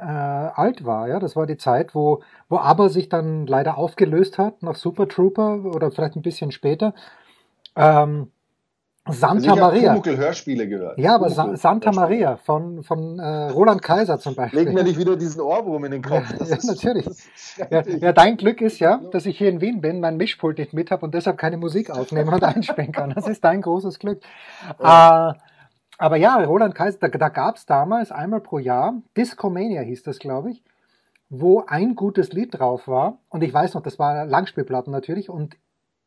äh, 0.00 0.02
alt 0.02 0.84
war? 0.84 1.08
Ja, 1.08 1.18
das 1.18 1.36
war 1.36 1.46
die 1.46 1.56
Zeit, 1.56 1.94
wo, 1.94 2.22
wo 2.48 2.58
ABBA 2.58 2.88
sich 2.88 3.08
dann 3.08 3.46
leider 3.46 3.78
aufgelöst 3.78 4.38
hat 4.38 4.62
nach 4.62 4.76
Super 4.76 5.08
Trooper 5.08 5.64
oder 5.64 5.90
vielleicht 5.90 6.16
ein 6.16 6.22
bisschen 6.22 6.52
später. 6.52 6.94
Ähm, 7.76 8.30
Santa 9.10 9.50
also 9.50 9.62
Maria. 9.62 9.96
Ich 9.96 10.16
Hörspiele 10.16 10.68
gehört. 10.68 10.98
Ja, 10.98 11.14
aber 11.14 11.30
Sa 11.30 11.56
Santa 11.56 11.92
Maria 11.92 12.36
von, 12.36 12.82
von 12.82 13.18
äh, 13.18 13.50
Roland 13.50 13.82
Kaiser 13.82 14.18
zum 14.18 14.34
Beispiel. 14.34 14.60
Leg 14.64 14.74
mir 14.74 14.84
nicht 14.84 14.98
wieder 14.98 15.16
diesen 15.16 15.40
Ohrwurm 15.40 15.84
in 15.84 15.92
den 15.92 16.02
Kopf. 16.02 16.24
ja, 16.38 16.56
ist, 16.56 16.64
natürlich. 16.64 17.06
Ja, 17.70 17.82
ja, 17.82 18.12
dein 18.12 18.36
Glück 18.36 18.60
ist 18.60 18.78
ja, 18.78 19.00
dass 19.10 19.26
ich 19.26 19.36
hier 19.36 19.48
in 19.48 19.60
Wien 19.60 19.80
bin, 19.80 19.98
mein 19.98 20.16
Mischpult 20.16 20.58
nicht 20.58 20.72
mit 20.74 20.92
habe 20.92 21.04
und 21.04 21.12
deshalb 21.12 21.38
keine 21.38 21.56
Musik 21.56 21.90
aufnehmen 21.90 22.32
und 22.32 22.44
einspielen 22.44 22.92
kann. 22.92 23.10
Das 23.10 23.26
ist 23.26 23.42
dein 23.42 23.62
großes 23.62 23.98
Glück. 23.98 24.20
Ja. 24.80 25.30
Äh, 25.30 25.34
aber 25.98 26.16
ja, 26.16 26.36
Roland 26.36 26.74
Kaiser, 26.74 26.98
da, 27.00 27.08
da 27.08 27.28
gab 27.28 27.56
es 27.56 27.66
damals 27.66 28.12
einmal 28.12 28.40
pro 28.40 28.58
Jahr, 28.58 28.94
Discomania 29.16 29.82
hieß 29.82 30.04
das, 30.04 30.20
glaube 30.20 30.52
ich, 30.52 30.62
wo 31.28 31.64
ein 31.66 31.96
gutes 31.96 32.32
Lied 32.32 32.58
drauf 32.58 32.86
war. 32.86 33.18
Und 33.28 33.42
ich 33.42 33.52
weiß 33.52 33.74
noch, 33.74 33.82
das 33.82 33.98
war 33.98 34.24
Langspielplatten 34.24 34.92
natürlich. 34.92 35.28
Und 35.28 35.56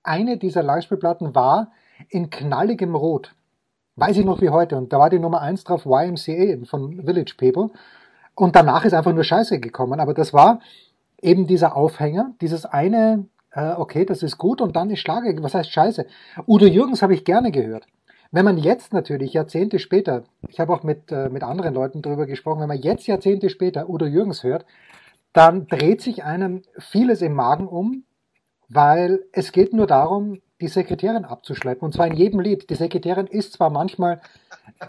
eine 0.04 0.38
dieser 0.38 0.64
Langspielplatten 0.64 1.36
war 1.36 1.72
in 2.10 2.30
knalligem 2.30 2.96
Rot. 2.96 3.36
Weiß 3.98 4.18
ich 4.18 4.26
noch 4.26 4.42
wie 4.42 4.50
heute. 4.50 4.78
Und 4.78 4.94
da 4.94 5.00
war 5.00 5.10
die 5.10 5.20
Nummer 5.20 5.42
eins 5.42 5.64
drauf, 5.64 5.86
YMCA 5.86 6.66
von 6.66 7.04
Village 7.06 7.36
People. 7.38 7.70
Und 8.34 8.56
danach 8.56 8.86
ist 8.86 8.94
einfach 8.94 9.14
nur 9.14 9.26
Scheiße 9.26 9.60
gekommen. 9.60 10.00
Aber 10.00 10.14
das 10.14 10.34
war 10.34 10.62
eben 11.22 11.46
dieser 11.46 11.76
Aufhänger, 11.76 12.34
dieses 12.42 12.66
eine, 12.66 13.28
äh, 13.52 13.74
okay, 13.74 14.06
das 14.06 14.24
ist 14.24 14.38
gut 14.38 14.62
und 14.62 14.76
dann 14.76 14.89
ist 14.89 15.00
Schlager, 15.00 15.32
was 15.44 15.54
heißt 15.54 15.72
Scheiße? 15.72 16.08
Udo 16.48 16.66
Jürgens 16.66 17.02
habe 17.04 17.14
ich 17.14 17.26
gerne 17.26 17.52
gehört. 17.52 17.86
Wenn 18.32 18.46
man 18.46 18.58
jetzt 18.58 18.94
natürlich 18.94 19.34
Jahrzehnte 19.34 19.78
später, 19.78 20.24
ich 20.48 20.60
habe 20.62 20.74
auch 20.74 20.84
mit, 20.84 21.12
äh, 21.12 21.30
mit 21.30 21.44
anderen 21.44 21.74
Leuten 21.74 22.02
darüber 22.02 22.26
gesprochen, 22.26 22.62
wenn 22.62 22.70
man 22.70 22.82
jetzt 22.82 23.06
Jahrzehnte 23.06 23.50
später 23.50 23.90
Udo 23.90 24.06
Jürgens 24.06 24.44
hört, 24.44 24.66
dann 25.34 25.68
dreht 25.68 26.02
sich 26.02 26.24
einem 26.24 26.62
vieles 26.78 27.22
im 27.22 27.34
Magen 27.34 27.68
um, 27.68 28.06
weil 28.70 29.26
es 29.34 29.52
geht 29.52 29.74
nur 29.74 29.86
darum, 29.86 30.42
die 30.62 30.70
Sekretärin 30.70 31.26
abzuschleppen. 31.26 31.86
Und 31.86 31.94
zwar 31.94 32.08
in 32.08 32.16
jedem 32.16 32.40
Lied. 32.40 32.70
Die 32.70 32.76
Sekretärin 32.76 33.28
ist 33.28 33.54
zwar 33.54 33.70
manchmal 33.70 34.22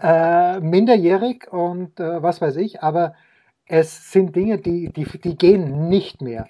äh, 0.01 0.59
minderjährig 0.61 1.51
und 1.51 1.99
äh, 1.99 2.23
was 2.23 2.39
weiß 2.39 2.55
ich, 2.57 2.81
aber 2.81 3.13
es 3.65 4.11
sind 4.11 4.35
Dinge, 4.35 4.57
die, 4.57 4.91
die, 4.93 5.05
die 5.05 5.35
gehen 5.35 5.89
nicht 5.89 6.21
mehr. 6.21 6.47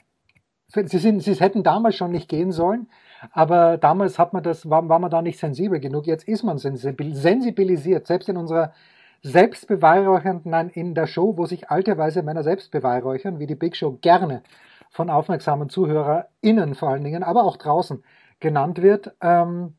Sie, 0.68 0.98
sind, 0.98 1.22
sie 1.22 1.36
hätten 1.36 1.64
damals 1.64 1.96
schon 1.96 2.12
nicht 2.12 2.28
gehen 2.28 2.52
sollen, 2.52 2.88
aber 3.32 3.78
damals 3.78 4.20
hat 4.20 4.34
man 4.34 4.44
das, 4.44 4.70
war, 4.70 4.88
war 4.90 5.00
man 5.00 5.12
da 5.12 5.22
nicht 5.22 5.40
sensibel 5.40 5.80
genug. 5.80 6.08
Jetzt 6.08 6.28
ist 6.28 6.44
man 6.44 6.58
sensibilisiert, 6.58 8.08
selbst 8.08 8.30
in 8.30 8.38
unserer 8.38 8.74
selbstbeweihräuchernden, 9.22 10.52
nein, 10.52 10.70
in 10.70 10.96
der 10.96 11.08
Show, 11.08 11.38
wo 11.38 11.46
sich 11.46 11.70
alte 11.70 11.98
weise 11.98 12.24
Männer 12.24 12.44
selbst 12.44 12.72
beweihräuchern, 12.72 13.40
wie 13.40 13.48
die 13.48 13.56
Big 13.56 13.76
Show 13.76 13.98
gerne 14.02 14.44
von 14.90 15.10
aufmerksamen 15.10 15.70
ZuhörerInnen 15.70 16.76
vor 16.76 16.90
allen 16.90 17.04
Dingen, 17.04 17.24
aber 17.24 17.46
auch 17.46 17.58
draußen 17.58 18.04
genannt 18.40 18.82
wird, 18.82 19.16
ähm, 19.22 19.76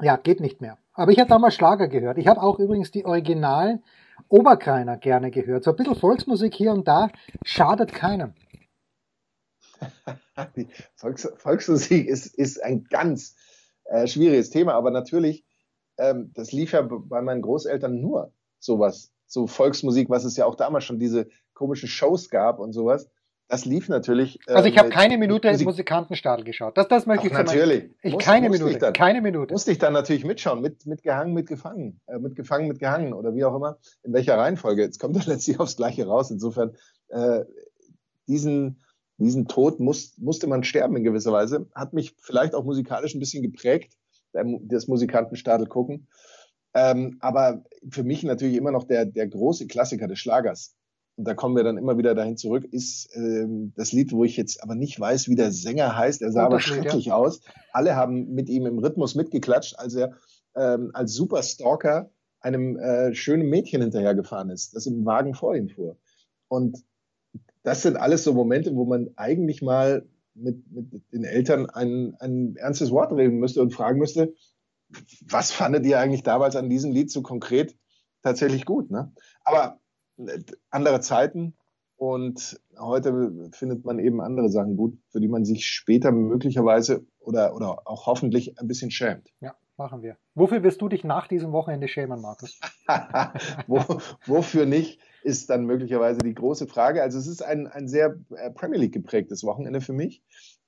ja, 0.00 0.16
geht 0.16 0.40
nicht 0.40 0.60
mehr. 0.60 0.78
Aber 0.92 1.10
ich 1.10 1.18
habe 1.18 1.28
damals 1.28 1.54
Schlager 1.54 1.88
gehört. 1.88 2.18
Ich 2.18 2.28
habe 2.28 2.42
auch 2.42 2.58
übrigens 2.58 2.90
die 2.90 3.04
Original 3.04 3.80
Oberkreiner 4.28 4.96
gerne 4.96 5.30
gehört. 5.30 5.64
So 5.64 5.70
ein 5.70 5.76
bisschen 5.76 5.94
Volksmusik 5.94 6.54
hier 6.54 6.72
und 6.72 6.86
da 6.86 7.08
schadet 7.44 7.92
keinem. 7.92 8.34
Volks 10.96 11.28
Volksmusik 11.36 12.06
ist, 12.06 12.26
ist 12.26 12.62
ein 12.62 12.84
ganz 12.84 13.36
äh, 13.84 14.06
schwieriges 14.06 14.50
Thema, 14.50 14.74
aber 14.74 14.90
natürlich, 14.90 15.44
ähm, 15.98 16.32
das 16.34 16.52
lief 16.52 16.72
ja 16.72 16.82
bei 16.82 17.22
meinen 17.22 17.42
Großeltern 17.42 18.00
nur 18.00 18.32
sowas 18.58 19.12
so 19.28 19.46
Volksmusik, 19.46 20.10
was 20.10 20.24
es 20.24 20.36
ja 20.36 20.46
auch 20.46 20.56
damals 20.56 20.84
schon 20.84 20.98
diese 20.98 21.28
komischen 21.54 21.88
Shows 21.88 22.30
gab 22.30 22.58
und 22.58 22.72
sowas. 22.72 23.08
Das 23.46 23.64
lief 23.64 23.88
natürlich. 23.88 24.38
Äh, 24.46 24.52
also 24.52 24.68
ich 24.68 24.76
habe 24.76 24.90
keine 24.90 25.16
Minute 25.16 25.50
Musik 25.50 25.66
Musikantenstadel 25.66 26.44
geschaut. 26.44 26.76
Das, 26.76 26.88
das 26.88 27.06
möchte 27.06 27.28
Ach, 27.28 27.30
ich 27.30 27.32
natürlich. 27.32 27.90
Ich, 28.02 28.12
Muss, 28.12 28.22
keine 28.22 28.50
Minute. 28.50 28.70
Ich 28.72 28.78
dann, 28.78 28.92
keine 28.92 29.22
Minute. 29.22 29.54
Musste 29.54 29.70
ich 29.70 29.78
dann 29.78 29.94
natürlich 29.94 30.24
mitschauen, 30.24 30.60
mit, 30.60 30.84
mit 30.84 31.02
gehangen, 31.02 31.32
mit 31.32 31.46
gefangen, 31.46 32.00
äh, 32.06 32.18
mit 32.18 32.36
gefangen, 32.36 32.68
mit 32.68 32.78
gehangen 32.78 33.14
oder 33.14 33.34
wie 33.34 33.44
auch 33.44 33.54
immer, 33.54 33.78
in 34.02 34.12
welcher 34.12 34.36
Reihenfolge. 34.36 34.82
Jetzt 34.82 34.98
kommt 34.98 35.16
er 35.16 35.24
letztlich 35.32 35.58
aufs 35.60 35.76
Gleiche 35.76 36.06
raus. 36.06 36.30
Insofern 36.30 36.76
äh, 37.08 37.44
diesen 38.26 38.82
diesen 39.18 39.46
Tod 39.46 39.80
muss, 39.80 40.16
musste 40.18 40.46
man 40.46 40.64
sterben 40.64 40.96
in 40.96 41.04
gewisser 41.04 41.32
Weise. 41.32 41.66
Hat 41.74 41.92
mich 41.92 42.14
vielleicht 42.20 42.54
auch 42.54 42.64
musikalisch 42.64 43.14
ein 43.14 43.20
bisschen 43.20 43.42
geprägt, 43.42 43.96
das 44.32 44.86
Musikantenstadel 44.86 45.66
gucken. 45.66 46.06
Ähm, 46.74 47.16
aber 47.20 47.64
für 47.90 48.04
mich 48.04 48.22
natürlich 48.22 48.56
immer 48.56 48.70
noch 48.70 48.84
der, 48.84 49.06
der 49.06 49.26
große 49.26 49.66
Klassiker 49.66 50.06
des 50.06 50.18
Schlagers. 50.18 50.74
Und 51.16 51.26
da 51.26 51.34
kommen 51.34 51.56
wir 51.56 51.64
dann 51.64 51.78
immer 51.78 51.98
wieder 51.98 52.14
dahin 52.14 52.36
zurück, 52.36 52.64
ist 52.70 53.08
ähm, 53.16 53.72
das 53.76 53.90
Lied, 53.90 54.12
wo 54.12 54.22
ich 54.22 54.36
jetzt 54.36 54.62
aber 54.62 54.76
nicht 54.76 55.00
weiß, 55.00 55.28
wie 55.28 55.34
der 55.34 55.50
Sänger 55.50 55.96
heißt. 55.96 56.22
Er 56.22 56.30
sah 56.30 56.44
aber 56.44 56.60
schrecklich 56.60 57.06
ja. 57.06 57.16
aus. 57.16 57.40
Alle 57.72 57.96
haben 57.96 58.34
mit 58.34 58.48
ihm 58.48 58.66
im 58.66 58.78
Rhythmus 58.78 59.16
mitgeklatscht, 59.16 59.76
als 59.78 59.94
er 59.94 60.12
ähm, 60.54 60.90
als 60.92 61.14
Superstalker 61.14 62.10
einem 62.40 62.76
äh, 62.76 63.14
schönen 63.14 63.48
Mädchen 63.48 63.82
hinterhergefahren 63.82 64.50
ist, 64.50 64.76
das 64.76 64.86
im 64.86 65.04
Wagen 65.04 65.34
vor 65.34 65.56
ihm 65.56 65.68
fuhr. 65.68 65.96
Und 66.46 66.84
das 67.62 67.82
sind 67.82 67.96
alles 67.96 68.24
so 68.24 68.32
Momente, 68.32 68.74
wo 68.74 68.84
man 68.84 69.10
eigentlich 69.16 69.62
mal 69.62 70.06
mit, 70.34 70.70
mit 70.70 71.02
den 71.12 71.24
Eltern 71.24 71.66
ein, 71.66 72.14
ein 72.20 72.56
ernstes 72.56 72.90
Wort 72.90 73.12
reden 73.12 73.38
müsste 73.38 73.60
und 73.60 73.72
fragen 73.72 73.98
müsste, 73.98 74.34
was 75.26 75.52
fandet 75.52 75.84
ihr 75.84 75.98
eigentlich 75.98 76.22
damals 76.22 76.56
an 76.56 76.70
diesem 76.70 76.92
Lied 76.92 77.10
so 77.10 77.22
konkret 77.22 77.76
tatsächlich 78.22 78.64
gut? 78.64 78.90
Ne? 78.90 79.12
Aber 79.44 79.80
äh, 80.16 80.40
andere 80.70 81.00
Zeiten 81.00 81.54
und 81.96 82.60
heute 82.78 83.50
findet 83.52 83.84
man 83.84 83.98
eben 83.98 84.20
andere 84.20 84.48
Sachen 84.50 84.76
gut, 84.76 84.96
für 85.10 85.20
die 85.20 85.28
man 85.28 85.44
sich 85.44 85.66
später 85.66 86.12
möglicherweise 86.12 87.04
oder, 87.18 87.54
oder 87.54 87.86
auch 87.86 88.06
hoffentlich 88.06 88.58
ein 88.58 88.68
bisschen 88.68 88.90
schämt. 88.90 89.28
Ja, 89.40 89.56
machen 89.78 90.02
wir. 90.02 90.16
Wofür 90.34 90.62
wirst 90.62 90.80
du 90.82 90.88
dich 90.88 91.04
nach 91.04 91.28
diesem 91.28 91.52
Wochenende 91.52 91.88
schämen, 91.88 92.20
Markus? 92.20 92.60
Wo, 93.66 93.82
wofür 94.26 94.66
nicht, 94.66 95.00
ist 95.22 95.50
dann 95.50 95.64
möglicherweise 95.64 96.20
die 96.20 96.34
große 96.34 96.66
Frage. 96.66 97.02
Also 97.02 97.18
es 97.18 97.26
ist 97.26 97.42
ein, 97.42 97.66
ein 97.66 97.88
sehr 97.88 98.16
äh, 98.36 98.50
Premier 98.50 98.78
League 98.78 98.94
geprägtes 98.94 99.44
Wochenende 99.44 99.80
für 99.80 99.92
mich. 99.92 100.22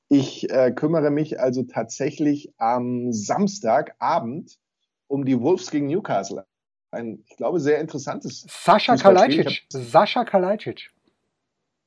Ich 0.09 0.51
äh, 0.51 0.73
kümmere 0.73 1.11
mich 1.11 1.39
also 1.41 1.63
tatsächlich 1.63 2.53
am 2.59 3.13
Samstagabend 3.13 4.59
um 5.07 5.25
die 5.25 5.41
Wolves 5.41 5.71
gegen 5.71 5.87
Newcastle. 5.87 6.47
Ein, 6.91 7.23
ich 7.29 7.37
glaube, 7.37 7.61
sehr 7.61 7.81
interessantes. 7.81 8.45
Sascha 8.49 8.97
Kalajdzic. 8.97 9.67
Sascha 9.69 10.25
Kalajdzic. 10.25 10.91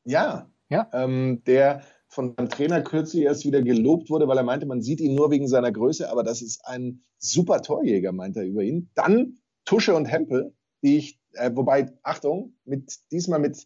Ja. 0.05 0.49
ja. 0.69 0.89
Ähm, 0.93 1.43
der 1.45 1.83
von 2.13 2.37
einem 2.37 2.49
Trainer 2.49 2.81
kürzlich 2.81 3.23
erst 3.23 3.45
wieder 3.45 3.61
gelobt 3.61 4.09
wurde, 4.09 4.27
weil 4.27 4.37
er 4.37 4.43
meinte, 4.43 4.65
man 4.65 4.81
sieht 4.81 5.01
ihn 5.01 5.15
nur 5.15 5.31
wegen 5.31 5.47
seiner 5.47 5.71
Größe, 5.71 6.09
aber 6.09 6.23
das 6.23 6.41
ist 6.41 6.65
ein 6.65 7.03
super 7.17 7.61
Torjäger, 7.61 8.11
meint 8.11 8.37
er 8.37 8.45
über 8.45 8.61
ihn. 8.61 8.89
Dann 8.95 9.37
Tusche 9.65 9.95
und 9.95 10.05
Hempel, 10.05 10.53
die 10.83 10.97
ich, 10.97 11.19
äh, 11.33 11.51
wobei, 11.53 11.91
Achtung, 12.03 12.55
mit 12.65 12.99
diesmal 13.11 13.39
mit 13.39 13.65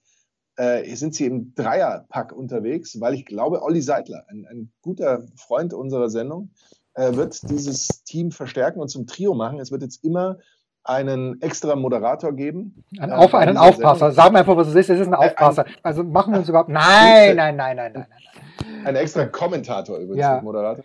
äh, 0.55 0.95
sind 0.95 1.13
sie 1.13 1.25
im 1.25 1.53
Dreierpack 1.53 2.31
unterwegs, 2.31 2.99
weil 2.99 3.13
ich 3.13 3.25
glaube, 3.25 3.61
Olli 3.61 3.81
Seidler, 3.81 4.25
ein, 4.29 4.45
ein 4.49 4.71
guter 4.81 5.25
Freund 5.35 5.73
unserer 5.73 6.09
Sendung, 6.09 6.51
äh, 6.93 7.15
wird 7.15 7.49
dieses 7.49 8.03
Team 8.03 8.31
verstärken 8.31 8.79
und 8.79 8.89
zum 8.89 9.05
Trio 9.05 9.35
machen. 9.35 9.59
Es 9.59 9.71
wird 9.71 9.83
jetzt 9.83 10.03
immer 10.03 10.39
einen 10.87 11.41
extra 11.41 11.75
Moderator 11.75 12.33
geben. 12.33 12.83
Ein 12.99 13.11
Auf, 13.11 13.33
äh, 13.33 13.37
einen 13.37 13.57
Aufpasser. 13.57 14.11
Sendung. 14.11 14.15
Sag 14.15 14.31
mir 14.31 14.39
einfach, 14.39 14.57
was 14.57 14.67
es 14.67 14.75
ist. 14.75 14.89
Es 14.89 14.99
ist 15.01 15.07
ein 15.07 15.13
Aufpasser. 15.13 15.65
Ein, 15.65 15.73
also 15.83 16.03
machen 16.03 16.33
wir 16.33 16.39
uns 16.39 16.49
überhaupt. 16.49 16.69
Nein, 16.77 17.35
nein, 17.35 17.55
nein, 17.55 17.75
nein, 17.75 17.91
nein, 17.93 18.05
nein. 18.09 18.85
Ein 18.85 18.95
extra 18.95 19.25
Kommentator 19.25 19.97
übrigens, 19.97 20.21
ja. 20.21 20.41
Moderator. 20.41 20.83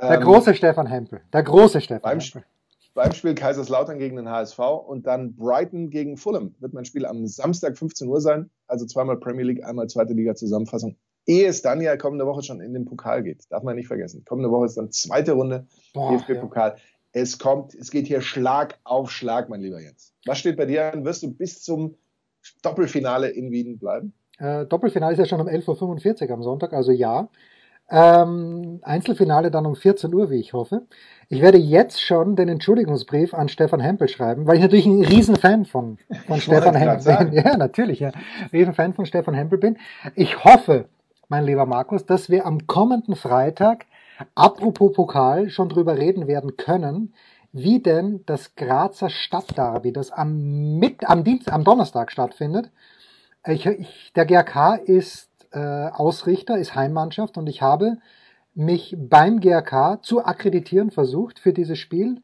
Der 0.00 0.10
ähm, 0.12 0.20
große 0.22 0.54
Stefan 0.54 0.86
Hempel. 0.86 1.20
Der 1.32 1.42
große 1.42 1.80
Stefan 1.80 2.02
beim, 2.02 2.20
Hempel 2.20 2.44
beim 2.94 3.12
Spiel 3.12 3.34
Kaiserslautern 3.34 3.98
gegen 3.98 4.16
den 4.16 4.28
HSV 4.28 4.58
und 4.58 5.06
dann 5.06 5.34
Brighton 5.34 5.90
gegen 5.90 6.16
Fulham 6.16 6.54
wird 6.60 6.72
mein 6.72 6.84
Spiel 6.84 7.06
am 7.06 7.26
Samstag 7.26 7.78
15 7.78 8.08
Uhr 8.08 8.20
sein. 8.20 8.50
Also 8.66 8.86
zweimal 8.86 9.16
Premier 9.18 9.44
League, 9.44 9.64
einmal 9.64 9.88
zweite 9.88 10.12
Liga 10.12 10.34
Zusammenfassung. 10.34 10.96
Ehe 11.26 11.46
es 11.46 11.62
dann 11.62 11.80
ja 11.80 11.96
kommende 11.96 12.26
Woche 12.26 12.42
schon 12.42 12.60
in 12.60 12.74
den 12.74 12.84
Pokal 12.84 13.22
geht. 13.22 13.44
Darf 13.50 13.62
man 13.62 13.76
nicht 13.76 13.86
vergessen. 13.86 14.24
Kommende 14.24 14.50
Woche 14.50 14.66
ist 14.66 14.76
dann 14.76 14.90
zweite 14.90 15.32
Runde 15.32 15.66
DFB-Pokal. 15.94 16.70
Ja. 16.70 16.76
Es 17.12 17.38
kommt, 17.38 17.74
es 17.74 17.90
geht 17.90 18.06
hier 18.06 18.22
Schlag 18.22 18.78
auf 18.84 19.10
Schlag, 19.10 19.48
mein 19.48 19.60
lieber 19.60 19.80
Jens. 19.80 20.14
Was 20.24 20.38
steht 20.38 20.56
bei 20.56 20.66
dir 20.66 20.92
an? 20.92 21.04
Wirst 21.04 21.22
du 21.22 21.32
bis 21.32 21.62
zum 21.62 21.96
Doppelfinale 22.62 23.28
in 23.28 23.50
Wien 23.50 23.78
bleiben? 23.78 24.14
Äh, 24.38 24.66
Doppelfinale 24.66 25.12
ist 25.12 25.18
ja 25.18 25.26
schon 25.26 25.40
um 25.40 25.48
11.45 25.48 26.28
Uhr 26.28 26.30
am 26.30 26.42
Sonntag, 26.42 26.72
also 26.72 26.90
ja. 26.90 27.28
Ähm, 27.90 28.80
Einzelfinale 28.82 29.50
dann 29.50 29.66
um 29.66 29.76
14 29.76 30.14
Uhr, 30.14 30.30
wie 30.30 30.40
ich 30.40 30.54
hoffe. 30.54 30.86
Ich 31.28 31.42
werde 31.42 31.58
jetzt 31.58 32.00
schon 32.00 32.36
den 32.36 32.48
Entschuldigungsbrief 32.48 33.34
an 33.34 33.48
Stefan 33.48 33.80
Hempel 33.80 34.08
schreiben, 34.08 34.46
weil 34.46 34.56
ich 34.56 34.62
natürlich 34.62 34.86
ein 34.86 35.04
Riesenfan 35.04 35.66
von, 35.66 35.98
von 36.26 36.40
Stefan 36.40 36.74
Hempel 36.74 37.16
bin. 37.16 37.32
Ja, 37.34 37.56
natürlich, 37.58 38.00
ja. 38.00 38.12
Riesenfan 38.52 38.94
von 38.94 39.04
Stefan 39.04 39.34
Hempel 39.34 39.58
bin. 39.58 39.76
Ich 40.14 40.42
hoffe, 40.42 40.86
mein 41.28 41.44
lieber 41.44 41.66
Markus, 41.66 42.06
dass 42.06 42.30
wir 42.30 42.46
am 42.46 42.66
kommenden 42.66 43.14
Freitag, 43.14 43.84
apropos 44.34 44.92
Pokal, 44.92 45.50
schon 45.50 45.68
drüber 45.68 45.96
reden 45.96 46.26
werden 46.26 46.56
können, 46.56 47.14
wie 47.52 47.80
denn 47.80 48.22
das 48.26 48.54
Grazer 48.54 49.10
Stadtderby, 49.10 49.92
das 49.92 50.10
am, 50.10 50.78
mit, 50.78 51.08
am, 51.08 51.24
Dienst, 51.24 51.50
am 51.50 51.64
Donnerstag 51.64 52.10
stattfindet. 52.10 52.70
Ich, 53.46 53.66
ich, 53.66 54.12
der 54.16 54.24
GRK 54.24 54.76
ist 54.76 55.30
äh, 55.52 55.58
Ausrichter, 55.58 56.58
ist 56.58 56.74
Heimmannschaft 56.74 57.36
und 57.36 57.48
ich 57.48 57.60
habe 57.60 57.98
mich 58.54 58.96
beim 58.98 59.40
GRK 59.40 60.02
zu 60.02 60.24
akkreditieren 60.24 60.90
versucht 60.90 61.38
für 61.38 61.52
dieses 61.52 61.78
Spiel. 61.78 62.22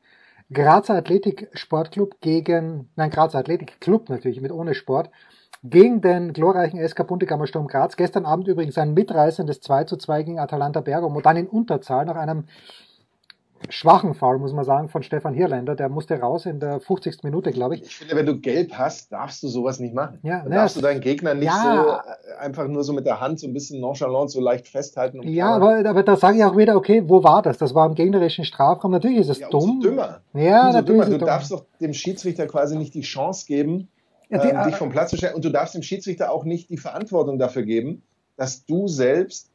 Grazer 0.53 0.95
Athletik 0.95 1.49
Sportclub 1.53 2.21
gegen, 2.21 2.89
nein, 2.97 3.11
Grazer 3.11 3.39
Athletik 3.39 3.81
Club 3.81 4.09
natürlich 4.09 4.41
mit 4.41 4.53
ohne 4.53 4.75
Sport, 4.75 5.11
gegen 5.63 6.01
den 6.01 6.33
glorreichen 6.33 6.87
SK 6.87 7.07
Buntegammer 7.07 7.47
Sturm 7.47 7.67
Graz. 7.67 7.97
Gestern 7.97 8.27
Abend 8.27 8.49
übrigens 8.49 8.79
ein 8.79 8.95
mitreißendes 8.95 9.61
2 9.61 9.85
zu 9.85 9.97
2 9.97 10.23
gegen 10.23 10.39
Atalanta 10.39 10.81
Bergamo 10.81 11.17
und 11.17 11.27
dann 11.27 11.37
in 11.37 11.47
Unterzahl 11.47 12.05
nach 12.07 12.17
einem 12.17 12.45
schwachen 13.69 14.15
Foul, 14.15 14.39
muss 14.39 14.53
man 14.53 14.65
sagen, 14.65 14.89
von 14.89 15.03
Stefan 15.03 15.35
Hirländer. 15.35 15.75
Der 15.75 15.89
musste 15.89 16.19
raus 16.19 16.47
in 16.47 16.61
der 16.61 16.81
50. 16.81 17.23
Minute, 17.23 17.51
glaube 17.51 17.75
ich. 17.75 17.83
Ich 17.83 17.97
finde, 17.97 18.17
wenn 18.17 18.27
du 18.27 18.39
gelb 18.39 18.73
hast, 18.75 19.13
darfst 19.13 19.43
du 19.43 19.49
sowas 19.49 19.81
nicht 19.81 19.95
machen. 19.95 20.19
Ja, 20.23 20.43
ne, 20.45 20.51
darfst 20.51 20.77
du 20.77 20.81
deinen 20.81 21.01
Gegner 21.01 21.35
nicht 21.35 21.47
ja, 21.47 21.85
so 21.85 21.91
äh, 21.91 22.39
einfach 22.39 22.67
nur 22.69 22.85
so 22.85 22.93
mit 22.93 23.07
der 23.07 23.21
Hand 23.21 23.41
so 23.41 23.47
ein 23.47 23.53
bisschen 23.53 23.81
nonchalant 23.81 24.31
so 24.31 24.41
leicht 24.41 24.69
festhalten. 24.69 25.23
ja, 25.27 25.55
aber, 25.55 25.89
aber 25.89 26.03
da 26.03 26.17
sage 26.17 26.39
ich 26.39 26.45
auch 26.45 26.57
wieder, 26.57 26.77
okay, 26.77 27.03
wo 27.07 27.23
war 27.23 27.43
das? 27.43 27.59
Das 27.59 27.75
war 27.75 27.87
im 27.87 27.95
gegnerischen 27.95 28.45
Strafraum. 28.45 28.93
Natürlich 28.93 29.19
ist 29.19 29.31
es 29.31 29.41
ja, 29.41 29.49
dumm. 29.49 29.81
dümmer. 29.81 30.21
Ja, 30.35 30.67
umso 30.67 30.79
natürlich. 30.79 31.05
Dümmer. 31.05 31.19
Du 31.19 31.25
darfst 31.25 31.51
doch 31.51 31.65
dem 31.81 31.93
Schiedsrichter 31.93 32.47
quasi 32.47 32.77
nicht 32.77 32.95
die 32.95 33.03
Chance 33.03 33.47
geben, 33.47 33.89
ja, 34.31 34.39
die, 34.39 34.49
ähm, 34.49 34.64
dich 34.66 34.76
vom 34.76 34.91
Platz 34.91 35.11
zu 35.11 35.16
stellen. 35.16 35.35
Und 35.35 35.45
du 35.45 35.51
darfst 35.51 35.74
dem 35.74 35.83
Schiedsrichter 35.83 36.31
auch 36.31 36.45
nicht 36.45 36.70
die 36.70 36.79
Verantwortung 36.79 37.39
dafür 37.39 37.62
geben, 37.62 38.03
dass 38.37 38.64
du 38.64 38.89
selbst 38.89 39.51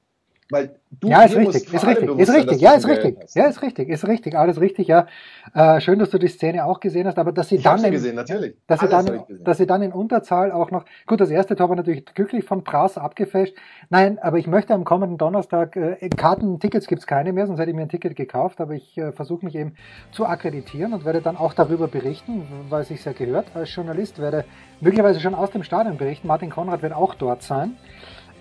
weil 0.50 0.76
du 1.00 1.08
ja, 1.08 1.24
ist 1.24 1.36
richtig, 1.36 1.74
ist 1.74 1.86
richtig, 1.86 2.10
ist 2.20 2.34
richtig, 2.34 2.62
ja, 2.62 2.74
ist 2.74 2.88
richtig, 2.88 3.18
ja, 3.34 3.46
ist 3.46 3.62
richtig, 3.62 3.89
ist 3.89 4.08
richtig, 4.08 4.36
alles 4.36 4.60
richtig, 4.60 4.88
ja. 4.88 5.08
Äh, 5.54 5.82
schön, 5.82 6.00
dass 6.00 6.10
du 6.10 6.18
die 6.18 6.28
Szene 6.28 6.66
auch 6.66 6.80
gesehen 6.80 7.08
hast, 7.08 7.18
aber 7.18 7.32
dass 7.32 7.50
sie 7.50 7.56
ich 7.56 7.64
dann, 7.64 7.80
sie 7.80 7.91
gesehen, 7.91 8.16
natürlich. 8.16 8.56
dass 8.68 8.80
sie 8.80 8.88
dann, 8.88 9.24
dass 9.44 9.58
sie 9.58 9.68
dann 9.68 9.82
in 9.82 9.91
Unterzahl 9.91 10.52
auch 10.52 10.72
noch, 10.72 10.86
gut, 11.08 11.22
das 11.22 11.30
erste 11.30 11.56
Tor 11.56 11.70
war 11.70 11.76
natürlich 11.76 12.06
glücklich 12.06 12.46
von 12.46 12.64
Prass 12.64 12.98
abgefälscht. 12.98 13.56
Nein, 13.89 14.20
aber 14.20 14.38
ich 14.38 14.48
möchte 14.48 14.74
am 14.74 14.84
kommenden 14.84 15.18
Donnerstag, 15.18 15.76
äh, 15.76 16.10
Karten, 16.10 16.60
Tickets 16.60 16.88
gibt's 16.88 17.08
keine 17.08 17.34
mehr, 17.34 17.48
sonst 17.48 17.60
hätte 17.60 17.72
ich 17.72 17.76
mir 17.76 17.84
ein 17.84 17.89
Ticket 17.89 18.16
gekauft, 18.16 18.62
aber 18.62 18.74
ich 18.74 18.98
äh, 18.98 19.12
versuche 19.12 19.46
mich 19.46 19.56
eben 19.56 19.76
zu 20.12 20.26
akkreditieren 20.26 20.94
und 20.94 21.06
werde 21.06 21.22
dann 21.22 21.38
auch 21.38 21.54
darüber 21.54 21.88
berichten, 21.88 22.48
weil 22.70 22.82
es 22.82 22.89
sich 22.89 23.04
ja 23.04 23.14
gehört 23.14 23.48
als 23.56 23.74
Journalist, 23.74 24.20
werde 24.20 24.46
möglicherweise 24.82 25.20
schon 25.20 25.36
aus 25.36 25.52
dem 25.52 25.64
Stadion 25.64 25.98
berichten. 25.98 26.28
Martin 26.28 26.50
Konrad 26.50 26.82
wird 26.82 26.94
auch 26.94 27.16
dort 27.16 27.41
sein. 27.44 27.78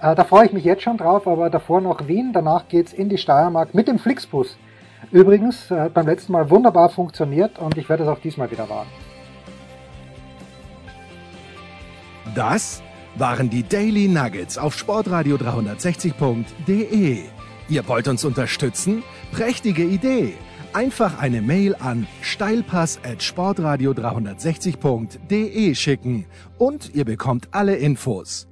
Äh, 0.03 0.15
da 0.17 0.25
freue 0.25 0.47
ich 0.47 0.53
mich 0.53 0.65
jetzt 0.65 0.83
schon 0.83 0.99
drauf, 0.99 1.29
aber 1.29 1.49
davor 1.49 1.81
noch 1.81 2.09
Wien. 2.09 2.33
Danach 2.33 2.67
geht 2.69 2.89
es 2.89 2.93
in 2.93 3.09
die 3.09 3.19
Steiermark 3.19 3.73
mit 3.73 3.87
dem 3.87 4.01
Flixbus. 4.01 4.59
Übrigens, 5.13 5.71
äh, 5.71 5.89
beim 5.95 6.07
letzten 6.07 6.33
Mal 6.33 6.51
wunderbar 6.51 6.89
funktioniert 6.89 7.59
und 7.59 7.79
ich 7.79 7.89
werde 7.89 8.03
es 8.03 8.09
auch 8.09 8.19
diesmal 8.19 8.51
wieder 8.51 8.69
wagen. 8.69 8.91
Das 12.35 12.83
waren 13.17 13.49
die 13.49 13.63
Daily 13.63 14.09
Nuggets 14.09 14.59
auf 14.59 14.77
sportradio 14.77 15.37
360.de. 15.37 17.19
Ihr 17.69 17.89
wollt 17.89 18.09
uns 18.09 18.25
unterstützen? 18.25 19.05
Prächtige 19.31 19.85
Idee! 19.85 20.35
Einfach 20.73 21.21
eine 21.21 21.43
Mail 21.43 21.77
an 21.79 22.07
steilpass 22.23 22.99
at 23.05 23.23
sportradio 23.23 23.93
360.de 23.93 25.75
schicken 25.75 26.25
und 26.57 26.95
ihr 26.95 27.05
bekommt 27.05 27.49
alle 27.53 27.77
Infos. 27.77 28.52